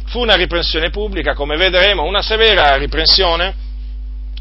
Fu 0.08 0.20
una 0.20 0.36
riprensione 0.36 0.90
pubblica, 0.90 1.34
come 1.34 1.56
vedremo, 1.56 2.04
una 2.04 2.22
severa 2.22 2.76
riprensione 2.76 3.63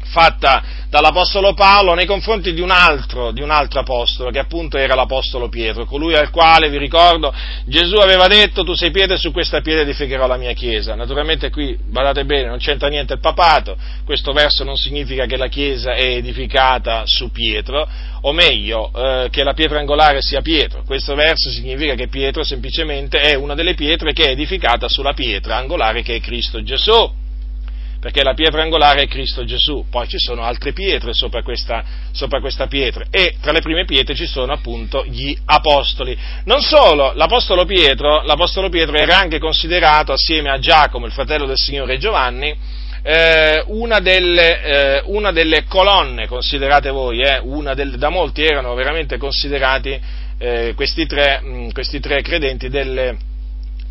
fatta 0.05 0.63
dall'Apostolo 0.89 1.53
Paolo 1.53 1.95
nei 1.95 2.05
confronti 2.05 2.53
di 2.53 2.61
un 2.61 2.69
altro, 2.69 3.31
di 3.31 3.41
un 3.41 3.49
altro 3.49 3.79
apostolo, 3.79 4.29
che 4.29 4.39
appunto 4.39 4.77
era 4.77 4.93
l'Apostolo 4.93 5.49
Pietro, 5.49 5.85
colui 5.85 6.15
al 6.15 6.29
quale, 6.29 6.69
vi 6.69 6.77
ricordo, 6.77 7.33
Gesù 7.65 7.95
aveva 7.95 8.27
detto 8.27 8.63
tu 8.63 8.73
sei 8.73 8.91
Pietro 8.91 9.15
e 9.15 9.17
su 9.17 9.31
questa 9.31 9.61
pietra 9.61 9.81
edificherò 9.81 10.27
la 10.27 10.37
mia 10.37 10.53
chiesa. 10.53 10.93
Naturalmente 10.93 11.49
qui, 11.49 11.75
badate 11.83 12.25
bene, 12.25 12.47
non 12.47 12.59
c'entra 12.59 12.89
niente 12.89 13.13
il 13.13 13.19
papato, 13.19 13.75
questo 14.05 14.33
verso 14.33 14.63
non 14.63 14.75
significa 14.75 15.25
che 15.25 15.37
la 15.37 15.47
chiesa 15.47 15.93
è 15.93 16.05
edificata 16.05 17.03
su 17.05 17.31
Pietro, 17.31 17.87
o 18.21 18.31
meglio, 18.31 18.91
eh, 18.95 19.29
che 19.31 19.43
la 19.43 19.53
pietra 19.53 19.79
angolare 19.79 20.21
sia 20.21 20.41
Pietro, 20.41 20.83
questo 20.85 21.15
verso 21.15 21.49
significa 21.49 21.95
che 21.95 22.07
Pietro 22.07 22.43
semplicemente 22.43 23.19
è 23.19 23.33
una 23.33 23.55
delle 23.55 23.73
pietre 23.73 24.13
che 24.13 24.25
è 24.25 24.29
edificata 24.29 24.87
sulla 24.87 25.13
pietra 25.13 25.57
angolare 25.57 26.03
che 26.03 26.15
è 26.15 26.19
Cristo 26.19 26.61
Gesù 26.61 27.21
perché 28.03 28.21
la 28.21 28.33
pietra 28.33 28.61
angolare 28.61 29.03
è 29.03 29.07
Cristo 29.07 29.45
Gesù, 29.45 29.85
poi 29.89 30.09
ci 30.09 30.17
sono 30.17 30.43
altre 30.43 30.73
pietre 30.73 31.13
sopra 31.13 31.41
questa, 31.41 31.85
sopra 32.11 32.41
questa 32.41 32.67
pietra 32.67 33.05
e 33.09 33.35
tra 33.39 33.53
le 33.53 33.61
prime 33.61 33.85
pietre 33.85 34.13
ci 34.13 34.25
sono 34.25 34.51
appunto 34.51 35.05
gli 35.05 35.33
apostoli. 35.45 36.13
Non 36.43 36.59
solo, 36.59 37.13
l'apostolo 37.15 37.63
Pietro, 37.63 38.21
l'apostolo 38.23 38.67
Pietro 38.67 38.97
era 38.97 39.17
anche 39.17 39.39
considerato 39.39 40.11
assieme 40.11 40.49
a 40.49 40.59
Giacomo, 40.59 41.05
il 41.05 41.13
fratello 41.13 41.45
del 41.45 41.55
Signore 41.55 41.97
Giovanni, 41.97 42.53
eh, 43.03 43.63
una, 43.67 43.99
delle, 43.99 44.61
eh, 44.61 45.01
una, 45.05 45.31
delle, 45.31 45.63
colonne, 45.63 46.27
considerate 46.27 46.89
voi, 46.89 47.21
eh, 47.21 47.41
del, 47.73 47.91
da 47.97 48.09
molti 48.09 48.43
erano 48.43 48.73
veramente 48.73 49.15
considerati 49.15 49.97
eh, 50.39 50.73
questi 50.75 51.05
tre, 51.05 51.39
mh, 51.39 51.71
questi, 51.71 52.01
tre, 52.01 52.21
credenti 52.21 52.67
delle, 52.67 53.15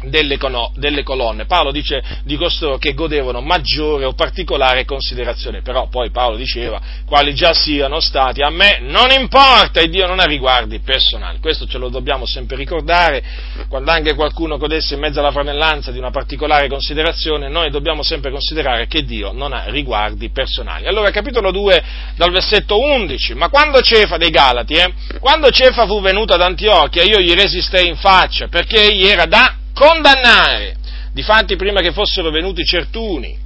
delle, 0.04 1.02
colonne. 1.02 1.46
Paolo 1.46 1.70
dice 1.70 2.02
di 2.24 2.36
costoro 2.36 2.78
che 2.78 2.94
godevano 2.94 3.40
maggiore 3.40 4.04
o 4.04 4.12
particolare 4.12 4.84
considerazione, 4.84 5.62
però 5.62 5.88
poi 5.88 6.10
Paolo 6.10 6.36
diceva 6.36 6.80
quali 7.06 7.34
già 7.34 7.52
siano 7.52 8.00
stati, 8.00 8.42
a 8.42 8.50
me 8.50 8.78
non 8.80 9.10
importa 9.10 9.80
e 9.80 9.88
Dio 9.88 10.06
non 10.06 10.20
ha 10.20 10.24
riguardi 10.24 10.80
personali. 10.80 11.38
Questo 11.38 11.66
ce 11.66 11.78
lo 11.78 11.88
dobbiamo 11.88 12.26
sempre 12.26 12.56
ricordare, 12.56 13.22
quando 13.68 13.90
anche 13.90 14.14
qualcuno 14.14 14.58
godesse 14.58 14.94
in 14.94 15.00
mezzo 15.00 15.20
alla 15.20 15.32
franellanza 15.32 15.90
di 15.90 15.98
una 15.98 16.10
particolare 16.10 16.68
considerazione, 16.68 17.48
noi 17.48 17.70
dobbiamo 17.70 18.02
sempre 18.02 18.30
considerare 18.30 18.86
che 18.86 19.04
Dio 19.04 19.32
non 19.32 19.52
ha 19.52 19.64
riguardi 19.66 20.30
personali. 20.30 20.86
Allora, 20.86 21.10
capitolo 21.10 21.50
2, 21.50 21.82
dal 22.16 22.30
versetto 22.30 22.78
11, 22.78 23.34
ma 23.34 23.48
quando 23.48 23.80
Cefa 23.80 24.16
dei 24.16 24.30
Galati, 24.30 24.74
eh, 24.74 24.92
quando 25.20 25.50
Cefa 25.50 25.86
fu 25.86 26.00
venuto 26.00 26.32
ad 26.32 26.40
Antiochia, 26.40 27.02
io 27.02 27.18
gli 27.18 27.32
resistei 27.32 27.88
in 27.88 27.96
faccia, 27.96 28.48
perché 28.48 28.82
egli 28.82 29.06
era 29.06 29.26
da 29.26 29.56
condannare. 29.72 30.76
Difatti, 31.12 31.56
prima 31.56 31.80
che 31.80 31.92
fossero 31.92 32.30
venuti 32.30 32.64
certuni 32.64 33.40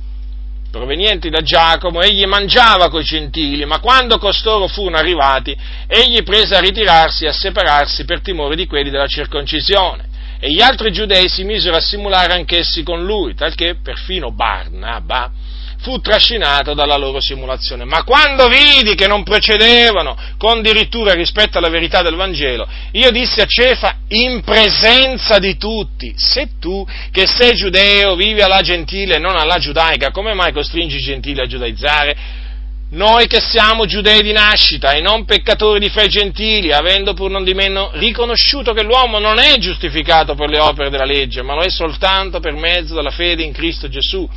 provenienti 0.77 1.31
da 1.31 1.41
Giacomo, 1.41 2.03
egli 2.03 2.25
mangiava 2.27 2.91
coi 2.91 3.03
gentili, 3.03 3.65
ma 3.65 3.81
quando 3.81 4.19
costoro 4.19 4.67
furono 4.69 4.97
arrivati, 4.97 5.57
egli 5.87 6.23
prese 6.23 6.55
a 6.55 6.61
ritirarsi 6.61 7.25
e 7.25 7.29
a 7.29 7.33
separarsi 7.33 8.05
per 8.05 8.21
timore 8.21 8.57
di 8.57 8.67
quelli 8.67 8.91
della 8.91 9.07
circoncisione. 9.07 10.05
E 10.39 10.51
gli 10.51 10.61
altri 10.61 10.93
giudei 10.93 11.31
si 11.31 11.45
misero 11.45 11.77
a 11.77 11.81
simulare 11.81 12.35
anch'essi 12.35 12.83
con 12.83 13.05
lui, 13.05 13.35
talché 13.35 13.77
perfino 13.83 14.33
Barnaba 14.33 15.33
fu 15.81 16.01
trascinato 16.01 16.75
dalla 16.75 16.97
loro 16.97 17.21
simulazione. 17.21 17.85
Ma 17.85 18.03
quando 18.03 18.49
vidi 18.49 18.95
che 18.95 19.07
non 19.07 19.23
procedevano 19.23 20.17
con 20.39 20.63
dirittura 20.63 21.13
rispetto 21.13 21.59
alla 21.59 21.69
verità 21.69 22.03
del 22.03 22.15
Vangelo, 22.15 22.67
io 22.93 23.11
dissi 23.11 23.41
a 23.41 23.47
Cefa 23.47 23.97
in 24.09 24.43
presenza 24.43 25.39
di 25.39 25.57
tutti, 25.57 26.15
se 26.17 26.51
tu 26.61 26.87
che 27.11 27.27
sei 27.27 27.55
giudeo 27.55 28.15
vivi 28.15 28.41
alla 28.41 28.63
gentile 28.63 29.17
e 29.17 29.19
non 29.19 29.37
alla 29.37 29.59
giudaica, 29.59 30.11
come 30.11 30.35
mai 30.35 30.53
costringi 30.53 30.97
i 30.97 31.03
gentili 31.03 31.41
a 31.41 31.47
giudaizzare? 31.47 32.45
Noi 32.89 33.27
che 33.27 33.41
siamo 33.41 33.85
giudei 33.85 34.23
di 34.23 34.31
nascita 34.31 34.93
e 34.93 35.01
non 35.01 35.25
peccatori 35.25 35.81
di 35.81 35.89
fai 35.89 36.09
gentili, 36.09 36.73
avendo 36.73 37.15
pur 37.15 37.31
non 37.31 37.43
di 37.43 37.53
meno 37.53 37.91
riconosciuto 37.95 38.73
che 38.73 38.85
l'uomo 38.85 39.19
non 39.19 39.41
è 39.41 39.59
giustificato 39.59 40.37
per 40.37 40.49
le 40.49 40.61
opere 40.61 40.89
della 40.89 41.05
legge, 41.05 41.43
ma 41.43 41.55
lo 41.55 41.63
è 41.63 41.69
soltanto 41.69 42.39
per 42.39 42.53
mezzo 42.53 42.95
della 42.95 43.11
fede 43.11 43.43
in 43.43 43.53
Cristo 43.53 43.89
Gesù. 43.89 44.29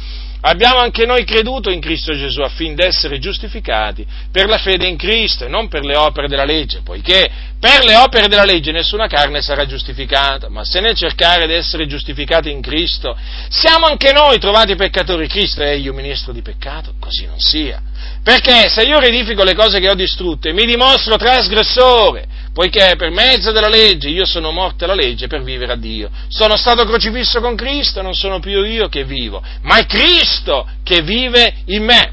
Abbiamo 0.42 0.80
anche 0.80 1.06
noi 1.06 1.26
creduto 1.26 1.70
in 1.70 1.82
Cristo 1.82 2.14
Gesù 2.14 2.40
affin 2.42 2.74
d'essere 2.74 3.20
giustificati 3.20 4.06
per 4.32 4.48
la 4.48 4.58
fede 4.58 4.88
in 4.88 4.96
Cristo 4.96 5.44
e 5.44 5.50
non 5.50 5.68
per 5.68 5.84
le 5.84 5.98
opere 5.98 6.30
della 6.30 6.46
legge, 6.46 6.80
poiché 6.82 7.30
per 7.60 7.84
le 7.84 7.98
opere 7.98 8.30
della 8.30 8.46
legge 8.46 8.72
nessuna 8.72 9.08
carne 9.08 9.42
sarà 9.42 9.66
giustificata, 9.66 10.48
ma 10.48 10.64
se 10.64 10.80
nel 10.80 10.96
cercare 10.96 11.46
di 11.46 11.54
essere 11.54 11.88
giustificati 11.88 12.50
in 12.50 12.62
Cristo 12.62 13.18
siamo 13.50 13.86
anche 13.88 14.14
noi 14.14 14.40
trovati 14.40 14.76
peccatori, 14.76 15.28
Cristo 15.28 15.62
è 15.62 15.72
egli 15.72 15.90
un 15.90 15.96
ministro 15.96 16.32
di 16.32 16.42
peccato, 16.42 16.94
così 16.98 17.26
non 17.26 17.40
sia. 17.40 17.82
Perché 18.24 18.70
se 18.70 18.84
io 18.84 18.98
riedifico 18.98 19.44
le 19.44 19.56
cose 19.56 19.82
che 19.82 19.90
ho 19.90 19.96
distrutte 19.96 20.54
mi 20.54 20.66
dimostro 20.66 21.18
trasgressore, 21.18 22.28
poiché 22.60 22.96
per 22.98 23.10
mezzo 23.10 23.54
della 23.54 23.70
legge 23.70 24.10
io 24.10 24.26
sono 24.26 24.52
morto 24.52 24.84
alla 24.84 24.94
legge 24.94 25.28
per 25.28 25.42
vivere 25.44 25.72
a 25.72 25.76
Dio. 25.78 26.10
Sono 26.28 26.58
stato 26.58 26.84
crocifisso 26.84 27.40
con 27.40 27.56
Cristo, 27.56 28.02
non 28.02 28.14
sono 28.14 28.42
più 28.42 28.62
io 28.66 28.90
che 28.90 29.06
vivo, 29.06 29.42
ma 29.62 29.78
è 29.78 29.86
Cristo 29.86 30.68
che 30.84 31.02
vive 31.02 31.54
in 31.68 31.86
me. 31.86 32.12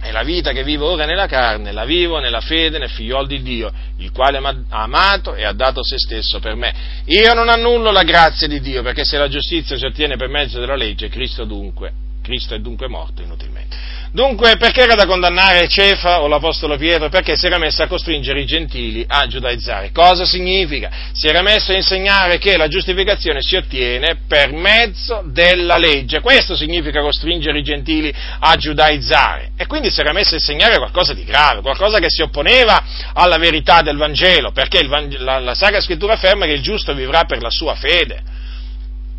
E 0.00 0.12
la 0.12 0.22
vita 0.22 0.52
che 0.52 0.62
vivo 0.62 0.88
ora 0.88 1.04
nella 1.04 1.26
carne, 1.26 1.72
la 1.72 1.84
vivo 1.84 2.20
nella 2.20 2.40
fede 2.40 2.78
nel 2.78 2.90
figliol 2.90 3.26
di 3.26 3.42
Dio, 3.42 3.72
il 3.96 4.12
quale 4.12 4.38
mi 4.38 4.46
ha 4.46 4.82
amato 4.82 5.34
e 5.34 5.42
ha 5.42 5.52
dato 5.52 5.82
se 5.82 5.98
stesso 5.98 6.38
per 6.38 6.54
me. 6.54 6.72
Io 7.06 7.34
non 7.34 7.48
annullo 7.48 7.90
la 7.90 8.04
grazia 8.04 8.46
di 8.46 8.60
Dio, 8.60 8.82
perché 8.82 9.04
se 9.04 9.18
la 9.18 9.26
giustizia 9.26 9.76
si 9.76 9.84
ottiene 9.84 10.14
per 10.14 10.28
mezzo 10.28 10.60
della 10.60 10.76
legge, 10.76 11.08
Cristo 11.08 11.44
dunque, 11.44 11.90
Cristo 12.22 12.54
è 12.54 12.60
dunque 12.60 12.86
morto 12.86 13.20
inutilmente. 13.20 13.76
Dunque, 14.16 14.56
perché 14.56 14.80
era 14.80 14.94
da 14.94 15.04
condannare 15.04 15.68
Cefa 15.68 16.22
o 16.22 16.26
l'Apostolo 16.26 16.78
Pietro? 16.78 17.10
Perché 17.10 17.36
si 17.36 17.44
era 17.44 17.58
messo 17.58 17.82
a 17.82 17.86
costringere 17.86 18.40
i 18.40 18.46
gentili 18.46 19.04
a 19.06 19.26
giudaizzare. 19.26 19.90
Cosa 19.92 20.24
significa? 20.24 20.90
Si 21.12 21.26
era 21.26 21.42
messo 21.42 21.72
a 21.72 21.74
insegnare 21.74 22.38
che 22.38 22.56
la 22.56 22.66
giustificazione 22.66 23.42
si 23.42 23.56
ottiene 23.56 24.20
per 24.26 24.52
mezzo 24.54 25.22
della 25.26 25.76
legge. 25.76 26.22
Questo 26.22 26.56
significa 26.56 27.02
costringere 27.02 27.58
i 27.58 27.62
gentili 27.62 28.10
a 28.38 28.56
giudaizzare. 28.56 29.50
E 29.54 29.66
quindi 29.66 29.90
si 29.90 30.00
era 30.00 30.14
messo 30.14 30.30
a 30.30 30.38
insegnare 30.38 30.78
qualcosa 30.78 31.12
di 31.12 31.24
grave, 31.24 31.60
qualcosa 31.60 31.98
che 31.98 32.08
si 32.08 32.22
opponeva 32.22 32.82
alla 33.12 33.36
verità 33.36 33.82
del 33.82 33.98
Vangelo, 33.98 34.50
perché 34.50 34.78
il, 34.78 34.88
la, 35.18 35.40
la 35.40 35.54
Sacra 35.54 35.82
Scrittura 35.82 36.14
afferma 36.14 36.46
che 36.46 36.52
il 36.52 36.62
giusto 36.62 36.94
vivrà 36.94 37.24
per 37.24 37.42
la 37.42 37.50
sua 37.50 37.74
fede. 37.74 38.22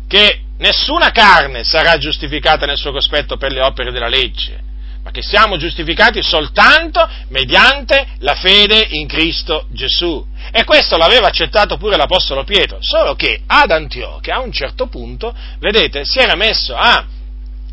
Che 0.08 0.40
nessuna 0.58 1.12
carne 1.12 1.62
sarà 1.62 1.98
giustificata 1.98 2.66
nel 2.66 2.76
suo 2.76 2.90
cospetto 2.90 3.36
per 3.36 3.52
le 3.52 3.62
opere 3.62 3.92
della 3.92 4.08
legge 4.08 4.66
ma 5.08 5.10
che 5.10 5.22
siamo 5.22 5.56
giustificati 5.56 6.22
soltanto 6.22 7.08
mediante 7.28 8.06
la 8.18 8.34
fede 8.34 8.86
in 8.90 9.06
Cristo 9.06 9.66
Gesù. 9.70 10.24
E 10.52 10.64
questo 10.64 10.98
l'aveva 10.98 11.28
accettato 11.28 11.78
pure 11.78 11.96
l'Apostolo 11.96 12.44
Pietro, 12.44 12.78
solo 12.80 13.14
che 13.14 13.40
ad 13.46 13.70
Antiochia 13.70 14.36
a 14.36 14.40
un 14.40 14.52
certo 14.52 14.86
punto, 14.86 15.34
vedete, 15.58 16.04
si 16.04 16.18
era 16.18 16.34
messo 16.34 16.76
a 16.76 17.04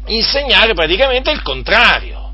insegnare 0.07 0.73
praticamente 0.73 1.31
il 1.31 1.41
contrario. 1.41 2.31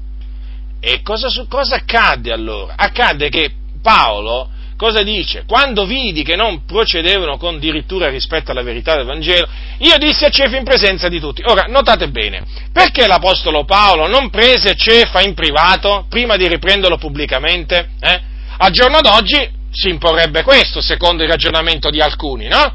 E 0.79 1.01
cosa, 1.01 1.27
cosa 1.47 1.75
accadde 1.77 2.31
allora? 2.31 2.75
Accadde 2.77 3.29
che 3.29 3.51
Paolo 3.81 4.49
cosa 4.81 5.03
dice? 5.03 5.43
Quando 5.45 5.85
vidi 5.85 6.23
che 6.23 6.35
non 6.35 6.65
procedevano 6.65 7.37
con 7.37 7.59
dirittura 7.59 8.09
rispetto 8.09 8.49
alla 8.49 8.63
verità 8.63 8.95
del 8.95 9.05
Vangelo, 9.05 9.47
io 9.77 9.95
dissi 9.99 10.25
a 10.25 10.29
Cefa 10.29 10.57
in 10.57 10.63
presenza 10.63 11.07
di 11.07 11.19
tutti. 11.19 11.43
Ora, 11.45 11.65
notate 11.67 12.09
bene, 12.09 12.41
perché 12.73 13.05
l'Apostolo 13.05 13.63
Paolo 13.63 14.07
non 14.07 14.31
prese 14.31 14.73
Cefa 14.73 15.21
in 15.21 15.35
privato 15.35 16.07
prima 16.09 16.35
di 16.35 16.47
riprenderlo 16.47 16.97
pubblicamente? 16.97 17.91
Eh? 17.99 18.21
A 18.57 18.71
giorno 18.71 19.01
d'oggi 19.01 19.47
si 19.71 19.89
imporrebbe 19.89 20.41
questo, 20.41 20.81
secondo 20.81 21.21
il 21.21 21.29
ragionamento 21.29 21.91
di 21.91 22.01
alcuni, 22.01 22.47
no? 22.47 22.73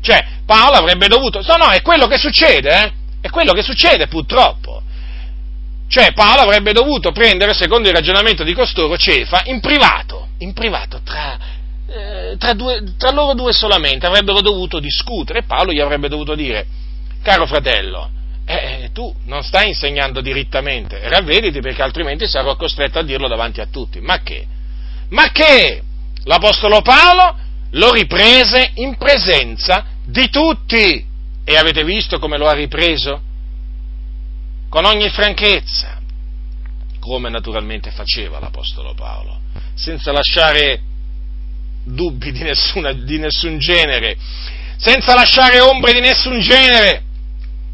Cioè, 0.00 0.24
Paolo 0.46 0.76
avrebbe 0.76 1.08
dovuto, 1.08 1.42
no, 1.44 1.56
no, 1.56 1.70
è 1.70 1.82
quello 1.82 2.06
che 2.06 2.16
succede, 2.16 2.70
eh? 2.70 2.92
è 3.22 3.28
quello 3.28 3.52
che 3.54 3.62
succede 3.62 4.06
purtroppo. 4.06 4.82
Cioè 5.88 6.12
Paolo 6.12 6.42
avrebbe 6.42 6.72
dovuto 6.72 7.10
prendere, 7.10 7.54
secondo 7.54 7.88
il 7.88 7.94
ragionamento 7.94 8.44
di 8.44 8.54
costoro, 8.54 8.96
Cefa 8.96 9.42
in 9.46 9.58
privato, 9.58 10.28
in 10.40 10.52
privato, 10.52 11.00
tra, 11.02 11.38
eh, 11.86 12.36
tra, 12.38 12.52
due, 12.52 12.94
tra 12.98 13.10
loro 13.10 13.34
due 13.34 13.52
solamente, 13.52 14.06
avrebbero 14.06 14.40
dovuto 14.40 14.78
discutere 14.78 15.40
e 15.40 15.44
Paolo 15.44 15.72
gli 15.72 15.80
avrebbe 15.80 16.08
dovuto 16.08 16.34
dire, 16.34 16.66
caro 17.22 17.46
fratello, 17.46 18.10
eh, 18.44 18.90
tu 18.92 19.14
non 19.24 19.42
stai 19.42 19.68
insegnando 19.68 20.20
direttamente, 20.20 21.08
ravvediti 21.08 21.60
perché 21.60 21.82
altrimenti 21.82 22.26
sarò 22.26 22.56
costretto 22.56 22.98
a 22.98 23.02
dirlo 23.02 23.28
davanti 23.28 23.60
a 23.60 23.66
tutti. 23.66 24.00
Ma 24.00 24.22
che? 24.22 24.46
Ma 25.10 25.30
che? 25.32 25.82
L'Apostolo 26.24 26.82
Paolo 26.82 27.36
lo 27.70 27.92
riprese 27.92 28.72
in 28.74 28.96
presenza 28.96 29.84
di 30.04 30.28
tutti. 30.28 31.08
E 31.42 31.56
avete 31.56 31.82
visto 31.84 32.18
come 32.18 32.36
lo 32.36 32.46
ha 32.46 32.52
ripreso? 32.52 33.22
con 34.70 34.84
ogni 34.84 35.10
franchezza, 35.10 36.00
come 37.00 37.28
naturalmente 37.28 37.90
faceva 37.90 38.38
l'Apostolo 38.38 38.94
Paolo, 38.94 39.40
senza 39.80 40.12
lasciare 40.12 40.80
dubbi 41.84 42.32
di, 42.32 42.42
nessuna, 42.42 42.92
di 42.92 43.18
nessun 43.18 43.58
genere, 43.58 44.16
senza 44.76 45.14
lasciare 45.14 45.60
ombre 45.60 45.92
di 45.92 46.00
nessun 46.00 46.38
genere. 46.40 47.02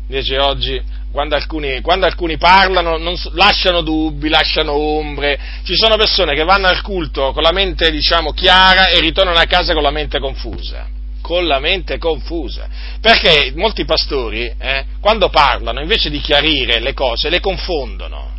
Invece 0.09 0.39
oggi 0.39 0.81
quando 1.11 1.35
alcuni, 1.35 1.81
quando 1.81 2.07
alcuni, 2.07 2.37
parlano 2.37 2.97
non, 2.99 3.17
lasciano 3.33 3.81
dubbi, 3.81 4.29
lasciano 4.29 4.73
ombre. 4.73 5.39
Ci 5.65 5.75
sono 5.75 5.97
persone 5.97 6.35
che 6.35 6.45
vanno 6.45 6.69
al 6.69 6.83
culto 6.83 7.33
con 7.33 7.43
la 7.43 7.53
mente, 7.53 7.91
diciamo, 7.91 8.33
chiara 8.33 8.89
e 8.89 9.01
ritornano 9.01 9.39
a 9.39 9.47
casa 9.47 9.73
con 9.73 9.83
la 9.83 9.91
mente 9.91 10.19
confusa 10.21 10.95
con 11.27 11.45
la 11.45 11.59
mente 11.59 11.99
confusa. 11.99 12.69
Perché 13.01 13.53
molti 13.57 13.85
pastori, 13.85 14.45
eh, 14.57 14.85
quando 15.01 15.29
parlano, 15.29 15.81
invece 15.81 16.09
di 16.09 16.21
chiarire 16.21 16.79
le 16.79 16.93
cose, 16.93 17.31
le 17.31 17.41
confondono. 17.41 18.31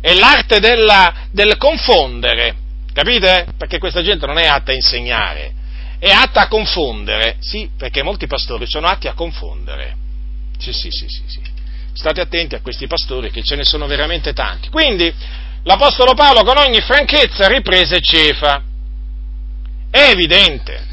È 0.00 0.12
l'arte 0.14 0.60
della, 0.60 1.26
del 1.32 1.56
confondere, 1.56 2.54
capite? 2.92 3.46
Perché 3.56 3.78
questa 3.78 4.02
gente 4.02 4.26
non 4.26 4.38
è 4.38 4.46
atta 4.46 4.72
a 4.72 4.74
insegnare, 4.74 5.52
è 5.98 6.10
atta 6.10 6.42
a 6.42 6.48
confondere. 6.48 7.36
Sì, 7.40 7.68
perché 7.76 8.02
molti 8.02 8.26
pastori 8.26 8.66
sono 8.66 8.86
atti 8.86 9.06
a 9.06 9.14
confondere. 9.14 9.96
Sì, 10.58 10.72
sì, 10.72 10.90
sì, 10.90 11.06
sì, 11.08 11.22
sì. 11.26 11.40
State 11.92 12.20
attenti 12.20 12.54
a 12.54 12.60
questi 12.60 12.86
pastori, 12.86 13.30
che 13.30 13.42
ce 13.42 13.56
ne 13.56 13.64
sono 13.64 13.86
veramente 13.86 14.32
tanti. 14.32 14.68
Quindi, 14.68 15.12
l'Apostolo 15.64 16.14
Paolo 16.14 16.42
con 16.42 16.56
ogni 16.56 16.80
franchezza 16.80 17.46
riprese 17.48 18.00
Cefa. 18.00 18.62
È 19.90 20.08
evidente 20.10 20.88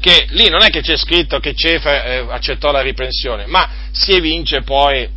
che 0.00 0.26
lì 0.30 0.48
non 0.48 0.62
è 0.62 0.70
che 0.70 0.80
c'è 0.80 0.96
scritto 0.96 1.38
che 1.38 1.54
Cefa 1.54 2.04
eh, 2.04 2.26
accettò 2.30 2.70
la 2.70 2.80
riprensione, 2.80 3.46
ma 3.46 3.68
si 3.90 4.12
evince 4.12 4.62
poi, 4.62 5.08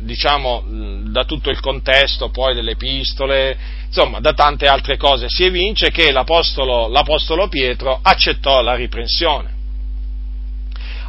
diciamo, 0.00 0.64
da 1.10 1.24
tutto 1.24 1.50
il 1.50 1.60
contesto 1.60 2.30
poi 2.30 2.54
delle 2.54 2.72
epistole, 2.72 3.56
insomma, 3.92 4.20
da 4.20 4.32
tante 4.32 4.66
altre 4.66 4.96
cose, 4.96 5.26
si 5.28 5.44
evince 5.44 5.90
che 5.90 6.10
l'Apostolo, 6.10 6.88
l'Apostolo 6.88 7.48
Pietro 7.48 8.00
accettò 8.00 8.62
la 8.62 8.74
riprensione. 8.74 9.50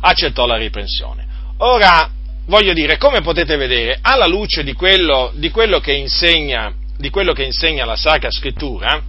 Accettò 0.01 0.45
la 0.45 0.57
riprensione. 0.57 1.25
Ora, 1.59 2.09
voglio 2.47 2.73
dire, 2.73 2.97
come 2.97 3.21
potete 3.21 3.55
vedere, 3.55 3.99
alla 4.01 4.27
luce 4.27 4.65
di 4.65 4.73
quello, 4.73 5.31
di 5.35 5.49
quello, 5.49 5.79
che, 5.79 5.93
insegna, 5.93 6.73
di 6.97 7.09
quello 7.09 7.31
che 7.31 7.43
insegna 7.43 7.85
la 7.85 7.95
Sacra 7.95 8.29
Scrittura, 8.29 9.01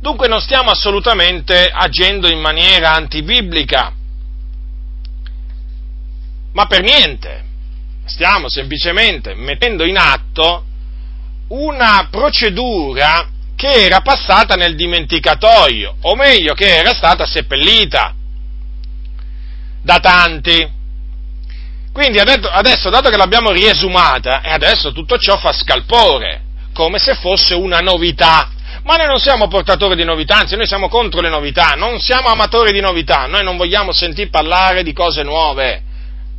Dunque 0.00 0.28
non 0.28 0.40
stiamo 0.40 0.70
assolutamente 0.70 1.70
agendo 1.70 2.26
in 2.26 2.40
maniera 2.40 2.94
antibiblica, 2.94 3.92
ma 6.52 6.66
per 6.66 6.80
niente. 6.80 7.44
Stiamo 8.06 8.48
semplicemente 8.48 9.34
mettendo 9.34 9.84
in 9.84 9.98
atto 9.98 10.64
una 11.50 12.08
procedura 12.10 13.28
che 13.56 13.84
era 13.84 14.00
passata 14.00 14.54
nel 14.54 14.74
dimenticatoio, 14.74 15.96
o 16.02 16.14
meglio 16.14 16.54
che 16.54 16.76
era 16.76 16.94
stata 16.94 17.26
seppellita 17.26 18.14
da 19.82 19.98
tanti. 19.98 20.78
Quindi 21.92 22.18
adesso, 22.18 22.88
dato 22.88 23.10
che 23.10 23.16
l'abbiamo 23.16 23.50
riesumata, 23.50 24.40
adesso 24.42 24.92
tutto 24.92 25.18
ciò 25.18 25.36
fa 25.36 25.52
scalpore, 25.52 26.42
come 26.72 26.98
se 26.98 27.14
fosse 27.14 27.54
una 27.54 27.80
novità. 27.80 28.50
Ma 28.84 28.96
noi 28.96 29.08
non 29.08 29.18
siamo 29.18 29.48
portatori 29.48 29.94
di 29.96 30.04
novità, 30.04 30.36
anzi 30.36 30.56
noi 30.56 30.66
siamo 30.66 30.88
contro 30.88 31.20
le 31.20 31.28
novità, 31.28 31.74
non 31.76 32.00
siamo 32.00 32.28
amatori 32.28 32.72
di 32.72 32.80
novità, 32.80 33.26
noi 33.26 33.42
non 33.44 33.56
vogliamo 33.58 33.92
sentir 33.92 34.30
parlare 34.30 34.82
di 34.82 34.94
cose 34.94 35.22
nuove, 35.22 35.82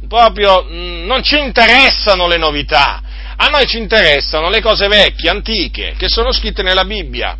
proprio 0.07 0.63
mh, 0.63 0.75
mm, 0.75 1.05
non 1.05 1.21
ci 1.21 1.37
interessano 1.37 2.27
le 2.27 2.37
novità, 2.37 3.01
a 3.43 3.47
noi 3.47 3.65
ci 3.65 3.79
interessano 3.79 4.49
le 4.49 4.61
cose 4.61 4.87
vecchie, 4.87 5.31
antiche, 5.31 5.95
che 5.97 6.07
sono 6.09 6.31
scritte 6.31 6.61
nella 6.61 6.85
Bibbia, 6.85 7.35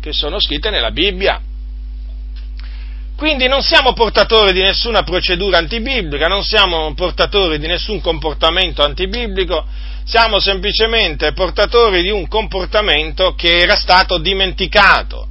che 0.00 0.12
sono 0.12 0.38
scritte 0.38 0.70
nella 0.70 0.92
Bibbia. 0.92 1.40
Quindi 3.16 3.48
non 3.48 3.60
siamo 3.62 3.94
portatori 3.94 4.52
di 4.52 4.60
nessuna 4.60 5.02
procedura 5.02 5.58
antibiblica, 5.58 6.28
non 6.28 6.44
siamo 6.44 6.94
portatori 6.94 7.58
di 7.58 7.66
nessun 7.66 8.00
comportamento 8.00 8.84
antibiblico, 8.84 9.66
siamo 10.04 10.38
semplicemente 10.38 11.32
portatori 11.32 12.02
di 12.02 12.10
un 12.10 12.28
comportamento 12.28 13.34
che 13.34 13.58
era 13.58 13.74
stato 13.74 14.18
dimenticato, 14.18 15.26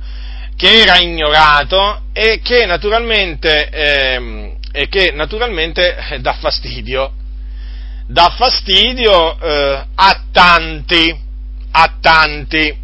che 0.57 0.81
era 0.81 0.99
ignorato 0.99 2.07
e 2.11 2.41
che 2.43 2.65
naturalmente, 2.65 3.69
eh, 3.69 4.57
e 4.69 4.89
che 4.89 5.13
naturalmente 5.13 5.95
eh, 6.09 6.19
dà 6.19 6.33
fastidio. 6.33 7.13
Dà 8.07 8.33
fastidio 8.37 9.37
eh, 9.39 9.85
a 9.95 10.23
tanti, 10.31 11.19
a 11.71 11.93
tanti. 11.99 12.75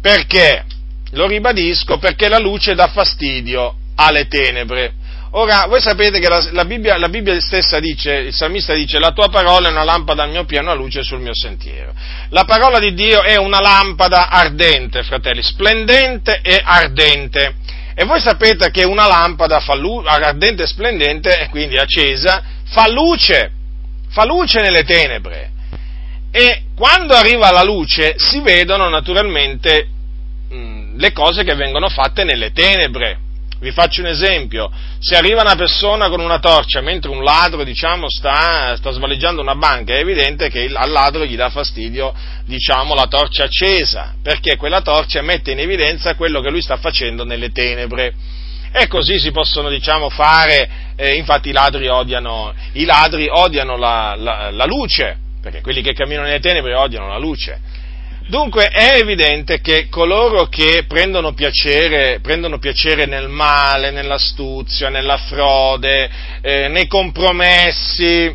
Perché? 0.00 0.64
Lo 1.12 1.26
ribadisco, 1.26 1.98
perché 1.98 2.28
la 2.28 2.38
luce 2.38 2.74
dà 2.74 2.86
fastidio 2.88 3.74
alle 3.96 4.28
tenebre. 4.28 4.94
Ora, 5.32 5.66
voi 5.66 5.80
sapete 5.80 6.18
che 6.18 6.28
la, 6.28 6.46
la, 6.52 6.64
Bibbia, 6.64 6.96
la, 6.96 7.08
Bibbia, 7.08 7.38
stessa 7.40 7.78
dice, 7.78 8.14
il 8.14 8.34
salmista 8.34 8.72
dice, 8.72 8.98
la 8.98 9.10
tua 9.10 9.28
parola 9.28 9.68
è 9.68 9.70
una 9.70 9.84
lampada 9.84 10.22
al 10.22 10.30
mio 10.30 10.44
piano, 10.44 10.70
una 10.70 10.80
luce 10.80 11.02
sul 11.02 11.20
mio 11.20 11.34
sentiero. 11.34 11.92
La 12.30 12.44
parola 12.44 12.78
di 12.78 12.94
Dio 12.94 13.22
è 13.22 13.36
una 13.36 13.60
lampada 13.60 14.28
ardente, 14.28 15.02
fratelli, 15.02 15.42
splendente 15.42 16.40
e 16.42 16.60
ardente. 16.64 17.56
E 17.94 18.04
voi 18.04 18.20
sapete 18.20 18.70
che 18.70 18.84
una 18.84 19.06
lampada 19.06 19.60
lu- 19.74 20.04
ardente 20.06 20.62
e 20.62 20.66
splendente, 20.66 21.38
e 21.38 21.48
quindi 21.48 21.76
accesa, 21.76 22.42
fa 22.64 22.88
luce, 22.88 23.50
fa 24.16 24.24
luce 24.24 24.62
nelle 24.62 24.82
tenebre. 24.82 25.50
E 26.30 26.62
quando 26.74 27.14
arriva 27.14 27.50
la 27.50 27.62
luce 27.62 28.14
si 28.16 28.40
vedono 28.40 28.88
naturalmente 28.88 29.88
mh, 30.48 30.96
le 30.96 31.12
cose 31.12 31.44
che 31.44 31.54
vengono 31.54 31.90
fatte 31.90 32.24
nelle 32.24 32.52
tenebre 32.52 33.24
vi 33.58 33.70
faccio 33.70 34.02
un 34.02 34.08
esempio, 34.08 34.70
se 34.98 35.16
arriva 35.16 35.40
una 35.40 35.56
persona 35.56 36.10
con 36.10 36.20
una 36.20 36.38
torcia 36.38 36.82
mentre 36.82 37.10
un 37.10 37.24
ladro 37.24 37.64
diciamo, 37.64 38.04
sta, 38.06 38.76
sta 38.76 38.90
svaliggiando 38.90 39.40
una 39.40 39.54
banca, 39.54 39.94
è 39.94 40.00
evidente 40.00 40.50
che 40.50 40.60
il, 40.60 40.76
al 40.76 40.90
ladro 40.90 41.24
gli 41.24 41.36
dà 41.36 41.48
fastidio 41.48 42.14
diciamo, 42.44 42.94
la 42.94 43.06
torcia 43.06 43.44
accesa, 43.44 44.14
perché 44.22 44.56
quella 44.56 44.82
torcia 44.82 45.22
mette 45.22 45.52
in 45.52 45.60
evidenza 45.60 46.14
quello 46.16 46.40
che 46.40 46.50
lui 46.50 46.60
sta 46.60 46.76
facendo 46.76 47.24
nelle 47.24 47.50
tenebre. 47.50 48.14
E 48.78 48.88
così 48.88 49.18
si 49.18 49.30
possono 49.30 49.70
diciamo, 49.70 50.10
fare, 50.10 50.68
eh, 50.96 51.14
infatti 51.14 51.48
i 51.48 51.52
ladri 51.52 51.88
odiano, 51.88 52.52
i 52.72 52.84
ladri 52.84 53.26
odiano 53.26 53.78
la, 53.78 54.14
la, 54.18 54.50
la 54.50 54.64
luce, 54.66 55.16
perché 55.40 55.62
quelli 55.62 55.80
che 55.80 55.94
camminano 55.94 56.26
nelle 56.26 56.40
tenebre 56.40 56.74
odiano 56.74 57.08
la 57.08 57.16
luce. 57.16 57.58
Dunque 58.28 58.66
è 58.66 58.98
evidente 58.98 59.62
che 59.62 59.88
coloro 59.88 60.48
che 60.48 60.84
prendono 60.86 61.32
piacere, 61.32 62.18
prendono 62.20 62.58
piacere 62.58 63.06
nel 63.06 63.30
male, 63.30 63.92
nell'astuzia, 63.92 64.90
nella 64.90 65.16
frode, 65.16 66.10
eh, 66.42 66.68
nei 66.68 66.86
compromessi, 66.86 68.30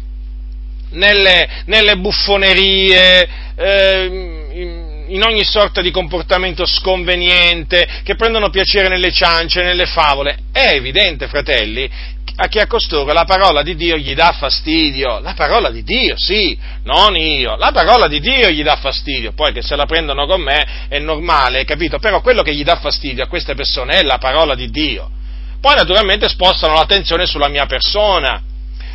nelle, 0.91 1.49
nelle 1.65 1.97
buffonerie, 1.97 3.29
eh, 3.55 4.89
in, 5.14 5.24
ogni 5.24 5.43
sorta 5.43 5.82
di 5.82 5.91
comportamento 5.91 6.66
sconveniente, 6.66 8.01
che 8.03 8.16
prendono 8.16 8.49
piacere 8.49 8.88
nelle 8.88 9.12
ciance, 9.12 9.62
nelle 9.64 9.86
favole, 9.86 10.38
è 10.51 10.74
evidente, 10.74 11.28
fratelli, 11.28 11.89
a 12.36 12.47
chi 12.47 12.59
a 12.59 12.68
costoro 12.68 13.12
la 13.12 13.26
parola 13.26 13.62
di 13.62 13.76
Dio 13.76 13.97
gli 13.97 14.16
dà 14.16 14.32
fastidio. 14.32 15.20
La 15.20 15.34
parola 15.34 15.70
di 15.70 15.84
Dio, 15.84 16.16
sì, 16.18 16.57
non 16.84 17.16
io. 17.16 17.55
La 17.55 17.72
parola 17.72 18.07
di 18.07 18.20
Dio 18.20 18.49
gli 18.49 18.64
dà 18.64 18.78
fastidio. 18.78 19.34
Poi 19.34 19.53
che 19.53 19.62
se 19.62 19.76
la 19.76 19.86
prendono 19.86 20.26
con 20.26 20.41
me 20.41 20.88
è 20.88 20.97
normale, 20.99 21.66
capito? 21.66 21.99
Però 21.99 22.22
quello 22.22 22.41
che 22.41 22.55
gli 22.55 22.64
dà 22.64 22.78
fastidio 22.78 23.24
a 23.24 23.28
queste 23.28 23.53
persone 23.53 23.99
è 23.99 24.03
la 24.03 24.18
parola 24.18 24.55
di 24.55 24.70
Dio. 24.70 25.09
Poi 25.59 25.76
naturalmente 25.76 26.28
spostano 26.30 26.74
l'attenzione 26.74 27.28
sulla 27.28 27.47
mia 27.47 27.66
persona. 27.68 28.41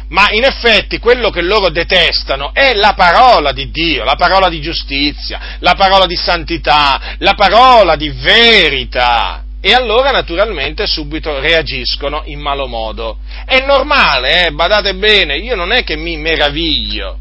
Ma 0.09 0.29
in 0.31 0.45
effetti 0.45 0.99
quello 0.99 1.31
che 1.31 1.43
loro 1.43 1.69
detestano 1.69 2.53
è 2.53 2.75
la 2.75 2.95
parola 2.95 3.53
di 3.53 3.71
Dio, 3.71 4.05
la 4.05 4.15
parola 4.15 4.49
di 4.49 4.61
giustizia, 4.61 5.57
la 5.59 5.75
parola 5.75 6.07
di 6.07 6.17
santità, 6.17 7.17
la 7.19 7.35
parola 7.35 7.97
di 7.97 8.11
verità 8.11 9.43
e 9.61 9.73
allora 9.73 10.13
naturalmente 10.13 10.87
subito 10.87 11.41
reagiscono 11.41 12.23
in 12.27 12.39
malo 12.39 12.69
modo. 12.69 13.19
È 13.45 13.65
normale, 13.67 14.47
eh? 14.47 14.53
badate 14.53 14.95
bene, 14.95 15.39
io 15.39 15.57
non 15.57 15.73
è 15.73 15.83
che 15.83 15.97
mi 15.97 16.17
meraviglio, 16.17 17.19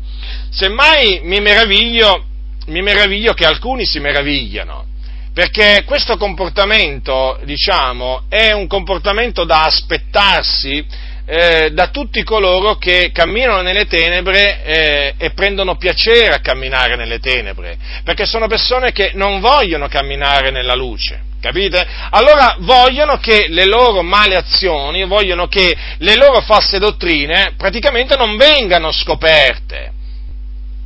semmai 0.52 1.22
mi 1.24 1.40
meraviglio, 1.40 2.24
mi 2.68 2.84
meraviglio 2.84 3.34
che 3.34 3.46
alcuni 3.46 3.84
si 3.84 4.00
meravigliano, 4.00 4.86
perché 5.34 5.84
questo 5.88 6.18
comportamento, 6.18 7.40
diciamo, 7.46 8.26
è 8.30 8.52
un 8.52 8.68
comportamento 8.68 9.44
da 9.44 9.64
aspettarsi 9.64 10.86
eh, 11.26 11.72
da 11.72 11.88
tutti 11.88 12.24
coloro 12.24 12.78
che 12.78 13.10
camminano 13.12 13.62
nelle 13.62 13.88
tenebre 13.88 14.64
eh, 14.64 15.14
e 15.18 15.32
prendono 15.32 15.76
piacere 15.76 16.36
a 16.36 16.40
camminare 16.40 16.96
nelle 16.96 17.20
tenebre, 17.20 17.78
perché 18.04 18.26
sono 18.26 18.48
persone 18.48 18.92
che 18.92 19.12
non 19.16 19.40
vogliono 19.40 19.88
camminare 19.88 20.52
nella 20.52 20.76
luce. 20.76 21.34
Capite? 21.42 21.86
Allora 22.10 22.56
vogliono 22.60 23.18
che 23.18 23.46
le 23.50 23.66
loro 23.66 24.02
male 24.02 24.36
azioni, 24.36 25.06
vogliono 25.06 25.48
che 25.48 25.78
le 26.00 26.16
loro 26.16 26.42
false 26.42 26.80
dottrine 26.80 27.54
praticamente 27.56 28.16
non 28.16 28.36
vengano 28.36 28.92
scoperte. 28.92 29.92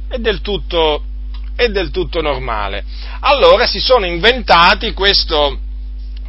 È 0.09 0.17
del 0.17 0.41
tutto, 0.41 1.03
è 1.55 1.69
del 1.69 1.91
tutto 1.91 2.19
normale. 2.19 2.83
Allora 3.21 3.67
si 3.67 3.79
sono 3.79 4.05
inventati 4.05 4.91
questo, 4.91 5.59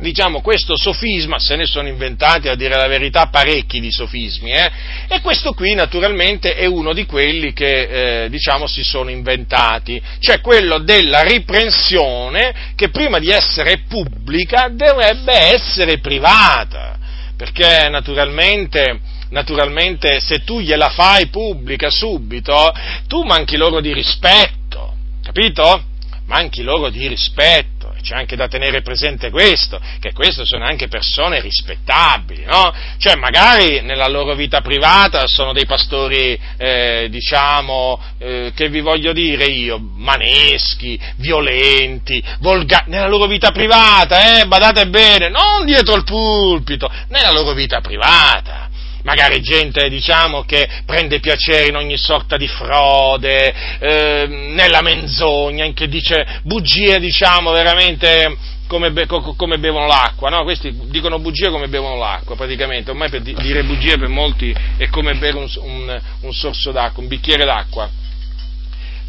diciamo, 0.00 0.40
questo 0.40 0.76
sofisma, 0.76 1.38
se 1.38 1.56
ne 1.56 1.66
sono 1.66 1.88
inventati 1.88 2.48
a 2.48 2.54
dire 2.54 2.76
la 2.76 2.88
verità 2.88 3.26
parecchi 3.26 3.80
di 3.80 3.92
sofismi, 3.92 4.50
eh? 4.50 4.70
e 5.08 5.20
questo 5.20 5.52
qui 5.52 5.74
naturalmente 5.74 6.54
è 6.54 6.66
uno 6.66 6.92
di 6.92 7.06
quelli 7.06 7.52
che 7.52 8.24
eh, 8.24 8.30
diciamo 8.30 8.66
si 8.66 8.82
sono 8.82 9.10
inventati, 9.10 10.00
cioè 10.18 10.40
quello 10.40 10.78
della 10.78 11.22
riprensione 11.22 12.72
che 12.74 12.88
prima 12.88 13.18
di 13.18 13.30
essere 13.30 13.82
pubblica 13.88 14.68
dovrebbe 14.72 15.32
essere 15.32 15.98
privata, 15.98 16.98
perché 17.36 17.88
naturalmente 17.88 19.18
naturalmente 19.30 20.18
se 20.18 20.42
tu 20.42 20.58
gliela 20.58 20.88
fai 20.88 21.28
pubblica 21.28 21.88
subito, 21.88 22.72
tu 23.06 23.22
manchi 23.22 23.56
loro 23.56 23.80
di 23.80 23.92
rispetto, 23.92 24.94
capito? 25.22 25.84
Manchi 26.26 26.62
loro 26.62 26.90
di 26.90 27.06
rispetto 27.06 27.80
c'è 28.00 28.14
anche 28.14 28.36
da 28.36 28.48
tenere 28.48 28.82
presente 28.82 29.30
questo, 29.30 29.80
che 29.98 30.12
queste 30.12 30.44
sono 30.44 30.64
anche 30.64 30.88
persone 30.88 31.40
rispettabili, 31.40 32.44
no? 32.44 32.72
Cioè 32.98 33.16
magari 33.16 33.80
nella 33.82 34.08
loro 34.08 34.34
vita 34.34 34.60
privata 34.60 35.26
sono 35.26 35.52
dei 35.52 35.66
pastori, 35.66 36.38
eh, 36.56 37.08
diciamo, 37.10 38.00
eh, 38.18 38.52
che 38.54 38.68
vi 38.68 38.80
voglio 38.80 39.12
dire 39.12 39.44
io, 39.44 39.78
maneschi, 39.78 40.98
violenti, 41.16 42.22
volgari, 42.40 42.90
nella 42.90 43.08
loro 43.08 43.26
vita 43.26 43.50
privata, 43.50 44.40
eh, 44.40 44.46
badate 44.46 44.88
bene, 44.88 45.28
non 45.28 45.64
dietro 45.64 45.94
il 45.94 46.04
pulpito, 46.04 46.90
nella 47.08 47.32
loro 47.32 47.52
vita 47.52 47.80
privata 47.80 48.69
magari 49.02 49.40
gente 49.40 49.88
diciamo, 49.88 50.44
che 50.44 50.68
prende 50.84 51.20
piacere 51.20 51.68
in 51.68 51.76
ogni 51.76 51.96
sorta 51.96 52.36
di 52.36 52.48
frode, 52.48 53.54
eh, 53.78 54.26
nella 54.26 54.82
menzogna, 54.82 55.64
in 55.64 55.74
che 55.74 55.88
dice 55.88 56.40
bugie 56.42 56.98
diciamo 56.98 57.50
veramente 57.52 58.36
come, 58.66 58.92
be- 58.92 59.06
come 59.06 59.58
bevono 59.58 59.86
l'acqua, 59.86 60.30
no? 60.30 60.44
questi 60.44 60.72
dicono 60.84 61.18
bugie 61.18 61.50
come 61.50 61.68
bevono 61.68 61.96
l'acqua 61.96 62.36
praticamente, 62.36 62.90
ormai 62.90 63.10
per 63.10 63.22
dire 63.22 63.64
bugie 63.64 63.98
per 63.98 64.08
molti 64.08 64.54
è 64.76 64.88
come 64.88 65.14
bere 65.16 65.36
un, 65.36 65.48
un, 65.62 66.00
un 66.20 66.32
sorso 66.32 66.70
d'acqua, 66.70 67.02
un 67.02 67.08
bicchiere 67.08 67.44
d'acqua 67.44 67.90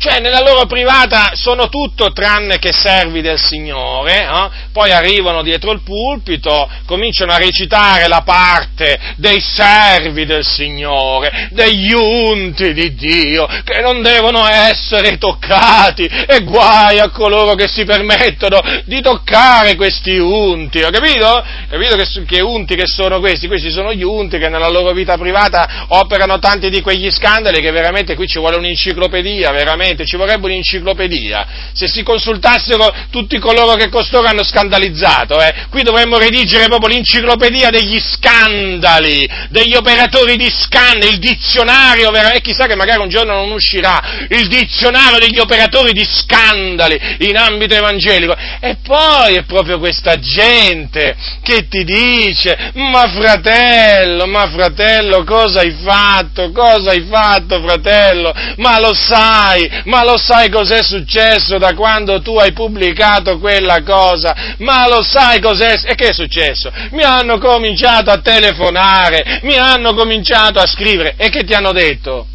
cioè 0.02 0.20
nella 0.20 0.42
loro 0.42 0.66
privata 0.66 1.34
sono 1.36 1.70
tutto 1.70 2.12
tranne 2.12 2.58
che 2.58 2.72
servi 2.74 3.22
del 3.22 3.38
Signore, 3.38 4.24
eh? 4.24 4.50
poi 4.74 4.92
arrivano 4.92 5.44
dietro 5.44 5.72
il 5.72 5.84
pulpito, 5.84 6.68
cominciano 6.88 7.34
a 7.34 7.38
recitare 7.38 8.08
la 8.08 8.24
parte 8.24 9.00
dei 9.18 9.40
servi 9.40 10.26
del 10.26 10.44
Signore, 10.44 11.50
degli 11.52 11.94
unti 11.94 12.74
di 12.74 12.96
Dio, 12.96 13.46
che 13.64 13.80
non 13.82 14.02
devono 14.02 14.48
essere 14.48 15.20
toccati, 15.20 16.06
e 16.06 16.42
guai 16.46 16.98
a 16.98 17.12
coloro 17.12 17.54
che 17.54 17.68
si 17.68 17.86
permettono 17.86 18.60
di 18.86 19.02
toccare 19.02 19.76
questi 19.76 20.18
unti, 20.18 20.82
ho 20.82 20.90
capito? 20.90 21.46
Capito 21.70 21.96
che, 21.96 22.26
che 22.26 22.42
unti 22.42 22.74
che 22.74 22.88
sono 22.88 23.20
questi? 23.20 23.46
Questi 23.46 23.70
sono 23.70 23.94
gli 23.94 24.04
unti 24.04 24.40
che 24.40 24.50
nella 24.50 24.70
loro 24.70 24.94
vita 24.94 25.16
privata 25.16 25.86
operano 25.90 26.40
tanti 26.40 26.72
di 26.72 26.82
quegli 26.82 27.12
scandali 27.12 27.62
che 27.62 27.70
veramente 27.70 28.16
qui 28.16 28.26
ci 28.26 28.40
vuole 28.40 28.58
un'enciclopedia, 28.58 29.52
veramente 29.52 29.90
veramente 29.92 30.06
ci 30.06 30.16
vorrebbe 30.16 30.48
un'enciclopedia. 30.48 31.48
Se 31.74 31.88
si 31.88 32.04
consultassero 32.04 32.94
tutti 33.10 33.38
coloro 33.40 33.76
che 33.76 33.90
costoro 33.90 34.28
hanno 34.28 34.44
scandalizzato, 34.44 35.40
eh, 35.42 35.68
qui 35.70 35.84
dovremmo 35.84 36.18
redigere 36.18 36.66
proprio 36.66 36.96
l'enciclopedia 36.96 37.70
degli 37.70 38.00
scandali, 38.00 39.28
degli 39.50 39.76
operatori 39.76 40.38
di 40.38 40.50
scandali, 40.50 41.14
il 41.14 41.20
dizionario, 41.20 42.12
e 42.12 42.42
chissà 42.42 42.66
che 42.68 42.76
magari 42.76 43.02
un 43.02 43.10
giorno 43.10 43.34
non 43.34 43.52
uscirà, 43.52 44.26
il 44.30 44.48
dizionario 44.48 45.20
degli 45.20 45.40
operatori 45.40 45.92
di 45.94 46.06
scandali 46.06 47.00
in 47.20 47.38
ambito 47.38 47.76
evangelico. 47.76 48.36
E 48.60 48.78
poi 48.84 49.36
è 49.36 49.44
proprio 49.44 49.80
questa 49.80 50.20
gente 50.20 51.16
che 51.42 51.68
ti 51.68 51.84
dice, 51.84 52.72
ma 52.76 53.08
fratello, 53.10 54.26
ma 54.28 54.50
fratello, 54.50 55.24
cosa 55.24 55.62
hai 55.62 55.76
fatto? 55.84 56.52
Cosa 56.52 56.92
hai 56.92 57.06
fatto, 57.10 57.62
fratello? 57.62 58.34
Ma 58.58 58.80
lo 58.80 58.94
sai, 58.94 59.81
ma 59.86 60.04
lo 60.04 60.18
sai 60.18 60.50
cos'è 60.50 60.84
successo 60.84 61.58
da 61.58 61.74
quando 61.74 62.22
tu 62.22 62.38
hai 62.38 62.52
pubblicato 62.54 63.40
quella 63.40 63.82
cosa? 63.84 64.56
Ma 64.60 64.88
lo 64.88 65.02
sai 65.04 65.40
cos'è? 65.40 65.80
E 65.86 65.96
che 65.96 66.10
è 66.10 66.14
successo? 66.14 66.72
Mi 66.92 67.04
hanno 67.04 67.38
cominciato 67.38 68.12
a 68.12 68.20
telefonare, 68.20 69.40
mi 69.44 69.58
hanno 69.58 69.94
cominciato 69.94 70.60
a 70.60 70.68
scrivere 70.68 71.16
e 71.18 71.30
che 71.30 71.44
ti 71.44 71.54
hanno 71.54 71.72
detto? 71.72 72.28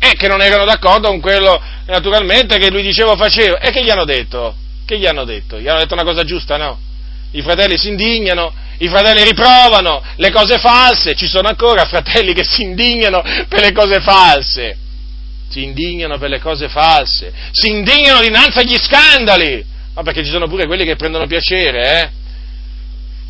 E 0.00 0.12
che 0.16 0.28
non 0.28 0.40
erano 0.40 0.64
d'accordo 0.64 1.08
con 1.08 1.20
quello, 1.20 1.60
naturalmente, 1.86 2.58
che 2.58 2.70
lui 2.70 2.82
diceva 2.82 3.16
faceva. 3.16 3.58
E 3.58 3.70
che 3.70 3.82
gli 3.82 3.90
hanno 3.90 4.04
detto? 4.04 4.54
Che 4.86 4.96
gli 4.96 5.06
hanno 5.06 5.24
detto? 5.24 5.58
Gli 5.58 5.66
hanno 5.66 5.80
detto 5.80 5.94
una 5.94 6.04
cosa 6.04 6.22
giusta, 6.24 6.56
no? 6.56 6.78
I 7.32 7.42
fratelli 7.42 7.76
si 7.76 7.88
indignano, 7.88 8.52
i 8.78 8.88
fratelli 8.88 9.24
riprovano 9.24 10.02
le 10.16 10.30
cose 10.30 10.58
false, 10.58 11.14
ci 11.14 11.26
sono 11.26 11.48
ancora 11.48 11.84
fratelli 11.84 12.32
che 12.32 12.44
si 12.44 12.62
indignano 12.62 13.22
per 13.48 13.60
le 13.60 13.72
cose 13.72 14.00
false 14.00 14.86
si 15.48 15.62
indignano 15.62 16.18
per 16.18 16.30
le 16.30 16.40
cose 16.40 16.68
false, 16.68 17.32
si 17.52 17.68
indignano 17.68 18.20
dinanzi 18.20 18.58
agli 18.58 18.76
scandali, 18.76 19.64
ma 19.94 20.02
perché 20.02 20.24
ci 20.24 20.30
sono 20.30 20.46
pure 20.46 20.66
quelli 20.66 20.84
che 20.84 20.96
prendono 20.96 21.26
piacere, 21.26 22.00
eh? 22.00 22.10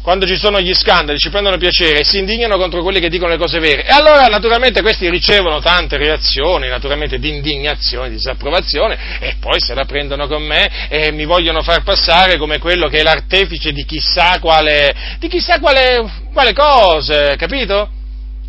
Quando 0.02 0.26
ci 0.26 0.38
sono 0.38 0.58
gli 0.60 0.72
scandali 0.72 1.18
ci 1.18 1.28
prendono 1.28 1.58
piacere 1.58 1.98
e 1.98 2.04
si 2.04 2.18
indignano 2.18 2.56
contro 2.56 2.82
quelli 2.82 2.98
che 2.98 3.10
dicono 3.10 3.30
le 3.30 3.36
cose 3.36 3.58
vere. 3.58 3.84
E 3.84 3.90
allora 3.90 4.24
naturalmente 4.26 4.80
questi 4.80 5.10
ricevono 5.10 5.60
tante 5.60 5.98
reazioni, 5.98 6.68
naturalmente 6.68 7.18
di 7.18 7.28
indignazione, 7.28 8.08
di 8.08 8.14
disapprovazione, 8.14 9.18
e 9.20 9.34
poi 9.38 9.60
se 9.60 9.74
la 9.74 9.84
prendono 9.84 10.26
con 10.26 10.42
me 10.42 10.88
e 10.88 11.12
mi 11.12 11.26
vogliono 11.26 11.62
far 11.62 11.82
passare 11.82 12.38
come 12.38 12.58
quello 12.58 12.88
che 12.88 13.00
è 13.00 13.02
l'artefice 13.02 13.72
di 13.72 13.84
chissà 13.84 14.38
quale, 14.40 14.94
di 15.18 15.28
chissà 15.28 15.58
quale, 15.58 16.10
quale 16.32 16.54
cose, 16.54 17.34
capito? 17.36 17.90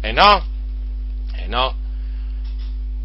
E 0.02 0.12
no, 0.14 0.46
e 1.36 1.48
no, 1.48 1.76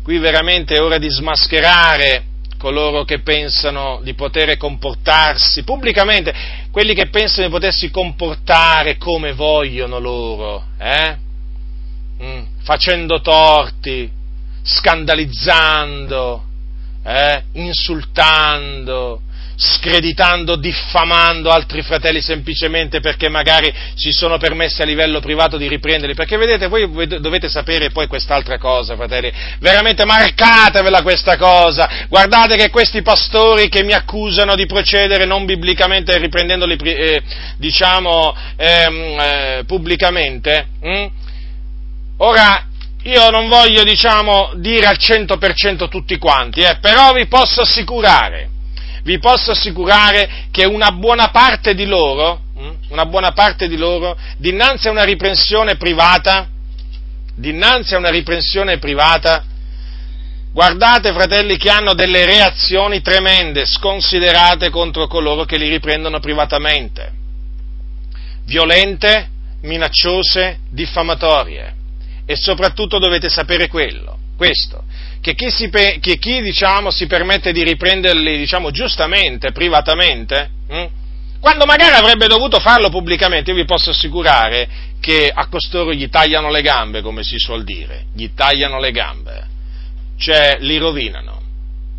Qui 0.05 0.19
veramente 0.19 0.75
è 0.75 0.83
ora 0.83 0.99
di 0.99 1.09
smascherare 1.09 2.25
coloro 2.59 3.05
che 3.05 3.21
pensano 3.21 4.01
di 4.03 4.13
poter 4.13 4.55
comportarsi 4.59 5.63
pubblicamente, 5.65 6.35
quelli 6.71 6.93
che 6.93 7.09
pensano 7.09 7.47
di 7.47 7.53
potersi 7.53 7.91
comportare 7.91 8.99
come 8.99 9.33
vogliono 9.33 9.99
loro, 9.99 10.65
eh? 10.77 11.17
mm, 12.23 12.43
facendo 12.65 13.23
torti, 13.23 14.11
scandalizzando, 14.63 16.45
eh? 17.03 17.43
insultando, 17.53 19.23
screditando, 19.57 20.57
diffamando 20.57 21.51
altri 21.51 21.83
fratelli 21.83 22.21
semplicemente 22.21 23.01
perché 23.01 23.29
magari 23.29 23.73
si 23.95 24.13
sono 24.13 24.39
permessi 24.39 24.83
a 24.83 24.85
livello 24.85 25.21
privato 25.21 25.57
di 25.57 25.69
riprenderli. 25.69 26.15
Perché 26.15 26.37
vedete, 26.37 26.67
voi 26.67 26.89
dovete 27.21 27.49
sapere 27.49 27.91
poi 27.91 28.07
quest'altra 28.07 28.59
cosa, 28.59 28.97
fratelli, 28.97 29.33
veramente 29.61 30.05
marcatevela 30.05 31.03
questa 31.03 31.37
cosa. 31.37 32.07
Guardate 32.09 32.57
che 32.57 32.71
questi 32.71 33.03
pastori 33.03 33.69
che 33.69 33.85
mi 33.85 33.93
accusano 33.93 34.55
di 34.55 34.67
procedere 34.67 35.25
non 35.25 35.45
biblicamente 35.45 36.17
riprendendoli, 36.19 36.77
eh, 36.77 37.23
diciamo, 37.57 38.35
ehm, 38.57 39.19
eh, 39.21 39.63
pubblicamente, 39.67 40.67
hm? 40.81 41.07
ora 42.19 42.67
io 43.05 43.29
non 43.31 43.49
voglio, 43.49 43.85
diciamo, 43.85 44.53
dire 44.57 44.87
al 44.87 44.97
100% 44.99 45.89
tutti 45.89 46.17
quanti, 46.17 46.61
eh, 46.61 46.79
però 46.81 47.13
vi 47.13 47.27
posso 47.27 47.61
assicurare 47.61 48.53
vi 49.05 49.19
posso 49.19 49.53
assicurare 49.53 50.47
che 50.51 50.65
una 50.65 50.91
buona 50.91 51.29
parte 51.29 51.75
di 51.75 51.85
loro, 51.85 52.41
hm, 52.57 52.77
una 52.89 53.05
buona 53.07 53.33
parte 53.33 53.69
di 53.69 53.77
loro, 53.77 54.17
dinanzi 54.39 54.89
a 54.89 54.91
una 54.91 55.05
riprensione 55.05 55.77
privata, 55.77 56.49
dinanzi 57.35 57.95
a 57.95 57.99
una 57.99 58.11
riprensione 58.11 58.79
privata, 58.79 59.45
guardate 60.53 61.13
fratelli 61.13 61.57
che 61.59 61.69
hanno 61.69 61.95
delle 61.95 62.25
reazioni 62.25 63.03
tremende, 63.03 63.67
sconsiderate 63.67 64.71
contro 64.71 65.07
coloro 65.07 65.45
che 65.45 65.59
li 65.59 65.69
riprendono 65.69 66.19
privatamente. 66.21 67.13
violente, 68.47 69.31
minacciose, 69.63 70.59
diffamatorie. 70.69 71.75
E 72.27 72.37
soprattutto 72.37 72.99
dovete 72.99 73.31
sapere 73.31 73.69
quello, 73.69 74.19
questo, 74.37 74.85
che 75.25 75.35
chi, 75.35 75.51
si, 75.51 75.71
che 75.71 76.19
chi 76.19 76.43
diciamo, 76.43 76.91
si 76.91 77.07
permette 77.07 77.51
di 77.51 77.65
riprenderli 77.65 78.37
diciamo, 78.37 78.71
giustamente, 78.71 79.53
privatamente, 79.53 80.51
hm? 80.69 80.85
quando 81.41 81.65
magari 81.65 81.97
avrebbe 81.97 82.27
dovuto 82.27 82.61
farlo 82.61 82.91
pubblicamente, 82.91 83.49
io 83.49 83.57
vi 83.57 83.65
posso 83.65 83.89
assicurare 83.89 84.69
che 85.01 85.31
a 85.35 85.47
costoro 85.47 85.95
gli 85.95 86.11
tagliano 86.11 86.51
le 86.51 86.61
gambe, 86.61 87.01
come 87.01 87.23
si 87.23 87.39
suol 87.39 87.65
dire, 87.65 88.05
gli 88.13 88.35
tagliano 88.35 88.79
le 88.79 88.91
gambe, 88.91 89.47
cioè 90.19 90.59
li 90.61 90.77
rovinano, 90.77 91.41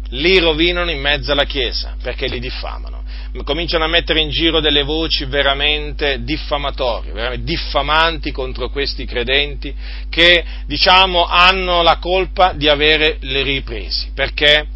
li 0.09 0.38
rovinano 0.38 0.91
in 0.91 1.01
mezzo 1.01 1.32
alla 1.32 1.45
Chiesa, 1.45 1.95
perché 1.99 2.28
li 2.28 2.39
diffamano 2.39 2.95
cominciano 3.44 3.84
a 3.84 3.88
mettere 3.88 4.22
in 4.22 4.30
giro 4.30 4.60
delle 4.60 4.84
voci 4.84 5.26
veramente 5.26 6.24
diffamatorie, 6.24 7.12
veramente 7.12 7.44
diffamanti 7.44 8.32
contro 8.32 8.70
questi 8.70 9.06
credenti 9.06 9.74
che, 10.10 10.44
diciamo, 10.66 11.26
hanno 11.26 11.82
la 11.82 11.98
colpa 11.98 12.54
di 12.54 12.70
avere 12.70 13.18
le 13.22 13.44
ripresi, 13.44 14.12
perché 14.14 14.68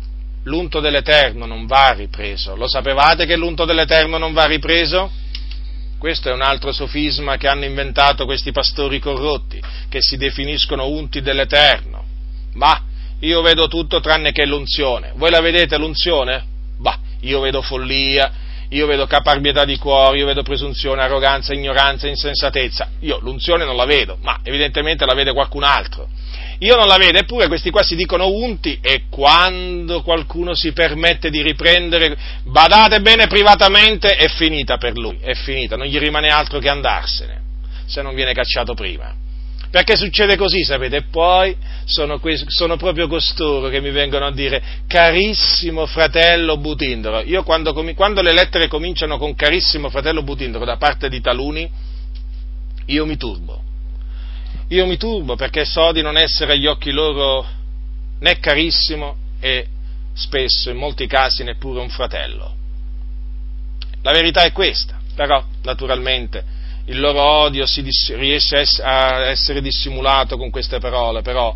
l'unto 0.44 0.80
dell'Eterno 0.80 1.46
non 1.46 1.66
va 1.66 1.92
ripreso. 1.92 2.56
Lo 2.56 2.68
sapevate 2.68 3.26
che 3.26 3.36
l'unto 3.36 3.66
dell'Eterno 3.66 4.18
non 4.18 4.34
va 4.34 4.46
ripreso? 4.46 5.12
Questo 5.98 6.30
è 6.30 6.34
un 6.34 6.42
altro 6.42 6.72
sofisma 6.72 7.38
che 7.38 7.48
hanno 7.48 7.66
inventato 7.66 8.26
questi 8.26 8.52
pastori 8.52 9.00
corrotti, 9.00 9.62
che 9.90 10.00
si 10.02 10.18
definiscono 10.18 10.88
unti 10.88 11.22
dell'Eterno. 11.22 12.04
Ma 12.54 12.84
io 13.20 13.42
vedo 13.42 13.68
tutto 13.68 14.00
tranne 14.00 14.32
che 14.32 14.46
l'unzione. 14.46 15.12
Voi 15.16 15.30
la 15.30 15.42
vedete 15.42 15.78
l'unzione? 15.78 16.44
Bah, 16.78 16.98
io 17.22 17.42
vedo 17.42 17.62
follia, 17.62 18.32
io 18.70 18.86
vedo 18.86 19.08
caparbietà 19.08 19.66
di 19.66 19.78
cuore, 19.78 20.18
io 20.18 20.26
vedo 20.26 20.44
presunzione, 20.44 21.02
arroganza, 21.02 21.54
ignoranza, 21.54 22.08
insensatezza. 22.08 22.90
Io 23.00 23.20
l'unzione 23.22 23.66
non 23.66 23.76
la 23.76 23.86
vedo, 23.86 24.18
ma 24.22 24.40
evidentemente 24.44 25.06
la 25.06 25.16
vede 25.16 25.34
qualcun 25.34 25.64
altro. 25.64 26.08
Io 26.60 26.76
non 26.76 26.88
la 26.88 26.98
vedo, 26.98 27.18
eppure 27.18 27.48
questi 27.48 27.72
qua 27.72 27.84
si 27.84 27.96
dicono 27.96 28.28
unti 28.28 28.78
e 28.82 29.04
quando 29.10 30.02
qualcuno 30.02 30.54
si 30.54 30.72
permette 30.74 31.30
di 31.30 31.42
riprendere, 31.42 32.16
badate 32.44 33.00
bene 33.00 33.28
privatamente, 33.28 34.16
è 34.16 34.28
finita 34.28 34.78
per 34.78 34.98
lui, 34.98 35.18
è 35.22 35.34
finita, 35.34 35.76
non 35.76 35.88
gli 35.88 35.98
rimane 35.98 36.30
altro 36.30 36.60
che 36.60 36.70
andarsene, 36.70 37.42
se 37.86 38.02
non 38.02 38.14
viene 38.14 38.34
cacciato 38.34 38.74
prima. 38.74 39.16
Perché 39.72 39.96
succede 39.96 40.36
così, 40.36 40.64
sapete? 40.64 40.96
E 40.98 41.04
poi 41.04 41.56
sono, 41.86 42.20
que- 42.20 42.44
sono, 42.48 42.76
proprio 42.76 43.08
costoro 43.08 43.70
che 43.70 43.80
mi 43.80 43.92
vengono 43.92 44.26
a 44.26 44.32
dire 44.32 44.62
carissimo 44.88 45.86
fratello 45.86 46.58
Butindoro. 46.58 47.22
Io 47.22 47.44
quando, 47.44 47.74
com- 47.74 47.94
quando 47.94 48.22
le 48.22 48.34
lettere 48.34 48.68
cominciano 48.68 49.18
con 49.18 49.36
carissimo 49.36 49.90
fratello 49.90 50.24
Butindoro 50.24 50.66
da 50.66 50.78
parte 50.78 51.08
di 51.08 51.22
taluni, 51.22 51.70
io 52.86 53.06
mi 53.06 53.16
turbo. 53.16 53.62
Io 54.70 54.86
mi 54.88 54.98
turbo 54.98 55.36
perché 55.36 55.66
so 55.66 55.92
di 55.92 56.02
non 56.02 56.18
essere 56.18 56.54
agli 56.54 56.66
occhi 56.66 56.92
loro 56.92 57.46
né 58.20 58.40
carissimo 58.40 59.16
e 59.40 59.68
spesso, 60.14 60.72
in 60.72 60.78
molti 60.78 61.06
casi, 61.06 61.44
neppure 61.44 61.80
un 61.80 61.90
fratello. 61.90 62.56
La 64.02 64.12
verità 64.12 64.44
è 64.44 64.52
questa, 64.52 65.00
però, 65.14 65.44
naturalmente, 65.62 66.58
il 66.90 67.00
loro 67.00 67.22
odio 67.22 67.66
dis- 67.66 68.14
riesce 68.16 68.66
a 68.82 69.28
essere 69.28 69.62
dissimulato 69.62 70.38
con 70.38 70.50
queste 70.50 70.80
parole, 70.80 71.22
però 71.22 71.56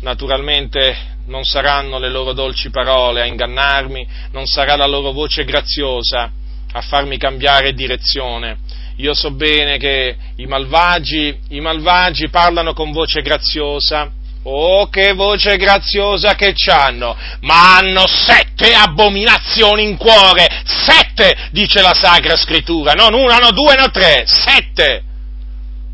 naturalmente 0.00 1.10
non 1.26 1.44
saranno 1.44 1.98
le 1.98 2.10
loro 2.10 2.32
dolci 2.32 2.70
parole 2.70 3.22
a 3.22 3.26
ingannarmi, 3.26 4.06
non 4.32 4.46
sarà 4.46 4.74
la 4.74 4.86
loro 4.86 5.12
voce 5.12 5.44
graziosa 5.44 6.30
a 6.72 6.80
farmi 6.80 7.16
cambiare 7.16 7.74
direzione. 7.74 8.58
Io 8.96 9.14
so 9.14 9.30
bene 9.30 9.78
che 9.78 10.16
i 10.36 10.46
malvagi, 10.46 11.38
i 11.50 11.60
malvagi 11.60 12.28
parlano 12.28 12.72
con 12.72 12.90
voce 12.90 13.22
graziosa, 13.22 14.10
Oh, 14.44 14.88
che 14.88 15.12
voce 15.12 15.56
graziosa 15.56 16.34
che 16.34 16.52
c'hanno! 16.54 17.16
Ma 17.40 17.76
hanno 17.76 18.06
sette 18.06 18.74
abominazioni 18.74 19.84
in 19.84 19.96
cuore! 19.96 20.46
Sette, 20.64 21.48
dice 21.52 21.80
la 21.80 21.94
Sacra 21.94 22.36
Scrittura! 22.36 22.92
Non 22.92 23.14
una, 23.14 23.36
no 23.36 23.52
due, 23.52 23.76
no 23.76 23.90
tre! 23.90 24.24
Sette! 24.26 25.04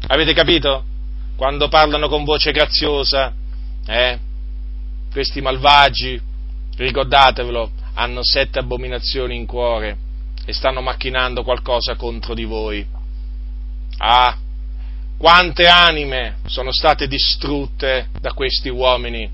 Avete 0.06 0.32
capito? 0.32 0.84
Quando 1.36 1.68
parlano 1.68 2.08
con 2.08 2.24
voce 2.24 2.50
graziosa, 2.50 3.32
eh? 3.86 4.18
Questi 5.12 5.40
malvagi, 5.40 6.20
ricordatevelo, 6.76 7.70
hanno 7.94 8.22
sette 8.22 8.60
abominazioni 8.60 9.36
in 9.36 9.46
cuore 9.46 9.96
e 10.44 10.52
stanno 10.52 10.80
macchinando 10.80 11.42
qualcosa 11.42 11.96
contro 11.96 12.34
di 12.34 12.44
voi. 12.44 12.86
Ah, 13.98 14.36
quante 15.18 15.66
anime 15.66 16.36
sono 16.46 16.72
state 16.72 17.08
distrutte 17.08 18.08
da 18.20 18.32
questi 18.32 18.68
uomini, 18.68 19.28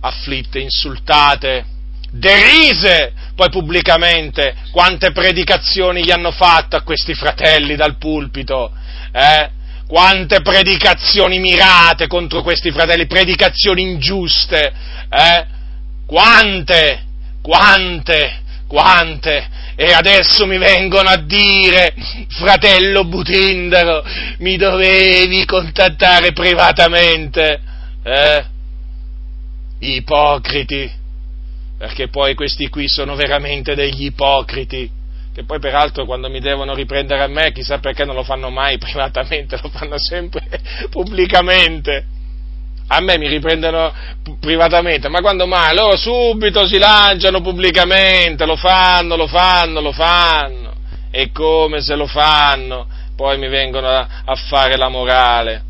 afflitte, 0.00 0.58
insultate, 0.58 1.64
derise 2.10 3.12
poi 3.34 3.48
pubblicamente, 3.48 4.54
quante 4.72 5.12
predicazioni 5.12 6.04
gli 6.04 6.10
hanno 6.10 6.32
fatto 6.32 6.76
a 6.76 6.82
questi 6.82 7.14
fratelli 7.14 7.76
dal 7.76 7.96
pulpito, 7.96 8.72
eh? 9.12 9.50
quante 9.86 10.40
predicazioni 10.42 11.38
mirate 11.38 12.06
contro 12.06 12.42
questi 12.42 12.70
fratelli, 12.70 13.06
predicazioni 13.06 13.82
ingiuste, 13.82 14.72
eh? 15.08 15.46
quante, 16.04 17.04
quante, 17.42 18.40
quante, 18.66 19.48
e 19.82 19.92
adesso 19.92 20.46
mi 20.46 20.58
vengono 20.58 21.08
a 21.08 21.16
dire, 21.16 21.92
fratello 22.28 23.04
Butindaro, 23.04 24.04
mi 24.38 24.56
dovevi 24.56 25.44
contattare 25.44 26.32
privatamente, 26.32 27.60
eh? 28.04 28.44
Ipocriti, 29.80 30.88
perché 31.76 32.06
poi 32.06 32.36
questi 32.36 32.68
qui 32.68 32.86
sono 32.86 33.16
veramente 33.16 33.74
degli 33.74 34.04
ipocriti, 34.04 34.88
che 35.34 35.42
poi 35.42 35.58
peraltro 35.58 36.04
quando 36.04 36.30
mi 36.30 36.38
devono 36.38 36.74
riprendere 36.74 37.24
a 37.24 37.26
me, 37.26 37.50
chissà 37.50 37.78
perché 37.78 38.04
non 38.04 38.14
lo 38.14 38.22
fanno 38.22 38.50
mai 38.50 38.78
privatamente, 38.78 39.58
lo 39.60 39.68
fanno 39.68 39.98
sempre 39.98 40.46
pubblicamente 40.90 42.11
a 42.94 43.00
me 43.00 43.16
mi 43.16 43.26
riprendono 43.26 43.90
privatamente, 44.38 45.08
ma 45.08 45.20
quando 45.20 45.46
mai? 45.46 45.74
Loro 45.74 45.96
subito 45.96 46.66
si 46.66 46.76
lanciano 46.76 47.40
pubblicamente, 47.40 48.44
lo 48.44 48.56
fanno, 48.56 49.16
lo 49.16 49.26
fanno, 49.26 49.80
lo 49.80 49.92
fanno, 49.92 50.74
e 51.10 51.32
come 51.32 51.80
se 51.80 51.94
lo 51.94 52.06
fanno, 52.06 52.86
poi 53.16 53.38
mi 53.38 53.48
vengono 53.48 53.88
a, 53.88 54.06
a 54.26 54.34
fare 54.34 54.76
la 54.76 54.88
morale. 54.88 55.62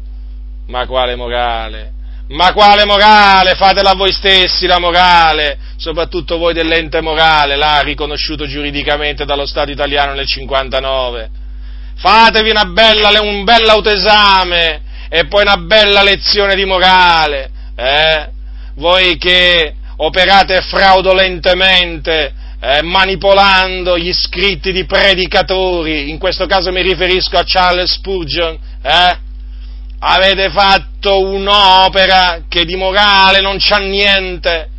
Ma 0.66 0.84
quale 0.86 1.14
morale? 1.14 1.92
Ma 2.30 2.52
quale 2.52 2.84
morale? 2.86 3.54
Fatela 3.54 3.94
voi 3.94 4.10
stessi 4.10 4.66
la 4.66 4.80
morale, 4.80 5.58
soprattutto 5.76 6.38
voi 6.38 6.54
dell'ente 6.54 7.00
morale, 7.00 7.54
là 7.54 7.82
riconosciuto 7.82 8.46
giuridicamente 8.46 9.24
dallo 9.24 9.46
Stato 9.46 9.70
italiano 9.70 10.14
nel 10.14 10.26
59. 10.26 11.30
Fatevi 11.94 12.52
bella, 12.66 13.20
un 13.20 13.44
bel 13.44 13.68
autoesame 13.68 14.90
e 15.14 15.26
poi 15.26 15.42
una 15.42 15.58
bella 15.58 16.02
lezione 16.02 16.54
di 16.54 16.64
morale, 16.64 17.50
eh? 17.76 18.30
voi 18.76 19.18
che 19.18 19.74
operate 19.96 20.62
fraudolentemente, 20.62 22.32
eh, 22.58 22.80
manipolando 22.80 23.98
gli 23.98 24.10
scritti 24.10 24.72
di 24.72 24.86
predicatori, 24.86 26.08
in 26.08 26.16
questo 26.16 26.46
caso 26.46 26.72
mi 26.72 26.80
riferisco 26.80 27.36
a 27.36 27.42
Charles 27.44 27.92
Spurgeon, 27.92 28.58
eh? 28.80 29.18
avete 29.98 30.48
fatto 30.48 31.20
un'opera 31.20 32.44
che 32.48 32.64
di 32.64 32.76
morale 32.76 33.42
non 33.42 33.56
c'ha 33.58 33.80
niente, 33.80 34.70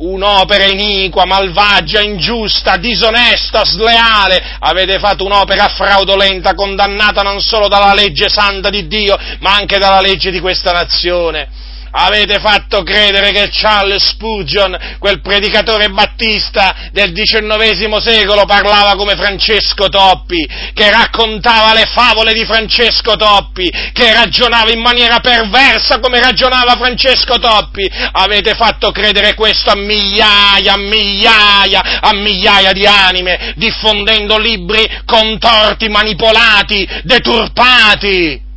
un'opera 0.00 0.64
iniqua, 0.66 1.24
malvagia, 1.24 2.00
ingiusta, 2.00 2.76
disonesta, 2.76 3.64
sleale, 3.64 4.56
avete 4.60 4.98
fatto 4.98 5.24
un'opera 5.24 5.68
fraudolenta, 5.68 6.54
condannata 6.54 7.22
non 7.22 7.40
solo 7.40 7.68
dalla 7.68 7.92
legge 7.92 8.28
santa 8.28 8.70
di 8.70 8.86
Dio, 8.86 9.18
ma 9.40 9.54
anche 9.54 9.78
dalla 9.78 10.00
legge 10.00 10.30
di 10.30 10.40
questa 10.40 10.72
nazione 10.72 11.68
avete 11.92 12.38
fatto 12.38 12.82
credere 12.82 13.32
che 13.32 13.48
Charles 13.50 14.08
Spurgeon, 14.10 14.96
quel 14.98 15.20
predicatore 15.20 15.88
battista 15.88 16.88
del 16.92 17.12
XIX 17.12 17.96
secolo, 17.98 18.44
parlava 18.44 18.96
come 18.96 19.16
Francesco 19.16 19.88
Toppi, 19.88 20.46
che 20.72 20.90
raccontava 20.90 21.72
le 21.74 21.86
favole 21.86 22.32
di 22.32 22.44
Francesco 22.44 23.16
Toppi, 23.16 23.70
che 23.92 24.12
ragionava 24.12 24.70
in 24.70 24.80
maniera 24.80 25.20
perversa 25.20 25.98
come 25.98 26.20
ragionava 26.20 26.76
Francesco 26.76 27.38
Toppi. 27.38 27.88
Avete 28.12 28.54
fatto 28.54 28.90
credere 28.90 29.34
questo 29.34 29.70
a 29.70 29.76
migliaia, 29.76 30.74
a 30.74 30.78
migliaia, 30.78 32.00
a 32.00 32.12
migliaia 32.14 32.72
di 32.72 32.86
anime, 32.86 33.52
diffondendo 33.56 34.38
libri 34.38 34.88
contorti, 35.04 35.88
manipolati, 35.88 36.88
deturpati 37.04 38.48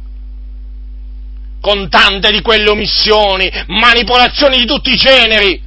con 1.64 1.88
tante 1.88 2.30
di 2.30 2.41
quelle 2.41 2.70
omissioni, 2.70 3.49
manipolazioni 3.68 4.57
di 4.57 4.66
tutti 4.66 4.91
i 4.91 4.97
generi. 4.97 5.61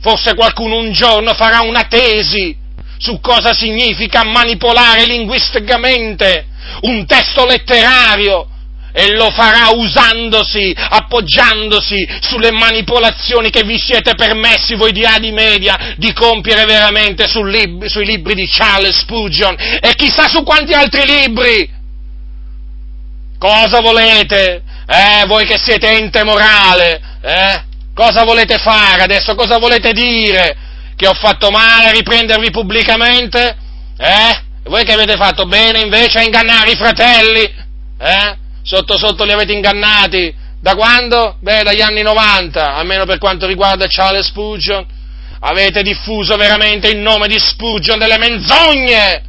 Forse 0.00 0.34
qualcuno 0.34 0.78
un 0.78 0.90
giorno 0.90 1.32
farà 1.32 1.60
una 1.60 1.84
tesi 1.84 2.56
su 2.98 3.20
cosa 3.20 3.54
significa 3.54 4.24
manipolare 4.24 5.06
linguisticamente 5.06 6.44
un 6.80 7.06
testo 7.06 7.46
letterario 7.46 8.48
e 8.92 9.14
lo 9.14 9.30
farà 9.30 9.68
usandosi, 9.72 10.74
appoggiandosi 10.76 12.08
sulle 12.22 12.50
manipolazioni 12.50 13.50
che 13.50 13.62
vi 13.62 13.78
siete 13.78 14.16
permessi 14.16 14.74
voi 14.74 14.90
di 14.90 15.04
Adi 15.04 15.30
Media 15.30 15.94
di 15.98 16.12
compiere 16.12 16.64
veramente 16.64 17.30
lib- 17.44 17.84
sui 17.84 18.06
libri 18.06 18.34
di 18.34 18.48
Charles 18.48 18.98
Spurgeon 18.98 19.54
e 19.80 19.94
chissà 19.94 20.26
su 20.26 20.42
quanti 20.42 20.72
altri 20.72 21.06
libri. 21.06 21.74
Cosa 23.46 23.80
volete? 23.80 24.60
Eh, 24.88 25.24
voi 25.28 25.46
che 25.46 25.56
siete 25.56 25.88
ente 25.88 26.24
morale, 26.24 27.00
eh? 27.20 27.62
Cosa 27.94 28.24
volete 28.24 28.58
fare 28.58 29.02
adesso? 29.02 29.36
Cosa 29.36 29.58
volete 29.58 29.92
dire? 29.92 30.56
Che 30.96 31.06
ho 31.06 31.14
fatto 31.14 31.50
male 31.50 31.86
a 31.86 31.92
riprendervi 31.92 32.50
pubblicamente? 32.50 33.56
Eh? 33.98 34.42
Voi 34.64 34.82
che 34.82 34.94
avete 34.94 35.14
fatto 35.14 35.46
bene 35.46 35.78
invece 35.78 36.18
a 36.18 36.22
ingannare 36.22 36.72
i 36.72 36.74
fratelli? 36.74 37.42
Eh? 38.00 38.36
Sotto 38.64 38.98
sotto 38.98 39.22
li 39.22 39.30
avete 39.30 39.52
ingannati. 39.52 40.34
Da 40.60 40.74
quando? 40.74 41.36
Beh, 41.40 41.62
dagli 41.62 41.82
anni 41.82 42.02
90, 42.02 42.74
almeno 42.74 43.04
per 43.04 43.18
quanto 43.18 43.46
riguarda 43.46 43.86
Charles 43.86 44.26
Spurgeon. 44.26 44.84
Avete 45.38 45.82
diffuso 45.82 46.34
veramente 46.34 46.90
in 46.90 47.00
nome 47.00 47.28
di 47.28 47.38
Spurgeon 47.38 48.00
delle 48.00 48.18
menzogne 48.18 49.22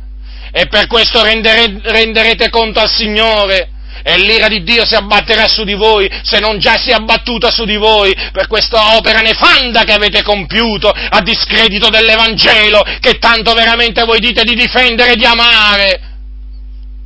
e 0.52 0.66
per 0.66 0.88
questo 0.88 1.22
rendere, 1.22 1.82
renderete 1.84 2.50
conto 2.50 2.80
al 2.80 2.90
Signore 2.90 3.76
e 4.04 4.18
l'ira 4.18 4.48
di 4.48 4.64
Dio 4.64 4.86
si 4.86 4.96
abbatterà 4.96 5.48
su 5.48 5.64
di 5.64 5.74
voi, 5.74 6.10
se 6.24 6.40
non 6.40 6.60
già 6.60 6.78
si 6.78 6.90
è 6.90 6.94
abbattuta 6.94 7.52
su 7.52 7.66
di 7.66 7.76
voi, 7.76 8.14
per 8.32 8.48
questa 8.48 8.96
opera 8.96 9.20
nefanda 9.20 9.84
che 9.84 9.94
avete 9.94 10.24
compiuto 10.24 10.90
a 10.90 11.22
discredito 11.22 11.90
dell'Evangelo, 11.90 12.84
che 13.00 13.18
tanto 13.20 13.54
veramente 13.54 14.04
voi 14.04 14.20
dite 14.20 14.44
di 14.44 14.56
difendere 14.56 15.14
e 15.14 15.16
di 15.16 15.26
amare. 15.26 16.02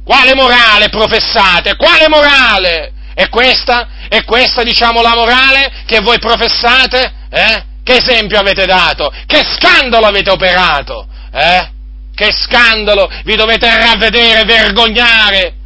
Quale 0.03 0.33
morale 0.33 0.89
professate? 0.89 1.75
Quale 1.75 2.07
morale? 2.09 2.93
E 3.13 3.29
questa? 3.29 3.87
È 4.09 4.23
questa, 4.23 4.63
diciamo, 4.63 5.01
la 5.01 5.15
morale 5.15 5.83
che 5.85 5.99
voi 5.99 6.19
professate? 6.19 7.13
Eh? 7.29 7.63
Che 7.83 7.95
esempio 7.95 8.39
avete 8.39 8.65
dato? 8.65 9.11
Che 9.25 9.41
scandalo 9.55 10.05
avete 10.05 10.29
operato? 10.29 11.07
Eh? 11.33 11.69
Che 12.13 12.31
scandalo! 12.31 13.09
Vi 13.23 13.35
dovete 13.35 13.67
ravvedere, 13.75 14.43
vergognare! 14.43 15.60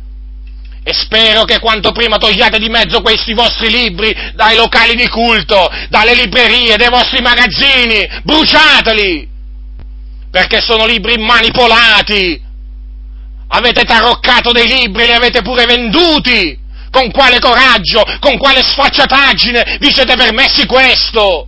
E 0.88 0.94
spero 0.94 1.46
che 1.46 1.58
quanto 1.58 1.92
prima 1.92 2.18
togliate 2.18 2.60
di 2.60 2.70
mezzo 2.70 3.02
questi 3.02 3.34
vostri 3.34 3.72
libri 3.72 4.16
dai 4.36 4.56
locali 4.56 4.94
di 4.94 5.08
culto, 5.08 5.68
dalle 5.90 6.14
librerie, 6.14 6.78
dai 6.78 6.90
vostri 6.90 7.22
magazzini, 7.22 8.08
bruciateli! 8.22 9.28
Perché 10.30 10.62
sono 10.62 10.86
libri 10.86 11.18
manipolati, 11.18 12.40
Avete 13.48 13.84
taroccato 13.84 14.52
dei 14.52 14.68
libri, 14.68 15.06
li 15.06 15.12
avete 15.12 15.42
pure 15.42 15.66
venduti! 15.66 16.58
Con 16.92 17.12
quale 17.12 17.40
coraggio, 17.40 18.04
con 18.20 18.38
quale 18.38 18.62
sfacciataggine 18.62 19.78
vi 19.80 19.92
siete 19.92 20.16
permessi 20.16 20.66
questo? 20.66 21.48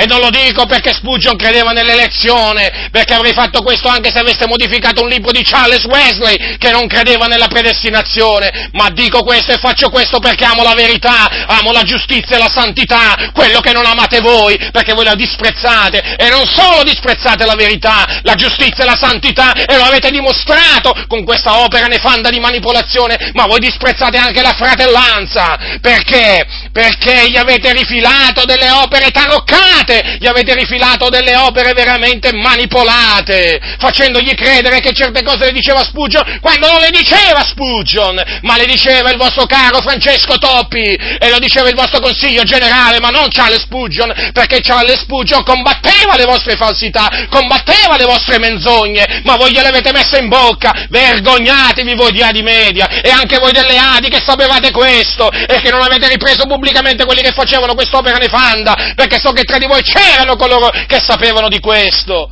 E 0.00 0.06
non 0.06 0.20
lo 0.20 0.30
dico 0.30 0.64
perché 0.66 0.94
Spurgeon 0.94 1.34
credeva 1.34 1.72
nell'elezione, 1.72 2.88
perché 2.92 3.14
avrei 3.14 3.32
fatto 3.32 3.62
questo 3.62 3.88
anche 3.88 4.12
se 4.12 4.20
aveste 4.20 4.46
modificato 4.46 5.02
un 5.02 5.08
libro 5.08 5.32
di 5.32 5.42
Charles 5.42 5.84
Wesley 5.86 6.56
che 6.56 6.70
non 6.70 6.86
credeva 6.86 7.26
nella 7.26 7.48
predestinazione, 7.48 8.70
ma 8.74 8.90
dico 8.90 9.24
questo 9.24 9.50
e 9.50 9.58
faccio 9.58 9.90
questo 9.90 10.20
perché 10.20 10.44
amo 10.44 10.62
la 10.62 10.74
verità, 10.74 11.46
amo 11.46 11.72
la 11.72 11.82
giustizia 11.82 12.36
e 12.36 12.38
la 12.38 12.48
santità, 12.48 13.32
quello 13.32 13.58
che 13.58 13.72
non 13.72 13.86
amate 13.86 14.20
voi, 14.20 14.56
perché 14.70 14.92
voi 14.92 15.04
la 15.04 15.16
disprezzate, 15.16 16.14
e 16.16 16.28
non 16.28 16.46
solo 16.46 16.84
disprezzate 16.84 17.44
la 17.44 17.56
verità, 17.56 18.20
la 18.22 18.34
giustizia 18.34 18.84
e 18.84 18.86
la 18.86 18.96
santità, 18.96 19.52
e 19.52 19.76
lo 19.76 19.82
avete 19.82 20.10
dimostrato. 20.10 20.94
Con 21.08 21.24
questa 21.24 21.64
opera 21.64 21.86
nefanda 21.86 22.30
di 22.30 22.38
manipolazione, 22.38 23.32
ma 23.34 23.46
voi 23.46 23.58
disprezzate 23.58 24.16
anche 24.16 24.42
la 24.42 24.54
fratellanza, 24.54 25.58
perché? 25.80 26.46
Perché 26.70 27.30
gli 27.30 27.36
avete 27.36 27.72
rifilato 27.72 28.44
delle 28.44 28.70
opere 28.70 29.10
taroccate, 29.10 29.86
manipolate, 29.88 30.18
gli 30.20 30.26
avete 30.26 30.54
rifilato 30.54 31.08
delle 31.08 31.36
opere 31.36 31.72
veramente 31.72 32.32
manipolate, 32.32 33.60
facendogli 33.78 34.34
credere 34.34 34.80
che 34.80 34.92
certe 34.92 35.22
cose 35.22 35.46
le 35.46 35.52
diceva 35.52 35.82
Spurgeon 35.82 36.38
quando 36.40 36.70
non 36.70 36.80
le 36.80 36.90
diceva 36.90 37.42
Spurgeon, 37.42 38.22
ma 38.42 38.56
le 38.56 38.66
diceva 38.66 39.10
il 39.10 39.16
vostro 39.16 39.46
caro 39.46 39.80
Francesco 39.80 40.36
Toppi 40.36 40.94
e 40.94 41.30
lo 41.30 41.38
diceva 41.38 41.68
il 41.68 41.74
vostro 41.74 42.00
consiglio 42.00 42.42
generale, 42.42 43.00
ma 43.00 43.08
non 43.08 43.28
Charles 43.30 43.62
Spurgeon, 43.62 44.30
perché 44.32 44.60
Charles 44.60 45.00
Spurgeon 45.00 45.42
combatteva 45.42 46.16
le 46.16 46.24
vostre 46.24 46.56
falsità, 46.56 47.26
combatteva 47.30 47.96
le 47.96 48.04
vostre 48.04 48.38
menzogne, 48.38 49.22
ma 49.24 49.36
voi 49.36 49.52
gliele 49.52 49.68
avete 49.68 49.92
messe 49.92 50.18
in 50.18 50.28
bocca, 50.28 50.86
vergognatevi 50.88 51.94
voi 51.94 52.12
di 52.12 52.22
Adi 52.22 52.42
Media 52.42 53.00
e 53.00 53.10
anche 53.10 53.38
voi 53.38 53.52
delle 53.52 53.78
Adi 53.78 54.08
che 54.08 54.20
sapevate 54.24 54.70
questo 54.70 55.30
e 55.30 55.60
che 55.60 55.70
non 55.70 55.82
avete 55.82 56.08
ripreso 56.08 56.46
pubblicamente 56.46 57.04
quelli 57.04 57.22
che 57.22 57.32
facevano 57.32 57.74
quest'opera 57.74 58.18
nefanda, 58.18 58.92
perché 58.94 59.18
so 59.18 59.32
che 59.32 59.42
tra 59.42 59.58
di 59.58 59.66
voi 59.66 59.77
c'erano 59.82 60.36
coloro 60.36 60.70
che 60.86 61.00
sapevano 61.00 61.48
di 61.48 61.60
questo. 61.60 62.30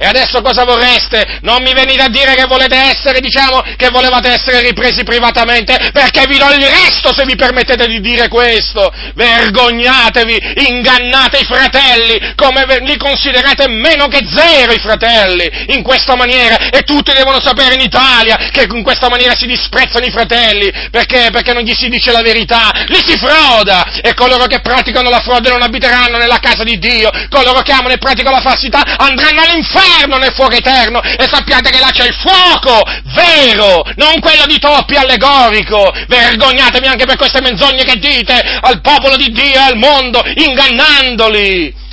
E 0.00 0.06
adesso 0.06 0.40
cosa 0.42 0.62
vorreste? 0.62 1.40
Non 1.42 1.60
mi 1.60 1.74
venite 1.74 2.02
a 2.02 2.08
dire 2.08 2.36
che 2.36 2.44
volete 2.44 2.76
essere, 2.76 3.18
diciamo, 3.18 3.64
che 3.76 3.88
volevate 3.90 4.30
essere 4.30 4.60
ripresi 4.62 5.02
privatamente, 5.02 5.90
perché 5.92 6.22
vi 6.28 6.38
do 6.38 6.48
il 6.52 6.64
resto 6.64 7.12
se 7.12 7.24
vi 7.24 7.34
permettete 7.34 7.84
di 7.88 7.98
dire 7.98 8.28
questo. 8.28 8.92
Vergognatevi, 9.14 10.38
ingannate 10.68 11.38
i 11.38 11.44
fratelli, 11.44 12.32
come 12.36 12.64
li 12.82 12.96
considerate 12.96 13.66
meno 13.68 14.06
che 14.06 14.20
zero 14.24 14.72
i 14.72 14.78
fratelli, 14.78 15.50
in 15.74 15.82
questa 15.82 16.14
maniera, 16.14 16.70
e 16.70 16.82
tutti 16.82 17.12
devono 17.12 17.40
sapere 17.40 17.74
in 17.74 17.80
Italia 17.80 18.36
che 18.52 18.68
in 18.70 18.84
questa 18.84 19.08
maniera 19.08 19.34
si 19.34 19.46
disprezzano 19.46 20.04
i 20.04 20.12
fratelli, 20.12 20.70
perché? 20.92 21.30
Perché 21.32 21.52
non 21.52 21.64
gli 21.64 21.74
si 21.74 21.88
dice 21.88 22.12
la 22.12 22.22
verità, 22.22 22.70
li 22.86 23.02
si 23.04 23.18
froda, 23.18 23.98
e 24.00 24.14
coloro 24.14 24.46
che 24.46 24.60
praticano 24.60 25.10
la 25.10 25.20
frode 25.20 25.50
non 25.50 25.62
abiteranno 25.62 26.18
nella 26.18 26.38
casa 26.38 26.62
di 26.62 26.78
Dio, 26.78 27.10
coloro 27.28 27.62
che 27.62 27.72
amano 27.72 27.94
e 27.94 27.98
praticano 27.98 28.36
la 28.36 28.42
falsità 28.42 28.96
andranno 28.96 29.40
all'inferno 29.40 29.86
eterno 29.88 30.18
nel 30.18 30.32
fuoco 30.34 30.56
eterno 30.56 31.02
e 31.02 31.26
sappiate 31.30 31.70
che 31.70 31.78
là 31.78 31.90
c'è 31.90 32.06
il 32.06 32.14
fuoco 32.14 32.82
vero, 33.14 33.84
non 33.96 34.20
quello 34.20 34.44
di 34.46 34.58
Toppi 34.58 34.96
allegorico. 34.96 35.92
Vergognatevi 36.06 36.86
anche 36.86 37.06
per 37.06 37.16
queste 37.16 37.40
menzogne 37.40 37.84
che 37.84 37.98
dite 37.98 38.34
al 38.60 38.80
popolo 38.80 39.16
di 39.16 39.30
Dio 39.30 39.54
e 39.54 39.58
al 39.58 39.76
mondo, 39.76 40.22
ingannandoli. 40.34 41.86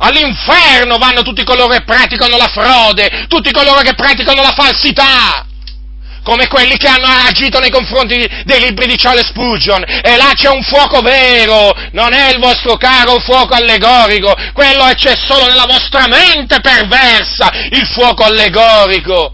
All'inferno 0.00 0.96
vanno 0.96 1.22
tutti 1.22 1.42
coloro 1.44 1.68
che 1.68 1.82
praticano 1.82 2.36
la 2.36 2.48
frode, 2.48 3.26
tutti 3.28 3.50
coloro 3.50 3.80
che 3.80 3.94
praticano 3.94 4.42
la 4.42 4.52
falsità 4.52 5.47
come 6.28 6.46
quelli 6.46 6.76
che 6.76 6.88
hanno 6.88 7.06
agito 7.26 7.58
nei 7.58 7.70
confronti 7.70 8.14
dei 8.44 8.60
libri 8.60 8.86
di 8.86 8.96
Charles 8.96 9.28
Spurgeon, 9.28 9.82
e 9.82 10.16
là 10.18 10.32
c'è 10.34 10.50
un 10.50 10.62
fuoco 10.62 11.00
vero, 11.00 11.74
non 11.92 12.12
è 12.12 12.30
il 12.30 12.38
vostro 12.38 12.76
caro 12.76 13.18
fuoco 13.18 13.54
allegorico, 13.54 14.34
quello 14.52 14.84
c'è 14.94 15.14
solo 15.16 15.46
nella 15.46 15.64
vostra 15.64 16.06
mente 16.06 16.60
perversa, 16.60 17.50
il 17.70 17.86
fuoco 17.86 18.24
allegorico. 18.24 19.32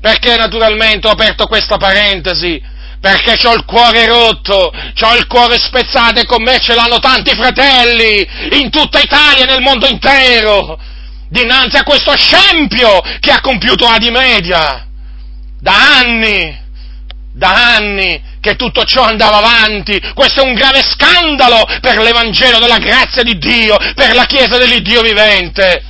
Perché 0.00 0.36
naturalmente 0.36 1.08
ho 1.08 1.10
aperto 1.10 1.46
questa 1.46 1.76
parentesi? 1.76 2.58
Perché 2.98 3.46
ho 3.46 3.52
il 3.52 3.66
cuore 3.66 4.06
rotto, 4.06 4.72
ho 4.72 5.14
il 5.14 5.26
cuore 5.26 5.58
spezzato 5.58 6.20
e 6.20 6.24
con 6.24 6.42
me 6.42 6.58
ce 6.58 6.74
l'hanno 6.74 7.00
tanti 7.00 7.34
fratelli, 7.34 8.26
in 8.52 8.70
tutta 8.70 8.98
Italia 8.98 9.44
e 9.44 9.46
nel 9.46 9.60
mondo 9.60 9.86
intero, 9.86 10.78
dinanzi 11.28 11.76
a 11.76 11.82
questo 11.82 12.16
scempio 12.16 13.02
che 13.20 13.30
ha 13.30 13.42
compiuto 13.42 13.86
Adi 13.86 14.10
Media 14.10 14.87
da 15.60 15.98
anni, 15.98 16.56
da 17.32 17.74
anni 17.76 18.22
che 18.40 18.56
tutto 18.56 18.84
ciò 18.84 19.02
andava 19.02 19.38
avanti. 19.38 20.00
Questo 20.14 20.42
è 20.42 20.44
un 20.44 20.54
grave 20.54 20.82
scandalo 20.82 21.64
per 21.80 21.98
l'Evangelo 21.98 22.58
della 22.58 22.78
grazia 22.78 23.22
di 23.22 23.36
Dio, 23.38 23.76
per 23.94 24.14
la 24.14 24.24
Chiesa 24.24 24.56
dell'Iddio 24.56 25.02
vivente. 25.02 25.84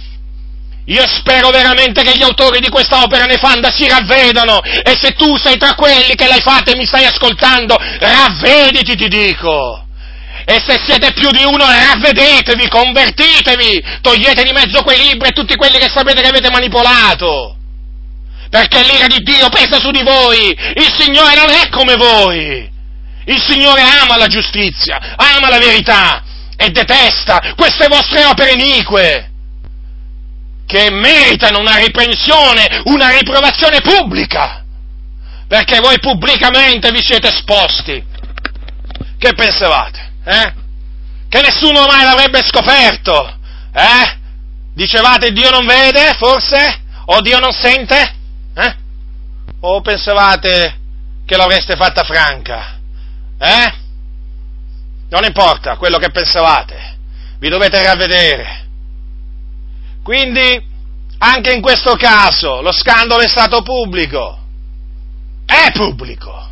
Io 0.86 1.06
spero 1.06 1.50
veramente 1.50 2.02
che 2.02 2.16
gli 2.16 2.22
autori 2.22 2.60
di 2.60 2.70
questa 2.70 3.02
opera 3.02 3.24
nefanda 3.24 3.70
si 3.70 3.86
ravvedano 3.86 4.62
e 4.62 4.96
se 4.98 5.12
tu 5.12 5.36
sei 5.36 5.58
tra 5.58 5.74
quelli 5.74 6.14
che 6.14 6.26
l'hai 6.26 6.40
fatta 6.40 6.72
e 6.72 6.76
mi 6.76 6.86
stai 6.86 7.04
ascoltando, 7.04 7.76
ravvediti 7.76 8.96
ti 8.96 9.08
dico. 9.08 9.84
E 10.46 10.62
se 10.66 10.80
siete 10.82 11.12
più 11.12 11.30
di 11.30 11.44
uno, 11.44 11.66
ravvedetevi, 11.66 12.68
convertitevi, 12.68 13.84
togliete 14.00 14.42
di 14.44 14.52
mezzo 14.52 14.82
quei 14.82 14.98
libri 15.08 15.28
e 15.28 15.32
tutti 15.32 15.56
quelli 15.56 15.76
che 15.76 15.90
sapete 15.94 16.22
che 16.22 16.28
avete 16.28 16.50
manipolato 16.50 17.57
perché 18.50 18.82
l'ira 18.82 19.06
di 19.06 19.22
Dio 19.22 19.48
pesa 19.48 19.78
su 19.78 19.90
di 19.90 20.02
voi, 20.02 20.50
il 20.50 20.94
Signore 20.96 21.34
non 21.34 21.50
è 21.50 21.68
come 21.68 21.96
voi, 21.96 22.70
il 23.24 23.42
Signore 23.42 23.82
ama 23.82 24.16
la 24.16 24.26
giustizia, 24.26 25.14
ama 25.16 25.48
la 25.48 25.58
verità 25.58 26.22
e 26.56 26.70
detesta 26.70 27.54
queste 27.56 27.86
vostre 27.88 28.24
opere 28.24 28.52
inique 28.52 29.30
che 30.66 30.90
meritano 30.90 31.60
una 31.60 31.76
riprensione, 31.76 32.82
una 32.84 33.10
riprovazione 33.10 33.80
pubblica, 33.80 34.64
perché 35.46 35.80
voi 35.80 35.98
pubblicamente 35.98 36.90
vi 36.90 37.02
siete 37.02 37.28
esposti. 37.28 38.04
Che 39.18 39.32
pensavate? 39.34 40.12
Eh? 40.24 40.52
Che 41.28 41.40
nessuno 41.40 41.86
mai 41.86 42.04
l'avrebbe 42.04 42.42
scoperto? 42.46 43.38
Eh? 43.72 44.16
Dicevate 44.74 45.32
Dio 45.32 45.50
non 45.50 45.66
vede, 45.66 46.14
forse? 46.18 46.82
O 47.06 47.20
Dio 47.20 47.38
non 47.38 47.52
sente? 47.52 48.16
O 49.60 49.80
pensavate 49.80 50.78
che 51.26 51.36
l'avreste 51.36 51.76
fatta 51.76 52.04
franca? 52.04 52.78
Eh? 53.38 53.72
Non 55.10 55.24
importa 55.24 55.76
quello 55.76 55.98
che 55.98 56.10
pensavate, 56.10 56.96
vi 57.38 57.48
dovete 57.48 57.82
ravvedere. 57.82 58.66
Quindi, 60.02 60.66
anche 61.18 61.52
in 61.52 61.60
questo 61.60 61.94
caso, 61.94 62.60
lo 62.60 62.72
scandalo 62.72 63.20
è 63.20 63.28
stato 63.28 63.62
pubblico. 63.62 64.38
È 65.44 65.72
pubblico. 65.72 66.46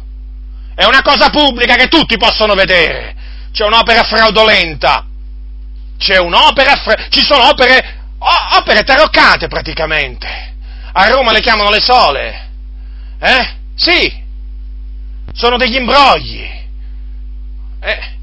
È 0.74 0.84
una 0.84 1.02
cosa 1.02 1.30
pubblica 1.30 1.74
che 1.74 1.88
tutti 1.88 2.16
possono 2.16 2.54
vedere. 2.54 3.14
C'è 3.52 3.64
un'opera 3.64 4.02
fraudolenta. 4.02 5.07
C'è 5.98 6.18
un'opera, 6.18 6.76
fra... 6.76 7.07
ci 7.09 7.22
sono 7.22 7.48
opere, 7.48 8.00
opere 8.59 8.82
taroccate 8.82 9.48
praticamente. 9.48 10.54
A 10.92 11.07
Roma 11.09 11.32
le 11.32 11.40
chiamano 11.40 11.70
le 11.70 11.80
sole. 11.80 12.45
Eh? 13.18 13.54
Sì. 13.74 14.24
Sono 15.32 15.56
degli 15.56 15.76
imbrogli. 15.76 16.44
Eh? 17.80 18.14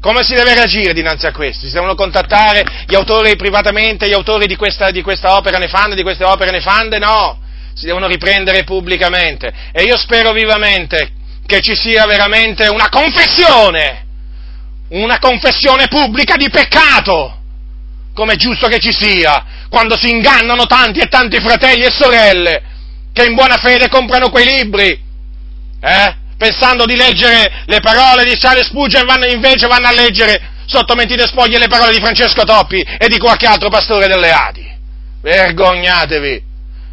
Come 0.00 0.22
si 0.22 0.34
deve 0.34 0.54
reagire 0.54 0.92
dinanzi 0.92 1.26
a 1.26 1.32
questo? 1.32 1.66
Si 1.66 1.72
devono 1.72 1.94
contattare 1.94 2.64
gli 2.86 2.94
autori 2.94 3.34
privatamente, 3.36 4.08
gli 4.08 4.12
autori 4.12 4.46
di 4.46 4.54
questa, 4.54 4.90
di 4.90 5.02
questa 5.02 5.36
opera 5.36 5.58
nefanda, 5.58 5.94
di 5.94 6.02
queste 6.02 6.24
opere 6.24 6.50
nefande? 6.50 6.98
No, 6.98 7.40
si 7.74 7.86
devono 7.86 8.06
riprendere 8.06 8.62
pubblicamente. 8.64 9.52
E 9.72 9.82
io 9.82 9.96
spero 9.96 10.32
vivamente 10.32 11.10
che 11.44 11.60
ci 11.60 11.74
sia 11.74 12.06
veramente 12.06 12.68
una 12.68 12.88
confessione, 12.88 14.04
una 14.90 15.18
confessione 15.18 15.88
pubblica 15.88 16.36
di 16.36 16.48
peccato, 16.50 17.38
come 18.14 18.34
è 18.34 18.36
giusto 18.36 18.68
che 18.68 18.78
ci 18.78 18.92
sia, 18.92 19.44
quando 19.68 19.96
si 19.96 20.08
ingannano 20.08 20.66
tanti 20.66 21.00
e 21.00 21.08
tanti 21.08 21.40
fratelli 21.40 21.82
e 21.82 21.90
sorelle 21.90 22.62
che 23.16 23.24
in 23.24 23.34
buona 23.34 23.56
fede 23.56 23.88
comprano 23.88 24.28
quei 24.28 24.44
libri, 24.44 24.90
eh? 25.80 26.16
pensando 26.36 26.84
di 26.84 26.96
leggere 26.96 27.62
le 27.64 27.80
parole 27.80 28.24
di 28.24 28.36
Charles 28.36 28.66
Spurgeon, 28.66 29.06
vanno, 29.06 29.24
invece 29.24 29.66
vanno 29.66 29.86
a 29.86 29.92
leggere 29.92 30.38
sotto 30.66 30.94
mentite 30.94 31.26
spoglie 31.26 31.58
le 31.58 31.66
parole 31.66 31.92
di 31.92 32.02
Francesco 32.02 32.42
Toppi 32.42 32.78
e 32.78 33.08
di 33.08 33.16
qualche 33.16 33.46
altro 33.46 33.70
pastore 33.70 34.06
delle 34.06 34.30
Adi. 34.30 34.70
Vergognatevi! 35.22 36.42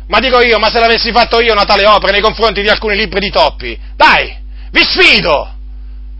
Ma 0.08 0.20
dico 0.20 0.40
io, 0.40 0.60
ma 0.60 0.70
se 0.70 0.80
l'avessi 0.80 1.12
fatto 1.12 1.42
io 1.42 1.52
una 1.52 1.66
tale 1.66 1.86
opera 1.86 2.14
nei 2.14 2.22
confronti 2.22 2.62
di 2.62 2.70
alcuni 2.70 2.96
libri 2.96 3.20
di 3.20 3.30
Toppi, 3.30 3.78
dai, 3.98 4.34
vi 4.72 4.82
sfido! 4.82 5.56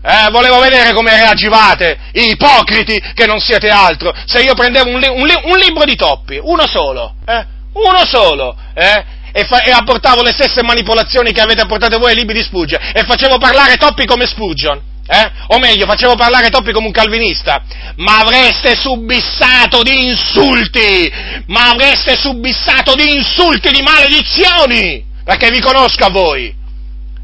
Eh, 0.02 0.30
volevo 0.30 0.58
vedere 0.58 0.92
come 0.92 1.16
reagivate, 1.16 1.98
ipocriti 2.12 3.02
che 3.14 3.24
non 3.24 3.40
siete 3.40 3.70
altro, 3.70 4.12
se 4.26 4.42
io 4.42 4.52
prendevo 4.52 4.90
un, 4.90 5.00
li- 5.00 5.08
un, 5.08 5.26
li- 5.26 5.40
un 5.44 5.56
libro 5.56 5.84
di 5.84 5.96
Toppi, 5.96 6.38
uno 6.42 6.66
solo, 6.66 7.14
eh, 7.24 7.46
uno 7.72 8.04
solo, 8.04 8.54
eh, 8.74 9.22
e, 9.36 9.44
fa- 9.46 9.62
e, 9.62 9.72
apportavo 9.72 10.22
le 10.22 10.30
stesse 10.30 10.62
manipolazioni 10.62 11.32
che 11.32 11.40
avete 11.40 11.62
apportato 11.62 11.98
voi 11.98 12.10
ai 12.10 12.16
libri 12.16 12.38
di 12.38 12.44
Spurgeon 12.44 12.80
e 12.94 13.02
facevo 13.02 13.36
parlare 13.38 13.76
Toppi 13.76 14.04
come 14.04 14.26
Spurgeon. 14.26 14.80
Eh? 15.06 15.30
O 15.48 15.58
meglio, 15.58 15.86
facevo 15.86 16.14
parlare 16.14 16.50
Toppi 16.50 16.70
come 16.70 16.86
un 16.86 16.92
calvinista, 16.92 17.60
ma 17.96 18.20
avreste 18.20 18.76
subissato 18.76 19.82
di 19.82 20.06
insulti, 20.06 21.12
ma 21.46 21.70
avreste 21.70 22.14
subissato 22.16 22.94
di 22.94 23.16
insulti, 23.16 23.72
di 23.72 23.82
maledizioni, 23.82 25.04
perché 25.24 25.50
vi 25.50 25.60
conosco 25.60 26.04
a 26.04 26.10
voi. 26.10 26.54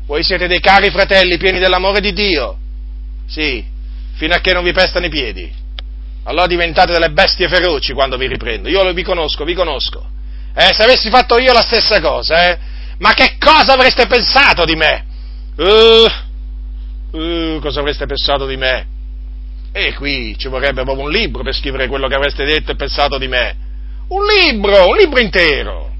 Voi 0.04 0.24
siete 0.24 0.48
dei 0.48 0.58
cari 0.58 0.90
fratelli 0.90 1.38
pieni 1.38 1.60
dell'amore 1.60 2.00
di 2.00 2.12
Dio, 2.12 2.56
sì, 3.28 3.64
fino 4.16 4.34
a 4.34 4.40
che 4.40 4.52
non 4.52 4.64
vi 4.64 4.72
pestano 4.72 5.06
i 5.06 5.10
piedi. 5.10 5.48
Allora 6.24 6.48
diventate 6.48 6.92
delle 6.92 7.10
bestie 7.10 7.48
feroci 7.48 7.92
quando 7.92 8.16
vi 8.16 8.26
riprendo. 8.26 8.68
Io 8.68 8.92
vi 8.92 9.04
conosco, 9.04 9.44
vi 9.44 9.54
conosco. 9.54 10.18
Eh, 10.54 10.72
se 10.72 10.82
avessi 10.82 11.10
fatto 11.10 11.38
io 11.38 11.52
la 11.52 11.62
stessa 11.62 12.00
cosa, 12.00 12.50
eh? 12.50 12.58
Ma 12.98 13.14
che 13.14 13.36
cosa 13.38 13.74
avreste 13.74 14.06
pensato 14.06 14.64
di 14.64 14.74
me? 14.74 15.04
Uh, 15.56 17.16
uh, 17.16 17.60
cosa 17.60 17.80
avreste 17.80 18.06
pensato 18.06 18.46
di 18.46 18.56
me? 18.56 18.86
E 19.72 19.94
qui 19.94 20.36
ci 20.36 20.48
vorrebbe 20.48 20.82
proprio 20.82 21.04
un 21.04 21.10
libro 21.10 21.42
per 21.42 21.54
scrivere 21.54 21.86
quello 21.86 22.08
che 22.08 22.14
avreste 22.14 22.44
detto 22.44 22.72
e 22.72 22.76
pensato 22.76 23.18
di 23.18 23.28
me. 23.28 23.56
Un 24.08 24.24
libro, 24.24 24.88
un 24.88 24.96
libro 24.96 25.20
intero. 25.20 25.92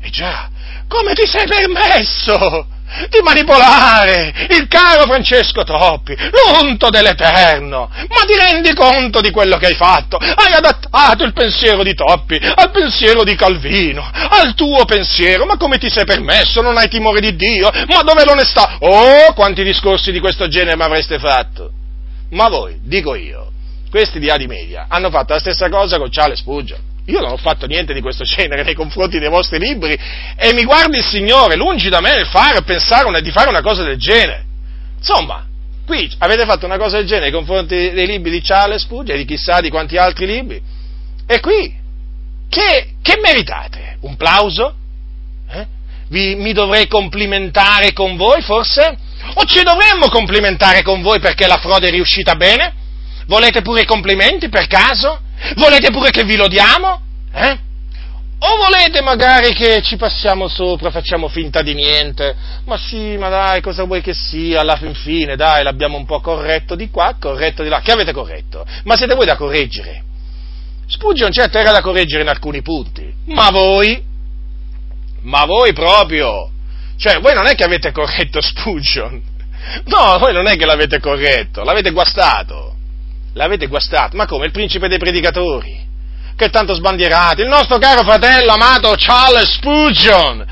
E 0.00 0.10
già, 0.10 0.48
come 0.88 1.12
ti 1.12 1.26
sei 1.26 1.46
permesso? 1.46 2.66
Di 3.08 3.20
manipolare 3.22 4.32
il 4.50 4.66
caro 4.68 5.04
Francesco 5.04 5.62
Toppi, 5.62 6.16
l'unto 6.16 6.88
dell'Eterno. 6.90 7.90
Ma 8.08 8.24
ti 8.26 8.34
rendi 8.34 8.74
conto 8.74 9.20
di 9.20 9.30
quello 9.30 9.56
che 9.56 9.66
hai 9.66 9.74
fatto? 9.74 10.16
Hai 10.16 10.52
adattato 10.52 11.24
il 11.24 11.32
pensiero 11.32 11.82
di 11.82 11.94
Toppi 11.94 12.36
al 12.36 12.70
pensiero 12.70 13.24
di 13.24 13.34
Calvino, 13.34 14.08
al 14.12 14.54
tuo 14.54 14.84
pensiero. 14.84 15.44
Ma 15.44 15.56
come 15.56 15.78
ti 15.78 15.90
sei 15.90 16.04
permesso? 16.04 16.62
Non 16.62 16.76
hai 16.76 16.88
timore 16.88 17.20
di 17.20 17.36
Dio? 17.36 17.70
Ma 17.86 18.02
dove 18.02 18.24
l'onestà? 18.24 18.76
Oh, 18.80 19.32
quanti 19.34 19.62
discorsi 19.62 20.12
di 20.12 20.20
questo 20.20 20.48
genere 20.48 20.76
mi 20.76 20.82
avreste 20.82 21.18
fatto? 21.18 21.70
Ma 22.30 22.48
voi, 22.48 22.78
dico 22.82 23.14
io, 23.14 23.50
questi 23.90 24.18
di 24.18 24.28
Adi 24.28 24.46
Media 24.46 24.86
hanno 24.88 25.10
fatto 25.10 25.32
la 25.32 25.38
stessa 25.38 25.68
cosa 25.68 25.98
con 25.98 26.10
Charles 26.10 26.38
Spurgeon. 26.38 26.80
Io 27.08 27.20
non 27.20 27.32
ho 27.32 27.36
fatto 27.38 27.66
niente 27.66 27.94
di 27.94 28.02
questo 28.02 28.24
genere 28.24 28.62
nei 28.62 28.74
confronti 28.74 29.18
dei 29.18 29.30
vostri 29.30 29.58
libri 29.58 29.98
e 30.36 30.52
mi 30.52 30.64
guardi 30.64 30.98
il 30.98 31.04
Signore, 31.04 31.56
lungi 31.56 31.88
da 31.88 32.00
me 32.00 32.14
nel 32.14 32.26
fare, 32.26 32.62
pensare 32.62 33.08
una, 33.08 33.20
di 33.20 33.30
fare 33.30 33.48
una 33.48 33.62
cosa 33.62 33.82
del 33.82 33.96
genere. 33.96 34.44
Insomma, 34.98 35.46
qui 35.86 36.10
avete 36.18 36.44
fatto 36.44 36.66
una 36.66 36.76
cosa 36.76 36.98
del 36.98 37.06
genere 37.06 37.30
nei 37.30 37.34
confronti 37.34 37.92
dei 37.92 38.06
libri 38.06 38.30
di 38.30 38.42
Charles 38.42 38.82
Spurgeon 38.82 39.16
e 39.16 39.20
di 39.20 39.26
chissà 39.26 39.60
di 39.60 39.70
quanti 39.70 39.96
altri 39.96 40.26
libri. 40.26 40.60
E 41.26 41.40
qui, 41.40 41.74
che, 42.50 42.88
che 43.00 43.18
meritate? 43.22 43.96
Un 44.00 44.16
plauso? 44.16 44.74
Eh? 45.50 45.66
Vi, 46.08 46.34
mi 46.34 46.52
dovrei 46.52 46.88
complimentare 46.88 47.94
con 47.94 48.16
voi, 48.16 48.42
forse? 48.42 48.98
O 49.32 49.44
ci 49.46 49.62
dovremmo 49.62 50.10
complimentare 50.10 50.82
con 50.82 51.00
voi 51.00 51.20
perché 51.20 51.46
la 51.46 51.56
frode 51.56 51.88
è 51.88 51.90
riuscita 51.90 52.34
bene? 52.34 52.74
Volete 53.26 53.62
pure 53.62 53.86
complimenti 53.86 54.50
per 54.50 54.66
caso? 54.66 55.20
Volete 55.56 55.90
pure 55.90 56.10
che 56.10 56.24
vi 56.24 56.36
lodiamo? 56.36 57.00
Eh? 57.32 57.58
O 58.40 58.56
volete 58.56 59.02
magari 59.02 59.52
che 59.52 59.82
ci 59.82 59.96
passiamo 59.96 60.46
sopra, 60.46 60.90
facciamo 60.90 61.26
finta 61.26 61.60
di 61.60 61.74
niente? 61.74 62.36
Ma 62.66 62.76
sì, 62.76 63.16
ma 63.16 63.28
dai, 63.28 63.60
cosa 63.60 63.82
vuoi 63.82 64.00
che 64.00 64.14
sia? 64.14 64.60
Alla 64.60 64.76
fin 64.76 64.94
fine, 64.94 65.34
dai, 65.34 65.64
l'abbiamo 65.64 65.96
un 65.96 66.04
po' 66.04 66.20
corretto 66.20 66.76
di 66.76 66.88
qua, 66.88 67.16
corretto 67.18 67.64
di 67.64 67.68
là. 67.68 67.80
Che 67.80 67.90
avete 67.90 68.12
corretto? 68.12 68.64
Ma 68.84 68.96
siete 68.96 69.14
voi 69.16 69.26
da 69.26 69.36
correggere? 69.36 70.04
Spurgeon 70.86 71.32
certo 71.32 71.58
era 71.58 71.72
da 71.72 71.80
correggere 71.80 72.22
in 72.22 72.28
alcuni 72.28 72.62
punti, 72.62 73.12
ma 73.26 73.50
voi? 73.50 74.02
Ma 75.22 75.44
voi 75.44 75.72
proprio? 75.72 76.50
Cioè, 76.96 77.18
voi 77.18 77.34
non 77.34 77.46
è 77.46 77.54
che 77.54 77.64
avete 77.64 77.90
corretto 77.90 78.40
Spurgeon? 78.40 79.20
No, 79.86 80.16
voi 80.18 80.32
non 80.32 80.46
è 80.46 80.56
che 80.56 80.64
l'avete 80.64 81.00
corretto, 81.00 81.64
l'avete 81.64 81.90
guastato 81.90 82.67
l'avete 83.34 83.66
guastato, 83.66 84.16
ma 84.16 84.26
come? 84.26 84.46
Il 84.46 84.52
principe 84.52 84.88
dei 84.88 84.98
predicatori, 84.98 85.86
che 86.36 86.50
tanto 86.50 86.74
sbandierate, 86.74 87.42
il 87.42 87.48
nostro 87.48 87.78
caro 87.78 88.02
fratello 88.02 88.52
amato 88.52 88.94
Charles 88.96 89.54
Spurgeon, 89.54 90.46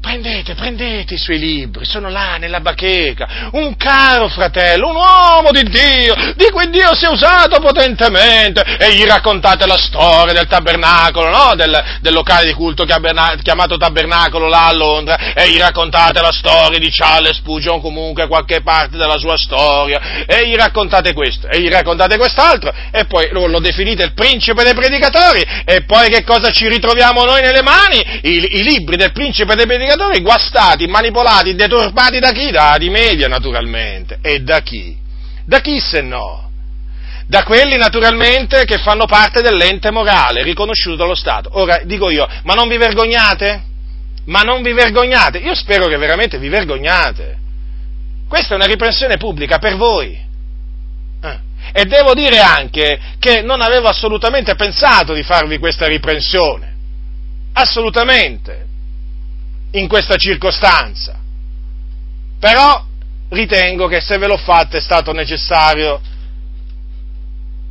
Prendete, 0.00 0.54
prendete 0.54 1.14
i 1.14 1.18
suoi 1.18 1.38
libri, 1.38 1.84
sono 1.84 2.08
là 2.08 2.36
nella 2.36 2.60
bacheca, 2.60 3.50
un 3.52 3.76
caro 3.76 4.28
fratello, 4.28 4.90
un 4.90 4.94
uomo 4.94 5.50
di 5.50 5.64
Dio, 5.64 6.14
di 6.36 6.48
cui 6.52 6.70
Dio 6.70 6.94
si 6.94 7.04
è 7.04 7.08
usato 7.08 7.58
potentemente, 7.58 8.62
e 8.78 8.94
gli 8.94 9.04
raccontate 9.04 9.66
la 9.66 9.76
storia 9.76 10.32
del 10.32 10.46
tabernacolo, 10.46 11.28
no? 11.28 11.54
del, 11.56 11.98
del, 12.00 12.12
locale 12.12 12.46
di 12.46 12.52
culto 12.52 12.84
chiamato 12.84 13.76
tabernacolo 13.76 14.46
là 14.46 14.68
a 14.68 14.72
Londra, 14.72 15.34
e 15.34 15.50
gli 15.50 15.58
raccontate 15.58 16.20
la 16.20 16.32
storia 16.32 16.78
di 16.78 16.90
Charles 16.90 17.36
Spurgeon, 17.36 17.80
comunque 17.80 18.28
qualche 18.28 18.62
parte 18.62 18.96
della 18.96 19.18
sua 19.18 19.36
storia, 19.36 20.24
e 20.26 20.48
gli 20.48 20.54
raccontate 20.54 21.12
questo, 21.12 21.48
e 21.48 21.60
gli 21.60 21.68
raccontate 21.68 22.16
quest'altro, 22.16 22.72
e 22.92 23.04
poi 23.06 23.28
lo, 23.32 23.46
lo 23.46 23.58
definite 23.58 24.04
il 24.04 24.14
principe 24.14 24.62
dei 24.62 24.74
predicatori, 24.74 25.44
e 25.64 25.82
poi 25.82 26.08
che 26.08 26.22
cosa 26.22 26.50
ci 26.50 26.68
ritroviamo 26.68 27.24
noi 27.24 27.42
nelle 27.42 27.62
mani? 27.62 28.20
I, 28.22 28.58
i 28.58 28.62
libri 28.62 28.96
del 28.96 29.10
principe 29.10 29.56
dei 29.56 29.66
predicatori 29.66 29.96
predicatori 29.98 30.20
guastati, 30.20 30.86
manipolati, 30.86 31.54
deturpati 31.54 32.20
da 32.20 32.30
chi? 32.30 32.50
Da 32.50 32.76
di 32.78 32.88
media 32.88 33.26
naturalmente. 33.26 34.18
E 34.22 34.40
da 34.40 34.60
chi? 34.60 34.96
Da 35.44 35.60
chi 35.60 35.80
se 35.80 36.00
no? 36.00 36.50
Da 37.26 37.42
quelli 37.42 37.76
naturalmente 37.76 38.64
che 38.64 38.78
fanno 38.78 39.04
parte 39.04 39.42
dell'ente 39.42 39.90
morale 39.90 40.42
riconosciuto 40.42 40.96
dallo 40.96 41.14
Stato. 41.14 41.50
Ora 41.52 41.82
dico 41.84 42.08
io, 42.10 42.26
ma 42.44 42.54
non 42.54 42.68
vi 42.68 42.78
vergognate? 42.78 43.64
Ma 44.26 44.40
non 44.42 44.62
vi 44.62 44.72
vergognate? 44.72 45.38
Io 45.38 45.54
spero 45.54 45.86
che 45.88 45.96
veramente 45.96 46.38
vi 46.38 46.48
vergognate. 46.48 47.36
Questa 48.28 48.52
è 48.52 48.56
una 48.56 48.66
riprensione 48.66 49.16
pubblica 49.16 49.58
per 49.58 49.76
voi. 49.76 50.18
Eh. 51.22 51.38
E 51.72 51.84
devo 51.84 52.14
dire 52.14 52.38
anche 52.38 52.98
che 53.18 53.42
non 53.42 53.60
avevo 53.60 53.88
assolutamente 53.88 54.54
pensato 54.54 55.12
di 55.12 55.22
farvi 55.22 55.58
questa 55.58 55.86
riprensione. 55.86 56.76
Assolutamente 57.54 58.67
in 59.72 59.88
questa 59.88 60.16
circostanza. 60.16 61.18
Però 62.38 62.84
ritengo 63.30 63.86
che 63.86 64.00
se 64.00 64.16
ve 64.18 64.26
l'ho 64.26 64.36
fatta 64.36 64.76
è 64.76 64.80
stato 64.80 65.12
necessario 65.12 66.00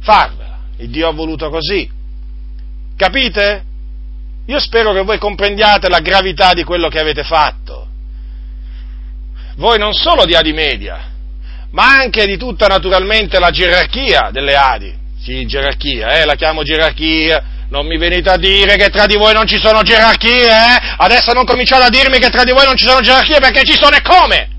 farvela. 0.02 0.60
Il 0.78 0.90
Dio 0.90 1.08
ha 1.08 1.14
voluto 1.14 1.50
così. 1.50 1.90
Capite? 2.96 3.64
Io 4.46 4.60
spero 4.60 4.94
che 4.94 5.02
voi 5.02 5.18
comprendiate 5.18 5.90
la 5.90 6.00
gravità 6.00 6.54
di 6.54 6.64
quello 6.64 6.88
che 6.88 7.00
avete 7.00 7.24
fatto. 7.24 7.88
Voi 9.56 9.78
non 9.78 9.94
solo 9.94 10.26
di 10.26 10.36
Adi 10.36 10.54
Media, 10.54 11.12
ma 11.72 11.96
anche 11.96 12.26
di 12.26 12.38
tutta 12.38 12.68
naturalmente 12.68 13.40
la 13.40 13.50
gerarchia 13.50 14.30
delle 14.32 14.56
Adi. 14.56 14.96
Sì, 15.20 15.46
gerarchia, 15.46 16.20
eh, 16.20 16.26
la 16.26 16.36
chiamo 16.36 16.64
gerarchia. 16.64 17.56
Non 17.70 17.86
mi 17.86 17.98
venite 17.98 18.30
a 18.30 18.38
dire 18.38 18.78
che 18.78 18.90
tra 18.90 19.06
di 19.06 19.16
voi 19.16 19.34
non 19.34 19.46
ci 19.46 19.60
sono 19.60 19.82
gerarchie, 19.82 20.50
eh? 20.50 20.96
Adesso 20.98 21.34
non 21.34 21.46
cominciate 21.46 21.84
a 21.84 21.90
dirmi 21.90 22.18
che 22.20 22.30
tra 22.30 22.44
di 22.44 22.52
voi 22.52 22.66
non 22.66 22.78
ci 22.78 22.88
sono 22.88 23.02
gerarchie 23.02 23.40
perché 23.40 23.64
ci 23.64 23.78
sono 23.78 23.96
e 23.96 24.02
come? 24.02 24.50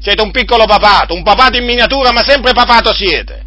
Siete 0.00 0.22
un 0.22 0.30
piccolo 0.30 0.64
papato, 0.64 1.14
un 1.14 1.22
papato 1.22 1.56
in 1.56 1.64
miniatura, 1.64 2.12
ma 2.12 2.22
sempre 2.24 2.52
papato 2.52 2.94
siete. 2.94 3.42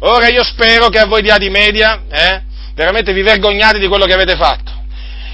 Ora 0.00 0.28
io 0.28 0.42
spero 0.42 0.88
che 0.88 0.98
a 0.98 1.06
voi 1.06 1.22
di 1.22 1.30
Adi 1.30 1.48
Media, 1.48 2.02
eh, 2.10 2.42
veramente 2.74 3.12
vi 3.12 3.22
vergognate 3.22 3.78
di 3.78 3.86
quello 3.86 4.04
che 4.04 4.14
avete 4.14 4.36
fatto 4.36 4.80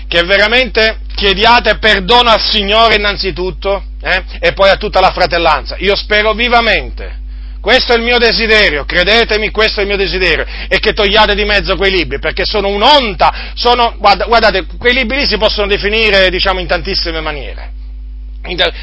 che 0.09 0.23
veramente 0.23 1.01
chiediate 1.15 1.77
perdono 1.77 2.31
al 2.31 2.41
Signore 2.41 2.97
innanzitutto 2.97 3.85
eh, 4.01 4.25
e 4.41 4.53
poi 4.55 4.71
a 4.71 4.77
tutta 4.77 5.01
la 5.01 5.11
fratellanza. 5.11 5.77
Io 5.79 5.95
spero 5.95 6.33
vivamente. 6.33 7.27
Questo 7.61 7.93
è 7.93 7.97
il 7.97 8.03
mio 8.03 8.19
desiderio, 8.19 8.85
credetemi, 8.85 9.51
questo 9.51 9.81
è 9.81 9.83
il 9.83 9.89
mio 9.89 9.97
desiderio, 9.97 10.47
e 10.69 10.79
che 10.79 10.93
togliate 10.93 11.35
di 11.35 11.45
mezzo 11.45 11.77
quei 11.77 11.91
libri, 11.91 12.19
perché 12.19 12.45
sono 12.45 12.69
un'onta, 12.69 13.53
sono, 13.55 13.97
guardate, 13.99 14.67
quei 14.79 14.95
libri 14.95 15.19
lì 15.19 15.27
si 15.27 15.37
possono 15.37 15.67
definire, 15.67 16.31
diciamo, 16.31 16.61
in 16.61 16.67
tantissime 16.67 17.21
maniere. 17.21 17.73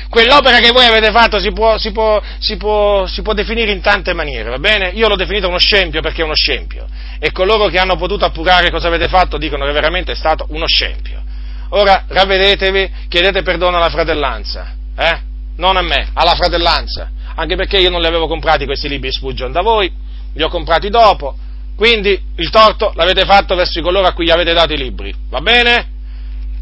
Quell'opera 0.09 0.59
che 0.59 0.71
voi 0.71 0.85
avete 0.85 1.11
fatto 1.11 1.39
si 1.39 1.51
può, 1.51 1.77
si, 1.77 1.91
può, 1.91 2.21
si, 2.39 2.57
può, 2.57 3.07
si 3.07 3.21
può, 3.21 3.33
definire 3.33 3.71
in 3.71 3.81
tante 3.81 4.13
maniere, 4.13 4.49
va 4.49 4.59
bene? 4.59 4.89
Io 4.89 5.07
l'ho 5.07 5.15
definito 5.15 5.47
uno 5.47 5.57
scempio 5.57 6.01
perché 6.01 6.21
è 6.21 6.25
uno 6.25 6.35
scempio. 6.35 6.85
E 7.19 7.31
coloro 7.31 7.67
che 7.67 7.79
hanno 7.79 7.95
potuto 7.95 8.25
appurare 8.25 8.69
cosa 8.69 8.87
avete 8.87 9.07
fatto 9.07 9.37
dicono 9.37 9.65
che 9.65 9.71
veramente 9.71 10.11
è 10.11 10.15
stato 10.15 10.45
uno 10.49 10.67
scempio. 10.67 11.23
Ora 11.69 12.05
ravvedetevi, 12.07 12.91
chiedete 13.07 13.41
perdono 13.41 13.77
alla 13.77 13.89
fratellanza, 13.89 14.73
eh? 14.95 15.19
Non 15.57 15.77
a 15.77 15.81
me, 15.81 16.09
alla 16.13 16.35
fratellanza. 16.35 17.09
Anche 17.35 17.55
perché 17.55 17.77
io 17.77 17.89
non 17.89 18.01
li 18.01 18.07
avevo 18.07 18.27
comprati 18.27 18.65
questi 18.65 18.87
libri 18.87 19.11
Spurgeon 19.11 19.51
da 19.51 19.61
voi, 19.61 19.91
li 20.33 20.43
ho 20.43 20.49
comprati 20.49 20.89
dopo. 20.89 21.35
Quindi 21.75 22.19
il 22.37 22.49
torto 22.49 22.93
l'avete 22.95 23.25
fatto 23.25 23.55
verso 23.55 23.81
coloro 23.81 24.07
a 24.07 24.13
cui 24.13 24.25
gli 24.25 24.31
avete 24.31 24.53
dato 24.53 24.73
i 24.73 24.77
libri, 24.77 25.13
va 25.29 25.41
bene? 25.41 25.93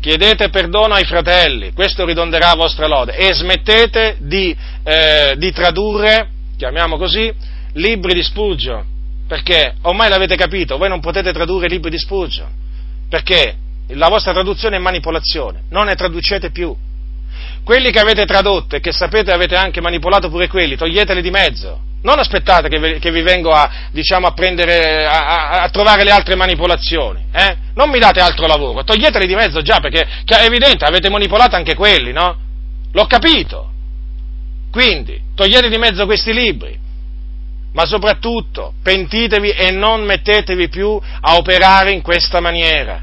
chiedete 0.04 0.50
perdono 0.50 0.96
ai 0.96 1.06
fratelli, 1.06 1.72
questo 1.72 2.04
ridonderà 2.04 2.50
a 2.50 2.56
vostra 2.56 2.88
lode, 2.88 3.16
e 3.16 3.34
smettete 3.34 4.18
di, 4.20 4.54
eh, 4.84 5.36
di 5.38 5.50
tradurre, 5.54 6.28
chiamiamo 6.58 6.98
così, 6.98 7.34
libri 7.76 8.14
di 8.14 8.22
Spurgeon, 8.22 8.84
perché? 9.26 9.76
Ormai 9.84 10.10
l'avete 10.10 10.36
capito, 10.36 10.78
voi 10.78 10.90
non 10.90 11.00
potete 11.00 11.32
tradurre 11.32 11.70
libri 11.70 11.90
di 11.90 11.98
Spurgeon, 11.98 12.50
perché? 13.08 13.56
La 13.94 14.10
vostra 14.10 14.34
traduzione 14.34 14.76
è 14.76 14.80
manipolazione, 14.80 15.64
non 15.70 15.86
ne 15.86 15.96
traducete 15.96 16.52
più. 16.52 16.76
Quelli 17.64 17.92
che 17.92 18.00
avete 18.00 18.26
tradotto 18.26 18.76
e 18.76 18.80
che 18.80 18.92
sapete 18.92 19.32
avete 19.32 19.56
anche 19.56 19.82
manipolato 19.82 20.30
pure 20.30 20.48
quelli, 20.48 20.76
toglieteli 20.76 21.22
di 21.22 21.30
mezzo, 21.30 21.80
non 22.04 22.20
aspettate 22.20 22.68
che 22.68 22.80
vi, 22.80 23.00
che 23.00 23.12
vi 23.12 23.22
vengo 23.22 23.52
a, 23.52 23.70
diciamo, 23.92 24.28
a, 24.28 24.34
prendere, 24.34 25.06
a, 25.06 25.62
a, 25.62 25.70
trovare 25.70 26.04
le 26.04 26.12
altre 26.12 26.36
manipolazioni. 26.36 27.26
Eh? 27.32 27.58
Non 27.76 27.90
mi 27.90 28.00
date 28.00 28.20
altro 28.20 28.46
lavoro, 28.46 28.84
toglieteli 28.84 29.26
di 29.26 29.36
mezzo 29.36 29.62
già, 29.62 29.80
perché 29.80 30.08
è 30.26 30.44
evidente, 30.44 30.86
avete 30.86 31.10
manipolato 31.10 31.56
anche 31.56 31.76
quelli, 31.76 32.12
no? 32.12 32.38
L'ho 32.92 33.06
capito. 33.06 33.72
Quindi, 34.70 35.22
togliete 35.34 35.70
di 35.70 35.78
mezzo 35.78 36.06
questi 36.06 36.34
libri. 36.34 36.78
Ma 37.74 37.86
soprattutto, 37.86 38.74
pentitevi 38.84 39.50
e 39.52 39.72
non 39.72 40.04
mettetevi 40.04 40.68
più 40.68 41.00
a 41.22 41.36
operare 41.36 41.92
in 41.92 42.02
questa 42.02 42.40
maniera. 42.40 43.02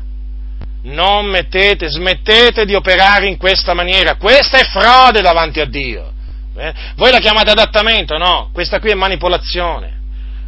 Non 0.83 1.27
mettete, 1.27 1.89
smettete 1.89 2.65
di 2.65 2.75
operare 2.75 3.27
in 3.27 3.37
questa 3.37 3.75
maniera. 3.75 4.17
Questa 4.17 4.59
è 4.59 4.65
frode 4.65 5.21
davanti 5.21 5.61
a 5.61 5.67
Dio. 5.67 6.13
Eh? 6.57 6.73
Voi 6.97 7.11
la 7.11 7.19
chiamate 7.19 7.51
adattamento? 7.51 8.17
No, 8.17 8.51
questa 8.53 8.81
qui 8.81 8.91
è 8.91 8.95
manipolazione. 8.95 9.99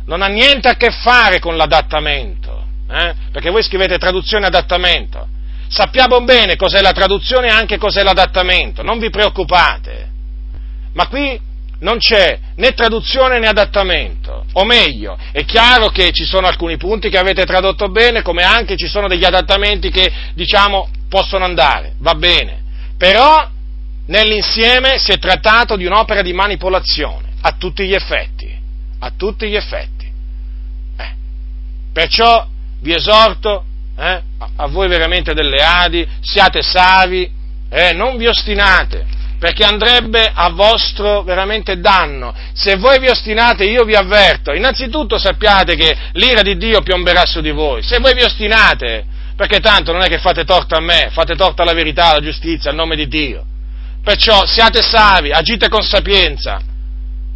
Non 0.06 0.22
ha 0.22 0.26
niente 0.26 0.68
a 0.68 0.74
che 0.74 0.90
fare 0.90 1.38
con 1.38 1.56
l'adattamento, 1.56 2.64
eh? 2.90 3.14
perché 3.30 3.50
voi 3.50 3.62
scrivete 3.62 3.98
traduzione 3.98 4.46
adattamento. 4.46 5.28
Sappiamo 5.68 6.20
bene 6.22 6.56
cos'è 6.56 6.80
la 6.82 6.92
traduzione 6.92 7.46
e 7.46 7.50
anche 7.50 7.78
cos'è 7.78 8.02
l'adattamento, 8.02 8.82
non 8.82 8.98
vi 8.98 9.10
preoccupate. 9.10 10.10
Ma 10.92 11.06
qui 11.06 11.40
non 11.82 11.98
c'è 11.98 12.38
né 12.56 12.72
traduzione 12.72 13.38
né 13.38 13.46
adattamento, 13.46 14.46
o 14.52 14.64
meglio, 14.64 15.18
è 15.32 15.44
chiaro 15.44 15.88
che 15.88 16.12
ci 16.12 16.24
sono 16.24 16.46
alcuni 16.46 16.76
punti 16.76 17.10
che 17.10 17.18
avete 17.18 17.44
tradotto 17.44 17.88
bene, 17.88 18.22
come 18.22 18.42
anche 18.42 18.76
ci 18.76 18.86
sono 18.86 19.08
degli 19.08 19.24
adattamenti 19.24 19.90
che, 19.90 20.10
diciamo, 20.34 20.88
possono 21.08 21.44
andare, 21.44 21.94
va 21.98 22.14
bene, 22.14 22.62
però 22.96 23.48
nell'insieme 24.06 24.98
si 24.98 25.10
è 25.10 25.18
trattato 25.18 25.76
di 25.76 25.84
un'opera 25.84 26.22
di 26.22 26.32
manipolazione, 26.32 27.30
a 27.40 27.52
tutti 27.58 27.84
gli 27.84 27.94
effetti, 27.94 28.56
a 29.00 29.12
tutti 29.16 29.48
gli 29.48 29.56
effetti. 29.56 30.10
Eh. 30.96 31.12
Perciò 31.92 32.46
vi 32.80 32.94
esorto, 32.94 33.64
eh, 33.98 34.22
a 34.56 34.66
voi 34.68 34.88
veramente 34.88 35.34
delle 35.34 35.62
Adi, 35.62 36.06
siate 36.20 36.62
savi, 36.62 37.28
eh, 37.68 37.92
non 37.92 38.16
vi 38.16 38.28
ostinate, 38.28 39.20
perché 39.43 39.64
andrebbe 39.64 40.30
a 40.32 40.51
vostro 40.51 41.24
veramente 41.24 41.80
danno. 41.80 42.32
Se 42.53 42.76
voi 42.76 43.01
vi 43.01 43.09
ostinate 43.09 43.64
io 43.64 43.82
vi 43.82 43.97
avverto, 43.97 44.53
innanzitutto 44.53 45.18
sappiate 45.18 45.74
che 45.74 45.97
l'ira 46.12 46.43
di 46.43 46.57
Dio 46.57 46.80
piomberà 46.82 47.26
su 47.26 47.40
di 47.40 47.51
voi, 47.51 47.82
se 47.82 47.99
voi 47.99 48.14
vi 48.14 48.22
ostinate, 48.22 49.05
perché 49.34 49.59
tanto 49.59 49.90
non 49.90 50.03
è 50.03 50.07
che 50.07 50.18
fate 50.18 50.45
torto 50.45 50.76
a 50.76 50.80
me, 50.80 51.09
fate 51.11 51.34
torto 51.34 51.62
alla 51.62 51.72
verità, 51.72 52.11
alla 52.11 52.20
giustizia, 52.20 52.70
al 52.70 52.76
nome 52.76 52.95
di 52.95 53.09
Dio. 53.09 53.45
Perciò 54.05 54.47
siate 54.47 54.80
savi, 54.80 55.32
agite 55.32 55.68
con 55.68 55.82
sapienza. 55.82 56.61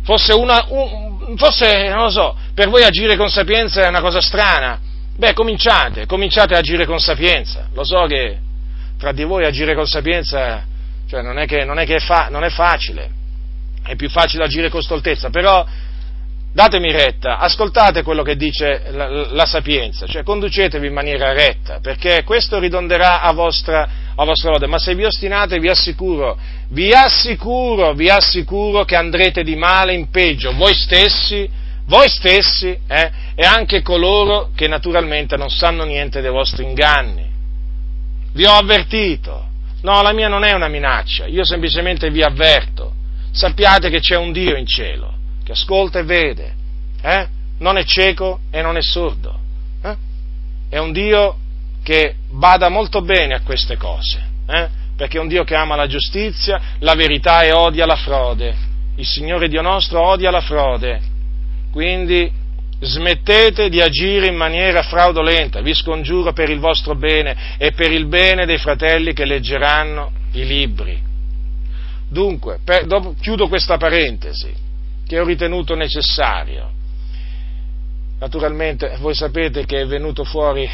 Forse, 0.05 0.33
una, 0.33 0.65
un, 0.69 1.37
forse, 1.37 1.89
non 1.89 2.05
lo 2.05 2.11
so, 2.11 2.37
per 2.55 2.69
voi 2.69 2.85
agire 2.85 3.17
con 3.17 3.31
sapienza 3.31 3.83
è 3.83 3.89
una 3.89 4.01
cosa 4.01 4.21
strana. 4.21 4.79
Beh, 5.17 5.33
cominciate, 5.33 6.07
cominciate 6.07 6.55
a 6.55 6.59
agire 6.59 6.87
con 6.87 7.01
sapienza. 7.01 7.67
Lo 7.75 7.83
so 7.83 8.07
che 8.07 8.39
tra 8.97 9.11
di 9.11 9.25
voi 9.25 9.45
agire 9.45 9.75
con 9.75 9.87
sapienza 9.87 10.75
cioè, 11.09 11.23
non 11.23 11.39
è 11.39 11.47
che, 11.47 11.65
non 11.65 11.79
è, 11.79 11.87
che 11.87 11.97
è 11.97 12.01
fa, 12.01 12.29
non 12.31 12.45
è 12.45 12.51
facile, 12.51 13.11
è 13.85 13.95
più 13.95 14.09
facile 14.09 14.45
agire 14.45 14.69
con 14.69 14.83
stoltezza, 14.83 15.31
però 15.31 15.65
datemi 16.53 16.91
retta, 16.91 17.39
ascoltate 17.39 18.03
quello 18.03 18.23
che 18.23 18.35
dice 18.35 18.85
la, 18.91 19.09
la, 19.09 19.45
sapienza, 19.45 20.07
cioè 20.07 20.23
conducetevi 20.23 20.87
in 20.87 20.93
maniera 20.95 21.33
retta, 21.33 21.81
perché 21.81 22.23
questo 22.25 22.59
ridonderà 22.59 23.21
a 23.21 23.33
vostra, 23.33 23.89
a 24.17 24.25
vostra 24.25 24.51
lode, 24.51 24.67
ma 24.67 24.79
se 24.79 24.95
vi 24.95 25.05
ostinate 25.05 25.59
vi 25.59 25.69
assicuro, 25.69 26.39
vi 26.71 26.93
assicuro, 26.93 27.93
vi 27.93 28.09
assicuro 28.09 28.85
che 28.85 28.97
andrete 28.97 29.43
di 29.43 29.55
male 29.55 29.93
in 29.93 30.09
peggio, 30.09 30.55
voi 30.55 30.75
stessi, 30.75 31.47
voi 31.89 32.09
stessi 32.09 32.77
eh, 32.89 33.11
e 33.35 33.45
anche 33.45 33.83
coloro 33.83 34.51
che 34.57 34.67
naturalmente 34.67 35.37
non 35.37 35.51
sanno 35.51 35.85
niente 35.85 36.23
dei 36.23 36.31
vostri 36.31 36.65
inganni. 36.65 37.31
Vi 38.33 38.45
ho 38.45 38.53
avvertito, 38.53 39.46
no, 39.87 40.03
la 40.03 40.13
mia 40.13 40.27
non 40.27 40.43
è 40.43 40.53
una 40.53 40.67
minaccia, 40.67 41.27
io 41.27 41.45
semplicemente 41.45 42.11
vi 42.11 42.21
avverto, 42.21 42.93
sappiate 43.31 43.89
che 43.89 44.01
c'è 44.01 44.17
un 44.17 44.33
Dio 44.33 44.57
in 44.57 44.67
cielo 44.67 45.15
che 45.45 45.53
ascolta 45.53 46.01
e 46.01 46.03
vede, 46.03 46.55
eh? 47.01 47.29
non 47.59 47.79
è 47.79 47.85
cieco 47.85 48.41
e 48.51 48.63
non 48.63 48.77
è 48.77 48.83
sordo, 48.83 49.39
eh? 49.85 49.97
è 50.69 50.79
un 50.79 50.91
Dio 50.91 51.39
che 51.85 52.17
bada 52.29 52.69
molto 52.69 53.01
bene 53.01 53.35
a 53.35 53.43
queste 53.43 53.77
cose, 53.77 54.21
eh? 54.49 54.69
perché 54.97 55.19
è 55.19 55.21
un 55.21 55.29
Dio 55.29 55.45
che 55.45 55.55
ama 55.55 55.77
la 55.77 55.87
giustizia, 55.87 56.61
la 56.81 56.95
verità 56.95 57.43
e 57.43 57.53
odia 57.53 57.87
la 57.87 57.97
frode. 57.97 58.65
Il 58.97 59.07
Signore 59.07 59.47
Dio 59.47 59.63
nostro 59.63 60.03
odia 60.03 60.33
la 60.33 60.41
frode, 60.41 61.01
quindi 61.71 62.29
smettete 62.81 63.69
di 63.69 63.81
agire 63.81 64.27
in 64.27 64.37
maniera 64.37 64.83
fraudolenta, 64.83 65.61
vi 65.61 65.75
scongiuro 65.75 66.33
per 66.33 66.51
il 66.51 66.59
vostro 66.59 66.95
bene 66.95 67.57
e 67.59 67.73
per 67.73 67.91
il 67.91 68.07
bene 68.07 68.45
dei 68.47 68.59
fratelli 68.59 69.13
che 69.13 69.25
leggeranno 69.25 70.13
i 70.33 70.47
libri. 70.47 71.03
Dunque, 72.09 72.59
per, 72.63 72.87
dopo, 72.87 73.15
chiudo 73.19 73.49
questa 73.49 73.77
parentesi 73.79 74.53
che 75.07 75.19
ho 75.19 75.25
ritenuto 75.25 75.75
necessario. 75.75 76.71
Naturalmente 78.19 78.97
voi 79.01 79.15
sapete 79.15 79.65
che 79.67 79.83
è 79.83 79.87
venuto 79.87 80.25
fuori 80.25 80.69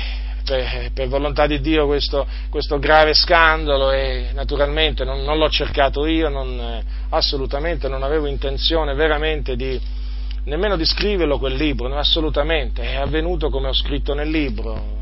per, 0.45 0.91
per 0.93 1.09
volontà 1.09 1.47
di 1.47 1.61
Dio 1.61 1.87
questo, 1.87 2.27
questo, 2.51 2.79
grave 2.79 3.15
scandalo 3.15 3.91
e 3.91 4.29
naturalmente 4.33 5.05
non, 5.05 5.23
non 5.23 5.39
l'ho 5.39 5.49
cercato 5.49 6.07
io, 6.07 6.29
non, 6.29 6.83
assolutamente 7.11 7.89
non 7.89 8.03
avevo 8.03 8.27
intenzione 8.27 8.95
veramente 8.95 9.57
di, 9.57 9.81
nemmeno 10.45 10.77
di 10.77 10.85
scriverlo 10.85 11.39
quel 11.39 11.55
libro, 11.55 11.95
assolutamente, 11.97 12.83
è 12.83 12.97
avvenuto 12.97 13.51
come 13.51 13.69
ho 13.69 13.73
scritto 13.73 14.15
nel 14.15 14.31
libro. 14.31 15.01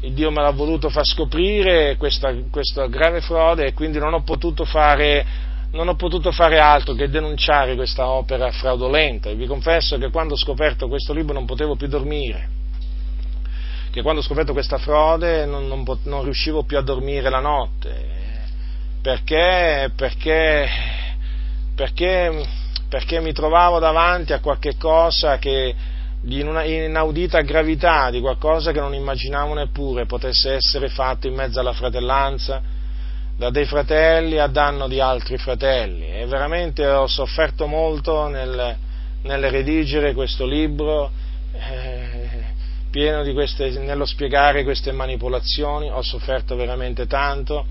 Il 0.00 0.12
Dio 0.12 0.30
me 0.30 0.42
l'ha 0.42 0.50
voluto 0.50 0.88
far 0.90 1.04
scoprire 1.04 1.96
questa, 1.96 2.32
questa 2.50 2.86
grave 2.86 3.20
frode 3.20 3.66
e 3.66 3.72
quindi 3.72 3.98
non 3.98 4.14
ho 4.14 4.22
potuto 4.22 4.64
fare 4.64 5.46
non 5.70 5.88
ho 5.88 5.96
potuto 5.96 6.32
fare 6.32 6.58
altro 6.58 6.94
che 6.94 7.10
denunciare 7.10 7.74
questa 7.74 8.08
opera 8.08 8.50
fraudolenta. 8.50 9.28
E 9.28 9.34
vi 9.34 9.46
confesso 9.46 9.98
che 9.98 10.10
quando 10.10 10.34
ho 10.34 10.38
scoperto 10.38 10.88
questo 10.88 11.12
libro 11.12 11.34
non 11.34 11.44
potevo 11.44 11.76
più 11.76 11.88
dormire, 11.88 12.48
che 13.90 14.02
quando 14.02 14.20
ho 14.20 14.24
scoperto 14.24 14.52
questa 14.52 14.78
frode 14.78 15.44
non, 15.44 15.66
non, 15.66 15.84
non 16.04 16.22
riuscivo 16.22 16.62
più 16.62 16.78
a 16.78 16.82
dormire 16.82 17.28
la 17.28 17.40
notte, 17.40 18.16
perché, 19.02 19.90
perché, 19.94 20.68
perché, 21.74 22.46
perché 22.88 23.20
mi 23.20 23.32
trovavo 23.32 23.78
davanti 23.78 24.32
a 24.32 24.40
qualche 24.40 24.76
cosa 24.76 25.38
che 25.38 25.74
di 26.20 26.40
una 26.42 26.64
inaudita 26.64 27.42
gravità, 27.42 28.10
di 28.10 28.20
qualcosa 28.20 28.72
che 28.72 28.80
non 28.80 28.94
immaginavo 28.94 29.54
neppure 29.54 30.06
potesse 30.06 30.54
essere 30.54 30.88
fatto 30.88 31.26
in 31.26 31.34
mezzo 31.34 31.60
alla 31.60 31.72
fratellanza 31.72 32.60
da 33.36 33.50
dei 33.50 33.66
fratelli 33.66 34.38
a 34.38 34.48
danno 34.48 34.88
di 34.88 35.00
altri 35.00 35.38
fratelli. 35.38 36.08
E 36.08 36.26
veramente 36.26 36.84
ho 36.86 37.06
sofferto 37.06 37.66
molto 37.66 38.26
nel, 38.26 38.76
nel 39.22 39.50
redigere 39.50 40.12
questo 40.12 40.44
libro. 40.44 41.10
Eh, 41.52 42.56
pieno 42.90 43.22
di 43.22 43.32
queste, 43.34 43.70
nello 43.78 44.06
spiegare 44.06 44.64
queste 44.64 44.90
manipolazioni, 44.90 45.88
ho 45.88 46.02
sofferto 46.02 46.56
veramente 46.56 47.06
tanto 47.06 47.64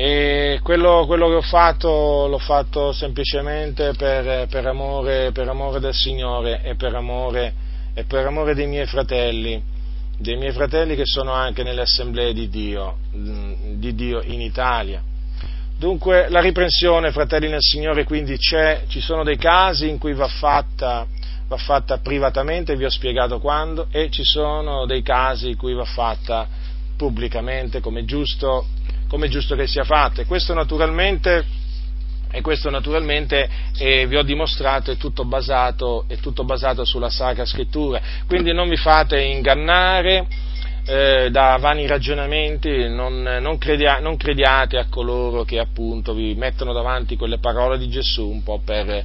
e 0.00 0.60
quello, 0.62 1.06
quello 1.06 1.26
che 1.26 1.34
ho 1.34 1.42
fatto 1.42 2.28
l'ho 2.28 2.38
fatto 2.38 2.92
semplicemente 2.92 3.94
per, 3.94 4.46
per, 4.46 4.64
amore, 4.64 5.32
per 5.32 5.48
amore, 5.48 5.80
del 5.80 5.92
Signore 5.92 6.62
e 6.62 6.76
per 6.76 6.94
amore, 6.94 7.52
e 7.94 8.04
per 8.04 8.24
amore 8.24 8.54
dei 8.54 8.68
miei 8.68 8.86
fratelli, 8.86 9.60
dei 10.16 10.36
miei 10.36 10.52
fratelli 10.52 10.94
che 10.94 11.02
sono 11.04 11.32
anche 11.32 11.64
nelle 11.64 11.80
assemblee 11.80 12.32
di 12.32 12.48
Dio, 12.48 12.98
di 13.10 13.92
Dio 13.96 14.22
in 14.22 14.40
Italia. 14.40 15.02
Dunque 15.76 16.28
la 16.28 16.38
riprensione, 16.38 17.10
fratelli 17.10 17.48
nel 17.48 17.58
Signore, 17.60 18.04
quindi 18.04 18.36
c'è, 18.36 18.84
ci 18.86 19.00
sono 19.00 19.24
dei 19.24 19.36
casi 19.36 19.88
in 19.88 19.98
cui 19.98 20.14
va 20.14 20.28
fatta 20.28 21.08
va 21.48 21.56
fatta 21.56 21.98
privatamente, 21.98 22.76
vi 22.76 22.84
ho 22.84 22.90
spiegato 22.90 23.40
quando, 23.40 23.88
e 23.90 24.10
ci 24.10 24.22
sono 24.22 24.86
dei 24.86 25.02
casi 25.02 25.48
in 25.48 25.56
cui 25.56 25.74
va 25.74 25.84
fatta 25.84 26.46
pubblicamente, 26.96 27.80
come 27.80 28.04
giusto, 28.04 28.66
come 29.08 29.28
giusto 29.28 29.56
che 29.56 29.66
sia 29.66 29.84
fatta. 29.84 30.22
E 30.22 30.26
questo 30.26 30.54
naturalmente, 30.54 31.44
e 32.30 32.40
questo 32.40 32.70
naturalmente 32.70 33.48
eh, 33.78 34.06
vi 34.06 34.16
ho 34.16 34.22
dimostrato 34.22 34.90
è 34.92 34.96
tutto, 34.96 35.24
basato, 35.24 36.04
è 36.06 36.16
tutto 36.16 36.44
basato 36.44 36.84
sulla 36.84 37.10
Sacra 37.10 37.44
Scrittura. 37.44 38.00
Quindi 38.26 38.52
non 38.52 38.68
vi 38.68 38.76
fate 38.76 39.20
ingannare. 39.20 40.26
Eh, 40.90 41.28
da 41.30 41.58
vani 41.60 41.86
ragionamenti, 41.86 42.88
non, 42.88 43.20
non, 43.20 43.58
credia, 43.58 43.98
non, 43.98 44.16
crediate 44.16 44.78
a 44.78 44.86
coloro 44.88 45.44
che 45.44 45.58
appunto 45.58 46.14
vi 46.14 46.34
mettono 46.34 46.72
davanti 46.72 47.14
quelle 47.14 47.36
parole 47.36 47.76
di 47.76 47.90
Gesù 47.90 48.26
un 48.26 48.42
po' 48.42 48.62
per, 48.64 49.04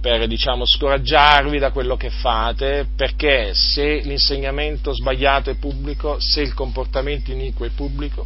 per 0.00 0.28
diciamo, 0.28 0.64
scoraggiarvi 0.64 1.58
da 1.58 1.72
quello 1.72 1.96
che 1.96 2.08
fate, 2.08 2.86
perché 2.94 3.50
se 3.52 3.96
l'insegnamento 4.04 4.92
sbagliato 4.92 5.50
è 5.50 5.56
pubblico, 5.56 6.18
se 6.20 6.40
il 6.40 6.54
comportamento 6.54 7.32
iniquo 7.32 7.64
è 7.64 7.70
pubblico 7.74 8.24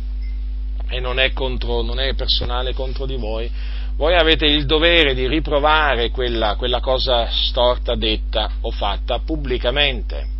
e 0.89 1.01
non 1.01 1.18
è, 1.18 1.32
contro, 1.32 1.82
non 1.82 2.01
è 2.01 2.14
personale 2.14 2.72
contro 2.74 3.07
di 3.07 3.16
voi, 3.16 3.51
voi 3.97 4.14
avete 4.14 4.47
il 4.47 4.64
dovere 4.64 5.12
di 5.12 5.26
riprovare 5.26 6.11
quella, 6.11 6.55
quella 6.55 6.80
cosa 6.80 7.28
storta 7.30 7.97
detta 7.97 8.49
o 8.61 8.70
fatta 8.70 9.18
pubblicamente. 9.18 10.36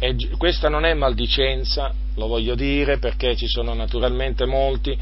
E 0.00 0.16
questa 0.36 0.68
non 0.68 0.84
è 0.84 0.92
maldicenza, 0.94 1.94
lo 2.16 2.26
voglio 2.26 2.56
dire 2.56 2.98
perché 2.98 3.36
ci 3.36 3.46
sono 3.46 3.72
naturalmente 3.72 4.46
molti 4.46 4.98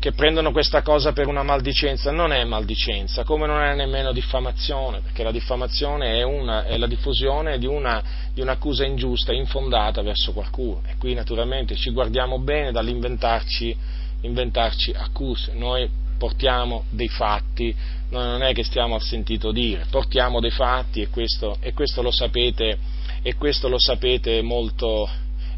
che 0.00 0.10
prendono 0.10 0.50
questa 0.50 0.82
cosa 0.82 1.12
per 1.12 1.28
una 1.28 1.44
maldicenza, 1.44 2.10
non 2.10 2.32
è 2.32 2.42
maldicenza, 2.42 3.22
come 3.22 3.46
non 3.46 3.62
è 3.62 3.74
nemmeno 3.76 4.12
diffamazione, 4.12 5.00
perché 5.00 5.22
la 5.22 5.30
diffamazione 5.30 6.18
è, 6.18 6.22
una, 6.22 6.64
è 6.64 6.76
la 6.78 6.88
diffusione 6.88 7.58
di, 7.58 7.66
una, 7.66 8.02
di, 8.34 8.40
un'accusa 8.40 8.84
ingiusta, 8.84 9.32
infondata 9.32 10.02
verso 10.02 10.32
qualcuno 10.32 10.80
e 10.86 10.96
qui 10.98 11.14
naturalmente 11.14 11.76
ci 11.76 11.90
guardiamo 11.90 12.40
bene 12.40 12.72
dall'inventarci 12.72 13.76
inventarci 14.22 14.92
accuse, 14.92 15.52
noi 15.54 15.88
portiamo 16.18 16.84
dei 16.90 17.08
fatti, 17.08 17.74
noi 18.10 18.24
non 18.26 18.42
è 18.42 18.52
che 18.52 18.62
stiamo 18.62 18.94
al 18.94 19.02
sentito 19.02 19.52
dire, 19.52 19.86
portiamo 19.90 20.40
dei 20.40 20.50
fatti 20.50 21.00
e 21.00 21.08
questo, 21.08 21.56
e 21.60 21.72
questo 21.72 22.02
lo 22.02 22.10
sapete, 22.10 22.78
e 23.22 23.34
questo 23.36 23.68
lo 23.68 23.78
sapete 23.78 24.42
molto, 24.42 25.08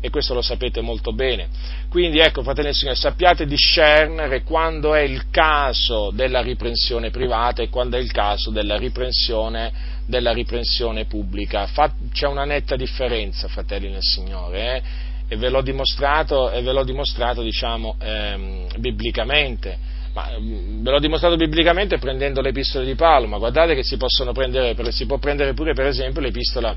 e 0.00 0.10
questo 0.10 0.34
lo 0.34 0.42
sapete 0.42 0.80
molto 0.80 1.12
bene. 1.12 1.48
Quindi 1.88 2.18
ecco, 2.18 2.42
fratelli 2.42 2.68
e 2.68 2.74
signori, 2.74 2.96
sappiate 2.96 3.46
discernere 3.46 4.42
quando 4.42 4.94
è 4.94 5.00
il 5.00 5.30
caso 5.30 6.10
della 6.12 6.40
riprensione 6.40 7.10
privata 7.10 7.62
e 7.62 7.68
quando 7.68 7.96
è 7.96 8.00
il 8.00 8.12
caso 8.12 8.50
della 8.50 8.76
riprensione, 8.76 9.72
della 10.06 10.32
riprensione 10.32 11.06
pubblica. 11.06 11.68
c'è 12.12 12.26
una 12.26 12.44
netta 12.44 12.76
differenza, 12.76 13.48
fratelli 13.48 13.90
nel 13.90 14.02
Signore, 14.02 14.76
eh? 14.76 15.10
E 15.32 15.36
ve 15.36 15.48
l'ho 15.48 15.62
dimostrato, 15.62 16.50
ve 16.50 16.72
l'ho 16.72 16.84
dimostrato 16.84 17.40
diciamo, 17.40 17.96
ehm, 17.98 18.66
biblicamente. 18.78 19.78
Ma 20.12 20.28
ve 20.38 20.90
l'ho 20.90 20.98
dimostrato 20.98 21.36
biblicamente 21.36 21.96
prendendo 21.96 22.42
le 22.42 22.50
epistole 22.50 22.84
di 22.84 22.94
Paolo, 22.94 23.26
ma 23.26 23.38
guardate 23.38 23.74
che 23.74 23.82
si, 23.82 23.96
prendere, 23.96 24.74
si 24.92 25.06
può 25.06 25.16
prendere 25.16 25.54
pure 25.54 25.72
per 25.72 25.86
esempio 25.86 26.20
l'epistola 26.20 26.76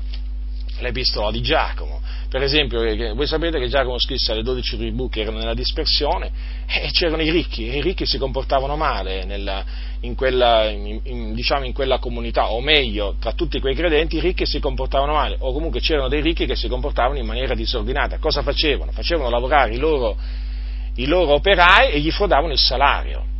l'epistola 0.80 1.30
di 1.30 1.40
Giacomo. 1.40 2.00
Per 2.28 2.42
esempio, 2.42 2.80
voi 3.14 3.26
sapete 3.26 3.58
che 3.58 3.68
Giacomo 3.68 3.98
scrisse 3.98 4.32
alle 4.32 4.42
dodici 4.42 4.76
tribù 4.76 5.08
che 5.08 5.20
erano 5.20 5.38
nella 5.38 5.54
dispersione 5.54 6.30
e 6.66 6.90
c'erano 6.90 7.22
i 7.22 7.30
ricchi, 7.30 7.68
e 7.68 7.76
i 7.76 7.80
ricchi 7.80 8.04
si 8.04 8.18
comportavano 8.18 8.76
male 8.76 9.24
nella, 9.24 9.64
in, 10.00 10.14
quella, 10.14 10.68
in, 10.68 11.00
in, 11.04 11.34
diciamo 11.34 11.64
in 11.64 11.72
quella 11.72 11.98
comunità, 11.98 12.50
o 12.50 12.60
meglio, 12.60 13.16
tra 13.20 13.32
tutti 13.32 13.60
quei 13.60 13.74
credenti 13.74 14.16
i 14.16 14.20
ricchi 14.20 14.44
si 14.44 14.58
comportavano 14.58 15.12
male, 15.12 15.36
o 15.38 15.52
comunque 15.52 15.80
c'erano 15.80 16.08
dei 16.08 16.20
ricchi 16.20 16.46
che 16.46 16.56
si 16.56 16.68
comportavano 16.68 17.18
in 17.18 17.26
maniera 17.26 17.54
disordinata. 17.54 18.18
Cosa 18.18 18.42
facevano? 18.42 18.90
Facevano 18.90 19.30
lavorare 19.30 19.72
i 19.72 19.78
loro, 19.78 20.16
i 20.96 21.06
loro 21.06 21.34
operai 21.34 21.92
e 21.92 22.00
gli 22.00 22.10
frodavano 22.10 22.52
il 22.52 22.58
salario. 22.58 23.34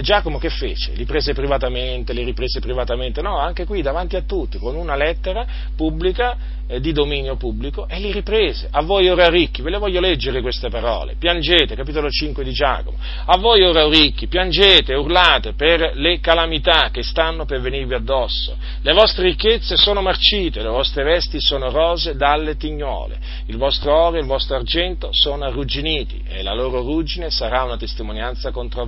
Giacomo 0.00 0.38
che 0.38 0.50
fece? 0.50 0.92
Li 0.94 1.04
prese 1.04 1.32
privatamente, 1.32 2.12
li 2.12 2.24
riprese 2.24 2.58
privatamente? 2.58 3.22
No, 3.22 3.38
anche 3.38 3.64
qui 3.64 3.80
davanti 3.80 4.16
a 4.16 4.22
tutti, 4.22 4.58
con 4.58 4.74
una 4.74 4.96
lettera 4.96 5.46
pubblica 5.76 6.36
eh, 6.66 6.80
di 6.80 6.92
dominio 6.92 7.36
pubblico 7.36 7.86
e 7.86 8.00
li 8.00 8.10
riprese. 8.10 8.68
A 8.70 8.82
voi 8.82 9.08
ora 9.08 9.28
ricchi, 9.28 9.62
ve 9.62 9.70
le 9.70 9.78
voglio 9.78 10.00
leggere 10.00 10.40
queste 10.40 10.68
parole. 10.68 11.14
Piangete, 11.16 11.76
capitolo 11.76 12.10
5 12.10 12.42
di 12.42 12.50
Giacomo. 12.50 12.98
A 13.26 13.38
voi 13.38 13.62
ora 13.62 13.86
ricchi, 13.86 14.26
piangete, 14.26 14.94
urlate 14.94 15.52
per 15.52 15.92
le 15.94 16.18
calamità 16.18 16.90
che 16.90 17.04
stanno 17.04 17.44
per 17.44 17.60
venirvi 17.60 17.94
addosso. 17.94 18.56
Le 18.82 18.92
vostre 18.92 19.24
ricchezze 19.24 19.76
sono 19.76 20.02
marcite, 20.02 20.60
le 20.60 20.68
vostre 20.68 21.04
vesti 21.04 21.40
sono 21.40 21.70
rose 21.70 22.16
dalle 22.16 22.56
tignole. 22.56 23.18
Il 23.46 23.58
vostro 23.58 23.94
oro 23.94 24.16
e 24.16 24.20
il 24.20 24.26
vostro 24.26 24.56
argento 24.56 25.10
sono 25.12 25.44
arrugginiti 25.44 26.22
e 26.26 26.42
la 26.42 26.54
loro 26.54 26.80
ruggine 26.80 27.30
sarà 27.30 27.62
una 27.62 27.76
testimonianza 27.76 28.50
contro 28.50 28.82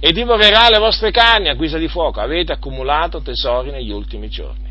e 0.00 0.12
divorerà 0.12 0.68
le 0.68 0.78
vostre 0.78 1.10
carni 1.10 1.48
a 1.48 1.54
guisa 1.54 1.78
di 1.78 1.88
fuoco. 1.88 2.20
Avete 2.20 2.52
accumulato 2.52 3.20
tesori 3.20 3.70
negli 3.70 3.90
ultimi 3.90 4.28
giorni. 4.28 4.67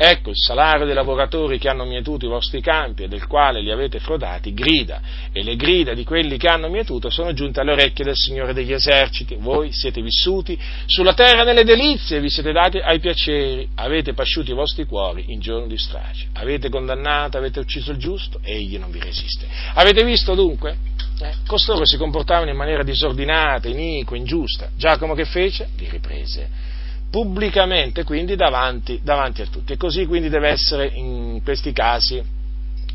Ecco 0.00 0.30
il 0.30 0.36
salario 0.36 0.86
dei 0.86 0.94
lavoratori 0.94 1.58
che 1.58 1.68
hanno 1.68 1.84
mietuto 1.84 2.24
i 2.24 2.28
vostri 2.28 2.60
campi 2.60 3.02
e 3.02 3.08
del 3.08 3.26
quale 3.26 3.60
li 3.60 3.72
avete 3.72 3.98
frodati 3.98 4.54
grida, 4.54 5.00
e 5.32 5.42
le 5.42 5.56
grida 5.56 5.92
di 5.92 6.04
quelli 6.04 6.38
che 6.38 6.46
hanno 6.46 6.68
mietuto 6.68 7.10
sono 7.10 7.32
giunte 7.32 7.58
alle 7.58 7.72
orecchie 7.72 8.04
del 8.04 8.14
Signore 8.14 8.52
degli 8.52 8.72
eserciti. 8.72 9.34
Voi 9.34 9.72
siete 9.72 10.00
vissuti 10.00 10.56
sulla 10.86 11.14
terra 11.14 11.42
nelle 11.42 11.64
delizie, 11.64 12.20
vi 12.20 12.30
siete 12.30 12.52
dati 12.52 12.78
ai 12.78 13.00
piaceri, 13.00 13.68
avete 13.74 14.12
pasciuto 14.14 14.52
i 14.52 14.54
vostri 14.54 14.84
cuori 14.84 15.32
in 15.32 15.40
giorno 15.40 15.66
di 15.66 15.76
strage. 15.76 16.28
Avete 16.34 16.68
condannato, 16.68 17.36
avete 17.36 17.58
ucciso 17.58 17.90
il 17.90 17.98
giusto, 17.98 18.38
e 18.44 18.54
egli 18.54 18.78
non 18.78 18.92
vi 18.92 19.00
resiste. 19.00 19.48
Avete 19.74 20.04
visto 20.04 20.36
dunque? 20.36 20.76
Eh, 21.20 21.32
costoro 21.44 21.84
si 21.84 21.96
comportavano 21.96 22.50
in 22.50 22.56
maniera 22.56 22.84
disordinata, 22.84 23.66
iniqua, 23.66 24.16
ingiusta. 24.16 24.68
Giacomo 24.76 25.14
che 25.14 25.24
fece? 25.24 25.70
Li 25.76 25.88
riprese 25.90 26.67
pubblicamente, 27.10 28.04
quindi 28.04 28.36
davanti, 28.36 29.00
davanti, 29.02 29.42
a 29.42 29.46
tutti. 29.46 29.72
E 29.72 29.76
così 29.76 30.06
quindi 30.06 30.28
deve 30.28 30.48
essere 30.48 30.90
in 30.94 31.40
questi 31.42 31.72
casi 31.72 32.22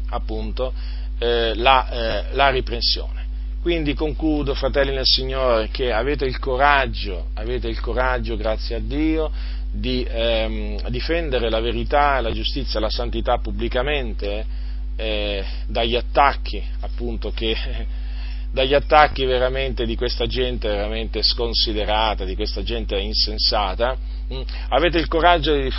appunto 0.10 0.73
eh, 1.19 1.53
la, 1.56 1.90
eh, 1.90 2.34
la, 2.34 2.49
riprensione. 2.49 3.22
Quindi 3.61 3.94
concludo, 3.94 4.53
fratelli 4.53 4.94
nel 4.94 5.06
Signore, 5.06 5.69
che 5.69 5.91
avete 5.91 6.26
il 6.26 6.38
coraggio, 6.38 7.27
avete 7.35 7.68
il 7.68 7.80
coraggio, 7.80 8.35
grazie 8.35 8.76
a 8.76 8.80
Dio, 8.80 9.31
di 9.72 10.06
ehm, 10.07 10.90
difendere 10.90 11.49
la 11.49 11.60
verità, 11.60 12.19
la 12.19 12.31
giustizia 12.31 12.80
la 12.80 12.90
santità 12.90 13.40
pubblicamente 13.40 14.45
eh, 14.95 15.44
dagli 15.65 15.95
attacchi 15.95 16.61
appunto 16.81 17.31
che 17.31 17.56
dagli 18.53 18.75
attacchi 18.75 19.25
veramente 19.25 19.84
di 19.84 19.95
questa 19.95 20.27
gente 20.27 20.67
veramente 20.67 21.23
sconsiderata, 21.23 22.23
di 22.23 22.35
questa 22.35 22.61
gente 22.61 22.95
insensata? 22.99 23.97
Mm, 24.31 24.41
avete 24.69 24.99
il 24.99 25.07
coraggio 25.07 25.55
di, 25.55 25.71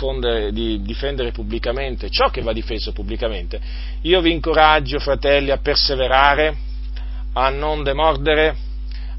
di, 0.51 0.81
difendere 0.81 1.31
pubblicamente 1.31 2.09
ciò 2.09 2.29
che 2.29 2.41
va 2.41 2.51
difeso 2.51 2.91
pubblicamente. 2.91 3.61
Io 4.01 4.19
vi 4.19 4.33
incoraggio, 4.33 4.99
fratelli, 4.99 5.51
a 5.51 5.57
perseverare, 5.57 6.57
a 7.31 7.47
non 7.49 7.81
demordere, 7.81 8.57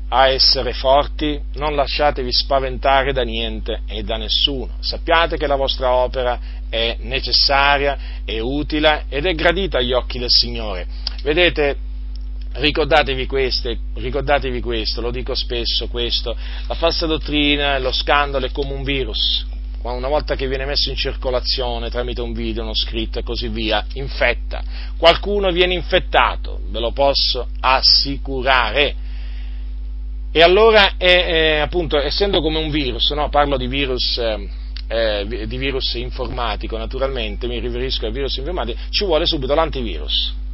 a 0.09 0.29
essere 0.29 0.75
forti, 0.75 1.41
non 1.55 1.75
lasciatevi 1.75 2.31
spaventare 2.31 3.15
da 3.15 3.23
niente 3.23 3.81
e 3.89 4.03
da 4.03 4.19
nessuno. 4.19 4.75
Sappiate 4.81 5.39
che 5.39 5.47
la 5.47 5.57
vostra 5.57 5.95
opera 5.95 6.39
è 6.69 6.99
necessaria, 7.01 7.99
è 8.23 8.39
utile 8.39 9.07
ed 9.09 9.25
è 9.25 9.35
gradita 9.35 9.79
agli 9.79 9.95
occhi 9.95 10.19
del 10.19 10.31
Signore. 10.31 10.87
Vedete, 11.23 11.86
Ricordatevi, 12.59 13.27
queste, 13.27 13.79
ricordatevi 13.95 14.63
questo, 14.63 15.03
lo 15.03 15.11
dico 15.11 15.35
spesso 15.35 15.89
questo, 15.89 16.35
la 16.67 16.75
falsa 16.75 17.05
dottrina, 17.05 17.79
lo 17.79 17.93
scandalo 17.93 18.47
è 18.47 18.51
come 18.51 18.73
un 18.73 18.83
virus, 18.83 19.45
una 19.83 20.09
volta 20.09 20.37
che 20.37 20.49
viene 20.49 20.65
messo 20.65 20.89
in 20.89 20.97
circolazione 20.97 21.91
tramite 21.91 22.23
un 22.23 22.33
video, 22.33 22.63
uno 22.63 22.75
scritto 22.75 23.19
e 23.19 23.23
così 23.23 23.49
via, 23.49 23.85
infetta. 23.95 24.63
Qualcuno 24.97 25.51
viene 25.51 25.75
infettato, 25.75 26.61
ve 26.71 26.81
lo 26.81 26.93
posso 26.93 27.47
assicurare. 27.61 28.95
E 30.33 30.43
allora, 30.43 30.97
è, 30.97 31.25
è, 31.25 31.59
appunto, 31.59 31.99
essendo 31.99 32.41
come 32.41 32.59
un 32.59 32.71
virus, 32.71 33.11
no? 33.11 33.29
parlo 33.29 33.59
di 33.59 33.67
virus, 33.67 34.17
eh, 34.17 34.49
eh, 34.89 35.47
di 35.47 35.57
virus 35.59 35.95
informatico, 35.95 36.79
naturalmente 36.79 37.47
mi 37.47 37.59
riferisco 37.59 38.07
al 38.07 38.13
virus 38.13 38.37
informatico, 38.37 38.79
ci 38.89 39.05
vuole 39.05 39.27
subito 39.27 39.55
l'antivirus 39.55 40.45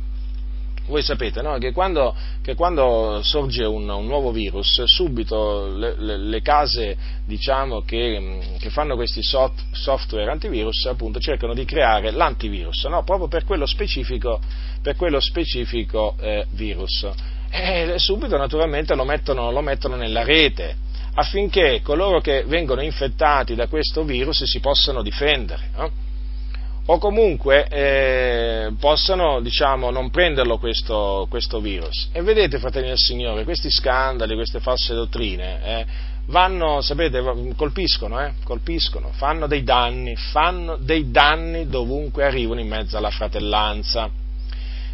voi 0.87 1.03
sapete 1.03 1.43
no? 1.43 1.59
che, 1.59 1.73
quando, 1.73 2.15
che, 2.43 2.55
quando, 2.55 3.21
sorge 3.23 3.65
un, 3.65 3.89
un, 3.89 4.07
nuovo 4.07 4.31
virus, 4.33 4.83
subito 4.85 5.67
le, 5.67 5.95
le, 5.97 6.17
le 6.17 6.43
case 6.43 6.97
diciamo, 7.25 7.83
che, 7.83 8.57
che, 8.59 8.71
fanno 8.71 8.95
questi 8.95 9.23
soft, 9.23 9.63
software 9.73 10.31
antivirus 10.31 10.87
appunto, 10.87 11.21
cercano 11.21 11.55
di 11.55 11.65
creare 11.65 12.11
l'antivirus, 12.11 12.85
no? 12.85 13.03
proprio 13.05 13.29
per 13.29 13.45
quello 13.45 13.67
specifico, 13.67 14.41
per 14.83 14.97
quello 14.97 15.21
specifico 15.21 16.17
eh, 16.21 16.47
virus. 16.51 17.09
E 17.51 17.95
subito 17.99 18.37
naturalmente 18.37 18.95
lo 18.95 19.05
mettono, 19.05 19.51
lo 19.51 19.61
mettono 19.61 19.97
nella 19.97 20.25
rete 20.25 20.91
affinché 21.15 21.83
coloro 21.83 22.21
che 22.21 22.45
vengono 22.47 22.83
infettati 22.83 23.55
da 23.55 23.67
questo 23.67 24.03
virus 24.05 24.45
si 24.45 24.61
possano 24.61 25.03
difendere. 25.03 25.69
No? 25.77 25.91
O 26.87 26.99
comunque 26.99 27.67
eh, 27.69 28.73
possano 28.79 29.41
diciamo, 29.41 29.91
non 29.91 30.11
prenderlo 30.11 30.59
questo, 30.59 31.27
questo, 31.31 31.61
virus. 31.61 32.09
E 32.13 32.23
vedete, 32.23 32.59
fratelli 32.59 32.89
del 32.89 32.99
Signore, 32.99 33.45
questi 33.45 33.71
scandali, 33.71 34.35
queste 34.35 34.59
false 34.59 34.93
dottrine 34.95 35.61
eh, 35.65 35.87
vanno, 36.27 36.81
sapete, 36.81 37.23
colpiscono, 37.55 38.21
eh, 38.21 38.33
colpiscono, 38.43 39.11
fanno 39.13 39.47
dei 39.47 39.63
danni, 39.63 40.17
fanno 40.17 40.77
dei 40.77 41.11
danni 41.11 41.69
dovunque 41.69 42.25
arrivano 42.25 42.61
in 42.61 42.69
mezzo 42.69 42.97
alla 42.97 43.11
fratellanza. 43.11 44.11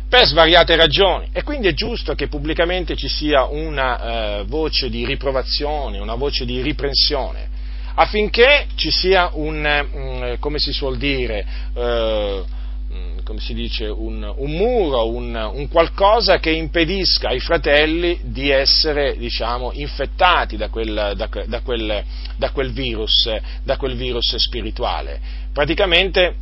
Per 0.09 0.25
svariate 0.25 0.75
ragioni, 0.75 1.29
e 1.33 1.43
quindi 1.43 1.69
è 1.69 1.75
giusto 1.75 2.15
che 2.15 2.29
pubblicamente 2.29 2.97
ci 2.97 3.09
sia 3.09 3.45
una 3.45 4.39
eh, 4.39 4.45
voce 4.47 4.89
di 4.89 5.05
riprovazione, 5.05 5.99
una 5.99 6.15
voce 6.15 6.47
di 6.47 6.63
riprensione, 6.63 7.57
affinché 7.99 8.67
ci 8.77 8.91
sia 8.91 9.31
un, 9.33 9.87
mm, 9.97 10.35
come 10.39 10.59
si 10.59 10.73
suol 10.73 10.99
dire, 10.99 11.45
eh, 11.75 12.45
mm, 12.93 13.19
come 13.25 13.41
si 13.41 13.55
dice, 13.55 13.87
un, 13.87 14.23
un 14.37 14.51
muro, 14.53 15.09
un, 15.09 15.35
un, 15.35 15.69
qualcosa 15.69 16.39
che 16.39 16.51
impedisca 16.51 17.29
ai 17.29 17.41
fratelli 17.41 18.21
di 18.23 18.51
essere, 18.51 19.17
diciamo, 19.17 19.73
infettati 19.75 20.57
da 20.57 20.69
quel, 20.69 21.15
da, 21.17 21.29
da, 21.45 21.61
quel, 21.61 22.05
da 22.37 22.51
quel, 22.51 22.73
virus, 22.73 23.29
da 23.65 23.77
quel 23.77 23.97
virus 23.97 24.37
spirituale. 24.37 25.21
Praticamente 25.53 26.37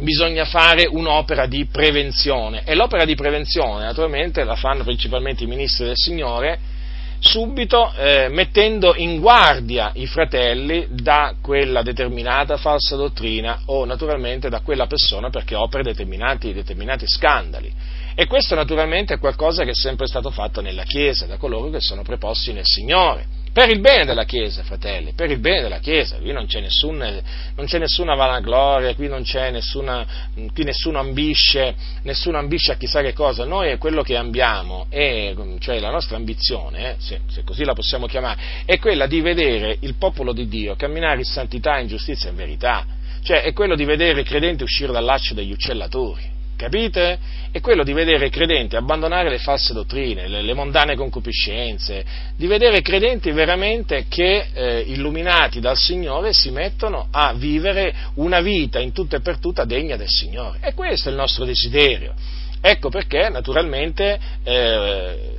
bisogna 0.00 0.44
fare 0.44 0.88
un'opera 0.90 1.46
di 1.46 1.66
prevenzione 1.66 2.62
e 2.64 2.74
l'opera 2.74 3.04
di 3.04 3.14
prevenzione 3.14 3.84
naturalmente 3.84 4.44
la 4.44 4.56
fanno 4.56 4.82
principalmente 4.82 5.44
i 5.44 5.46
ministri 5.46 5.84
del 5.84 5.96
Signore 5.96 6.58
subito 7.20 7.92
eh, 7.94 8.28
mettendo 8.30 8.94
in 8.96 9.20
guardia 9.20 9.92
i 9.94 10.06
fratelli 10.06 10.88
da 10.90 11.34
quella 11.40 11.82
determinata 11.82 12.56
falsa 12.56 12.96
dottrina 12.96 13.60
o 13.66 13.84
naturalmente 13.84 14.48
da 14.48 14.60
quella 14.60 14.86
persona 14.86 15.30
perché 15.30 15.54
opera 15.54 15.82
determinati, 15.82 16.52
determinati 16.52 17.06
scandali. 17.06 17.72
E 18.14 18.26
questo 18.26 18.54
naturalmente 18.54 19.14
è 19.14 19.18
qualcosa 19.18 19.64
che 19.64 19.70
è 19.70 19.74
sempre 19.74 20.06
stato 20.06 20.30
fatto 20.30 20.60
nella 20.60 20.82
Chiesa, 20.82 21.26
da 21.26 21.36
coloro 21.36 21.70
che 21.70 21.80
sono 21.80 22.02
preposti 22.02 22.52
nel 22.52 22.64
Signore 22.64 23.39
per 23.52 23.68
il 23.68 23.80
bene 23.80 24.04
della 24.04 24.24
Chiesa, 24.24 24.62
fratelli, 24.62 25.12
per 25.12 25.30
il 25.30 25.40
bene 25.40 25.62
della 25.62 25.80
Chiesa, 25.80 26.18
qui 26.18 26.32
non 26.32 26.46
c'è, 26.46 26.60
nessun, 26.60 26.98
non 27.56 27.66
c'è 27.66 27.78
nessuna 27.78 28.14
vanagloria, 28.14 28.94
qui, 28.94 29.08
nessuna, 29.08 30.06
qui 30.52 30.64
nessuno, 30.64 30.98
ambisce, 31.00 31.74
nessuno 32.02 32.38
ambisce 32.38 32.72
a 32.72 32.76
chissà 32.76 33.02
che 33.02 33.12
cosa, 33.12 33.44
noi 33.44 33.76
quello 33.78 34.02
che 34.02 34.16
ambiamo, 34.16 34.86
è, 34.88 35.34
cioè 35.58 35.80
la 35.80 35.90
nostra 35.90 36.16
ambizione, 36.16 36.90
eh, 36.90 36.94
se, 36.98 37.20
se, 37.28 37.42
così 37.42 37.64
la 37.64 37.74
possiamo 37.74 38.06
chiamare, 38.06 38.40
è 38.64 38.78
quella 38.78 39.06
di 39.06 39.20
vedere 39.20 39.78
il 39.80 39.94
popolo 39.96 40.32
di 40.32 40.46
Dio 40.46 40.76
camminare 40.76 41.18
in 41.18 41.24
santità, 41.24 41.78
in 41.78 41.88
giustizia 41.88 42.28
e 42.28 42.30
in 42.30 42.36
verità, 42.36 42.86
cioè 43.22 43.42
è 43.42 43.52
quello 43.52 43.74
di 43.74 43.84
vedere 43.84 44.20
i 44.20 44.24
credenti 44.24 44.62
uscire 44.62 44.92
dal 44.92 45.04
laccio 45.04 45.34
degli 45.34 45.50
uccellatori, 45.50 46.38
capite? 46.60 47.18
È 47.50 47.60
quello 47.60 47.82
di 47.82 47.94
vedere 47.94 48.26
i 48.26 48.30
credenti 48.30 48.76
abbandonare 48.76 49.30
le 49.30 49.38
false 49.38 49.72
dottrine, 49.72 50.28
le, 50.28 50.42
le 50.42 50.52
mondane 50.52 50.94
concupiscenze, 50.94 52.04
di 52.36 52.46
vedere 52.46 52.78
i 52.78 52.82
credenti 52.82 53.30
veramente 53.30 54.04
che, 54.08 54.48
eh, 54.52 54.80
illuminati 54.80 55.58
dal 55.58 55.78
Signore, 55.78 56.34
si 56.34 56.50
mettono 56.50 57.08
a 57.10 57.32
vivere 57.32 57.94
una 58.16 58.40
vita 58.40 58.78
in 58.78 58.92
tutto 58.92 59.16
e 59.16 59.20
per 59.20 59.38
tutta 59.38 59.64
degna 59.64 59.96
del 59.96 60.08
Signore. 60.08 60.58
E 60.60 60.74
questo 60.74 61.08
è 61.08 61.12
il 61.12 61.16
nostro 61.16 61.46
desiderio. 61.46 62.12
Ecco 62.60 62.90
perché, 62.90 63.30
naturalmente, 63.30 64.20
eh, 64.44 65.38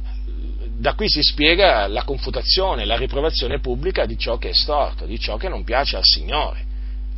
da 0.79 0.95
qui 0.95 1.07
si 1.07 1.21
spiega 1.21 1.85
la 1.85 2.03
confutazione, 2.03 2.85
la 2.85 2.97
riprovazione 2.97 3.59
pubblica 3.59 4.07
di 4.07 4.17
ciò 4.17 4.37
che 4.37 4.49
è 4.49 4.53
storto, 4.53 5.05
di 5.05 5.19
ciò 5.19 5.37
che 5.37 5.49
non 5.49 5.63
piace 5.63 5.97
al 5.97 6.03
Signore. 6.03 6.70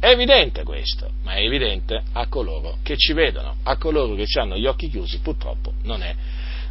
È 0.04 0.10
evidente 0.10 0.64
questo, 0.64 1.12
ma 1.24 1.36
è 1.36 1.46
evidente 1.46 2.04
a 2.12 2.28
coloro 2.28 2.76
che 2.84 2.98
ci 2.98 3.14
vedono, 3.14 3.56
a 3.64 3.78
coloro 3.78 4.16
che 4.16 4.26
hanno 4.38 4.58
gli 4.58 4.66
occhi 4.66 4.90
chiusi 4.90 5.20
purtroppo 5.20 5.72
non 5.84 6.04
è, 6.04 6.14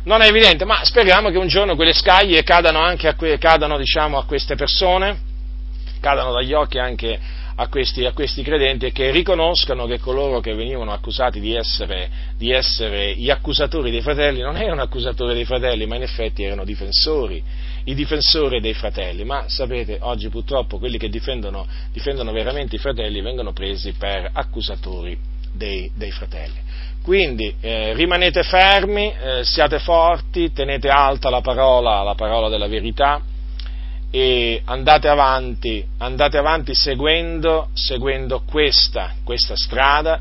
non 0.03 0.21
è 0.21 0.27
evidente, 0.27 0.67
ma 0.67 0.85
speriamo 0.85 1.31
che 1.31 1.39
un 1.39 1.47
giorno 1.47 1.75
quelle 1.75 1.95
scaglie 1.95 2.43
cadano 2.43 2.81
anche 2.81 3.09
a, 3.09 3.15
que, 3.15 3.39
cadano, 3.39 3.79
diciamo, 3.79 4.19
a 4.19 4.27
queste 4.27 4.55
persone, 4.55 5.19
cadano 5.99 6.31
dagli 6.31 6.53
occhi 6.53 6.79
anche 6.79 7.19
a 7.55 7.69
questi, 7.69 8.05
a 8.05 8.13
questi, 8.13 8.43
credenti 8.43 8.85
e 8.85 8.93
che 8.93 9.11
riconoscano 9.11 9.87
che 9.87 9.99
coloro 9.99 10.41
che 10.41 10.53
venivano 10.53 10.93
accusati 10.93 11.41
di 11.41 11.55
essere, 11.55 12.11
di 12.37 12.51
essere 12.51 13.15
gli 13.15 13.31
accusatori 13.31 13.91
dei 13.91 14.03
fratelli 14.03 14.43
non 14.43 14.59
erano 14.59 14.83
accusatori 14.83 15.33
dei 15.33 15.47
fratelli, 15.47 15.87
ma 15.87 15.97
in 15.97 16.03
effetti 16.03 16.43
erano 16.43 16.65
difensori 16.65 17.43
i 17.85 17.95
difensori 17.95 18.61
dei 18.61 18.75
fratelli, 18.75 19.25
ma 19.25 19.45
sapete, 19.49 19.99
oggi 20.01 20.29
purtroppo 20.29 20.79
quelli 20.79 20.99
che 20.99 21.09
difendono, 21.09 21.67
difendono 21.93 22.33
veramente 22.33 22.77
i 22.77 22.79
fratelli 22.79 23.21
vengono 23.21 23.53
presi 23.53 23.93
per 23.93 24.31
accusatori 24.33 25.19
dei, 25.53 25.91
dei 25.95 26.11
fratelli. 26.11 26.61
Quindi 27.03 27.55
eh, 27.61 27.95
rimanete 27.95 28.43
fermi, 28.43 29.13
eh, 29.13 29.45
siate 29.45 29.79
forti, 29.79 30.53
tenete 30.53 30.89
alta 30.89 31.31
la 31.31 31.41
parola, 31.41 32.03
la 32.03 32.15
parola 32.15 32.49
della 32.49 32.69
verità 32.69 33.21
e 34.11 34.61
andate 34.67 35.09
avanti, 35.09 35.85
andate 35.99 36.37
avanti 36.37 36.75
seguendo, 36.75 37.69
seguendo 37.73 38.43
questa, 38.47 39.15
questa 39.25 39.57
strada 39.57 40.21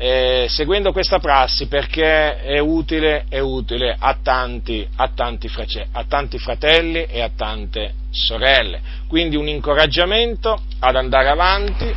eh, 0.00 0.46
seguendo 0.48 0.92
questa 0.92 1.18
prassi 1.18 1.66
perché 1.66 2.40
è 2.40 2.60
utile, 2.60 3.24
è 3.28 3.40
utile 3.40 3.96
a, 3.98 4.16
tanti, 4.22 4.86
a, 4.94 5.10
tanti 5.12 5.48
frate, 5.48 5.88
a 5.90 6.04
tanti 6.04 6.38
fratelli 6.38 7.04
e 7.04 7.20
a 7.20 7.30
tante 7.34 7.94
sorelle. 8.10 8.80
Quindi 9.08 9.34
un 9.34 9.48
incoraggiamento 9.48 10.62
ad 10.78 10.94
andare 10.94 11.28
avanti 11.28 11.92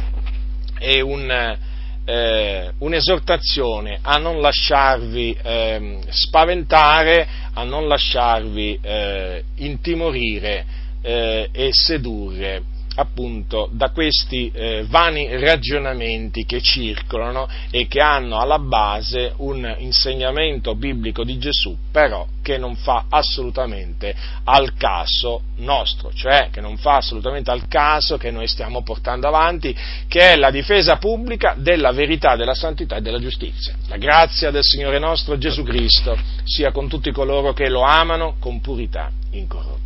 e 0.79 0.99
un, 0.99 1.57
eh, 2.05 2.71
un'esortazione 2.79 3.99
a 4.01 4.17
non 4.17 4.41
lasciarvi 4.41 5.37
eh, 5.39 5.99
spaventare, 6.09 7.27
a 7.53 7.63
non 7.63 7.87
lasciarvi 7.87 8.79
eh, 8.81 9.43
intimorire 9.57 10.65
eh, 11.03 11.49
e 11.51 11.69
sedurre 11.71 12.63
appunto 12.95 13.69
da 13.71 13.89
questi 13.89 14.51
eh, 14.53 14.85
vani 14.87 15.27
ragionamenti 15.39 16.45
che 16.45 16.61
circolano 16.61 17.47
e 17.69 17.87
che 17.87 18.01
hanno 18.01 18.39
alla 18.39 18.59
base 18.59 19.33
un 19.37 19.75
insegnamento 19.79 20.75
biblico 20.75 21.23
di 21.23 21.37
Gesù, 21.37 21.77
però 21.91 22.27
che 22.41 22.57
non 22.57 22.75
fa 22.75 23.05
assolutamente 23.09 24.13
al 24.43 24.73
caso 24.73 25.43
nostro, 25.57 26.11
cioè 26.13 26.49
che 26.51 26.59
non 26.59 26.77
fa 26.77 26.97
assolutamente 26.97 27.51
al 27.51 27.67
caso 27.67 28.17
che 28.17 28.31
noi 28.31 28.47
stiamo 28.47 28.81
portando 28.81 29.27
avanti, 29.27 29.75
che 30.07 30.33
è 30.33 30.35
la 30.35 30.51
difesa 30.51 30.97
pubblica 30.97 31.55
della 31.57 31.91
verità, 31.91 32.35
della 32.35 32.55
santità 32.55 32.97
e 32.97 33.01
della 33.01 33.19
giustizia. 33.19 33.75
La 33.87 33.97
grazia 33.97 34.51
del 34.51 34.63
Signore 34.63 34.99
nostro 34.99 35.37
Gesù 35.37 35.63
Cristo 35.63 36.17
sia 36.43 36.71
con 36.71 36.87
tutti 36.89 37.11
coloro 37.11 37.53
che 37.53 37.69
lo 37.69 37.81
amano 37.81 38.35
con 38.39 38.59
purità 38.59 39.11
incorrotta. 39.31 39.81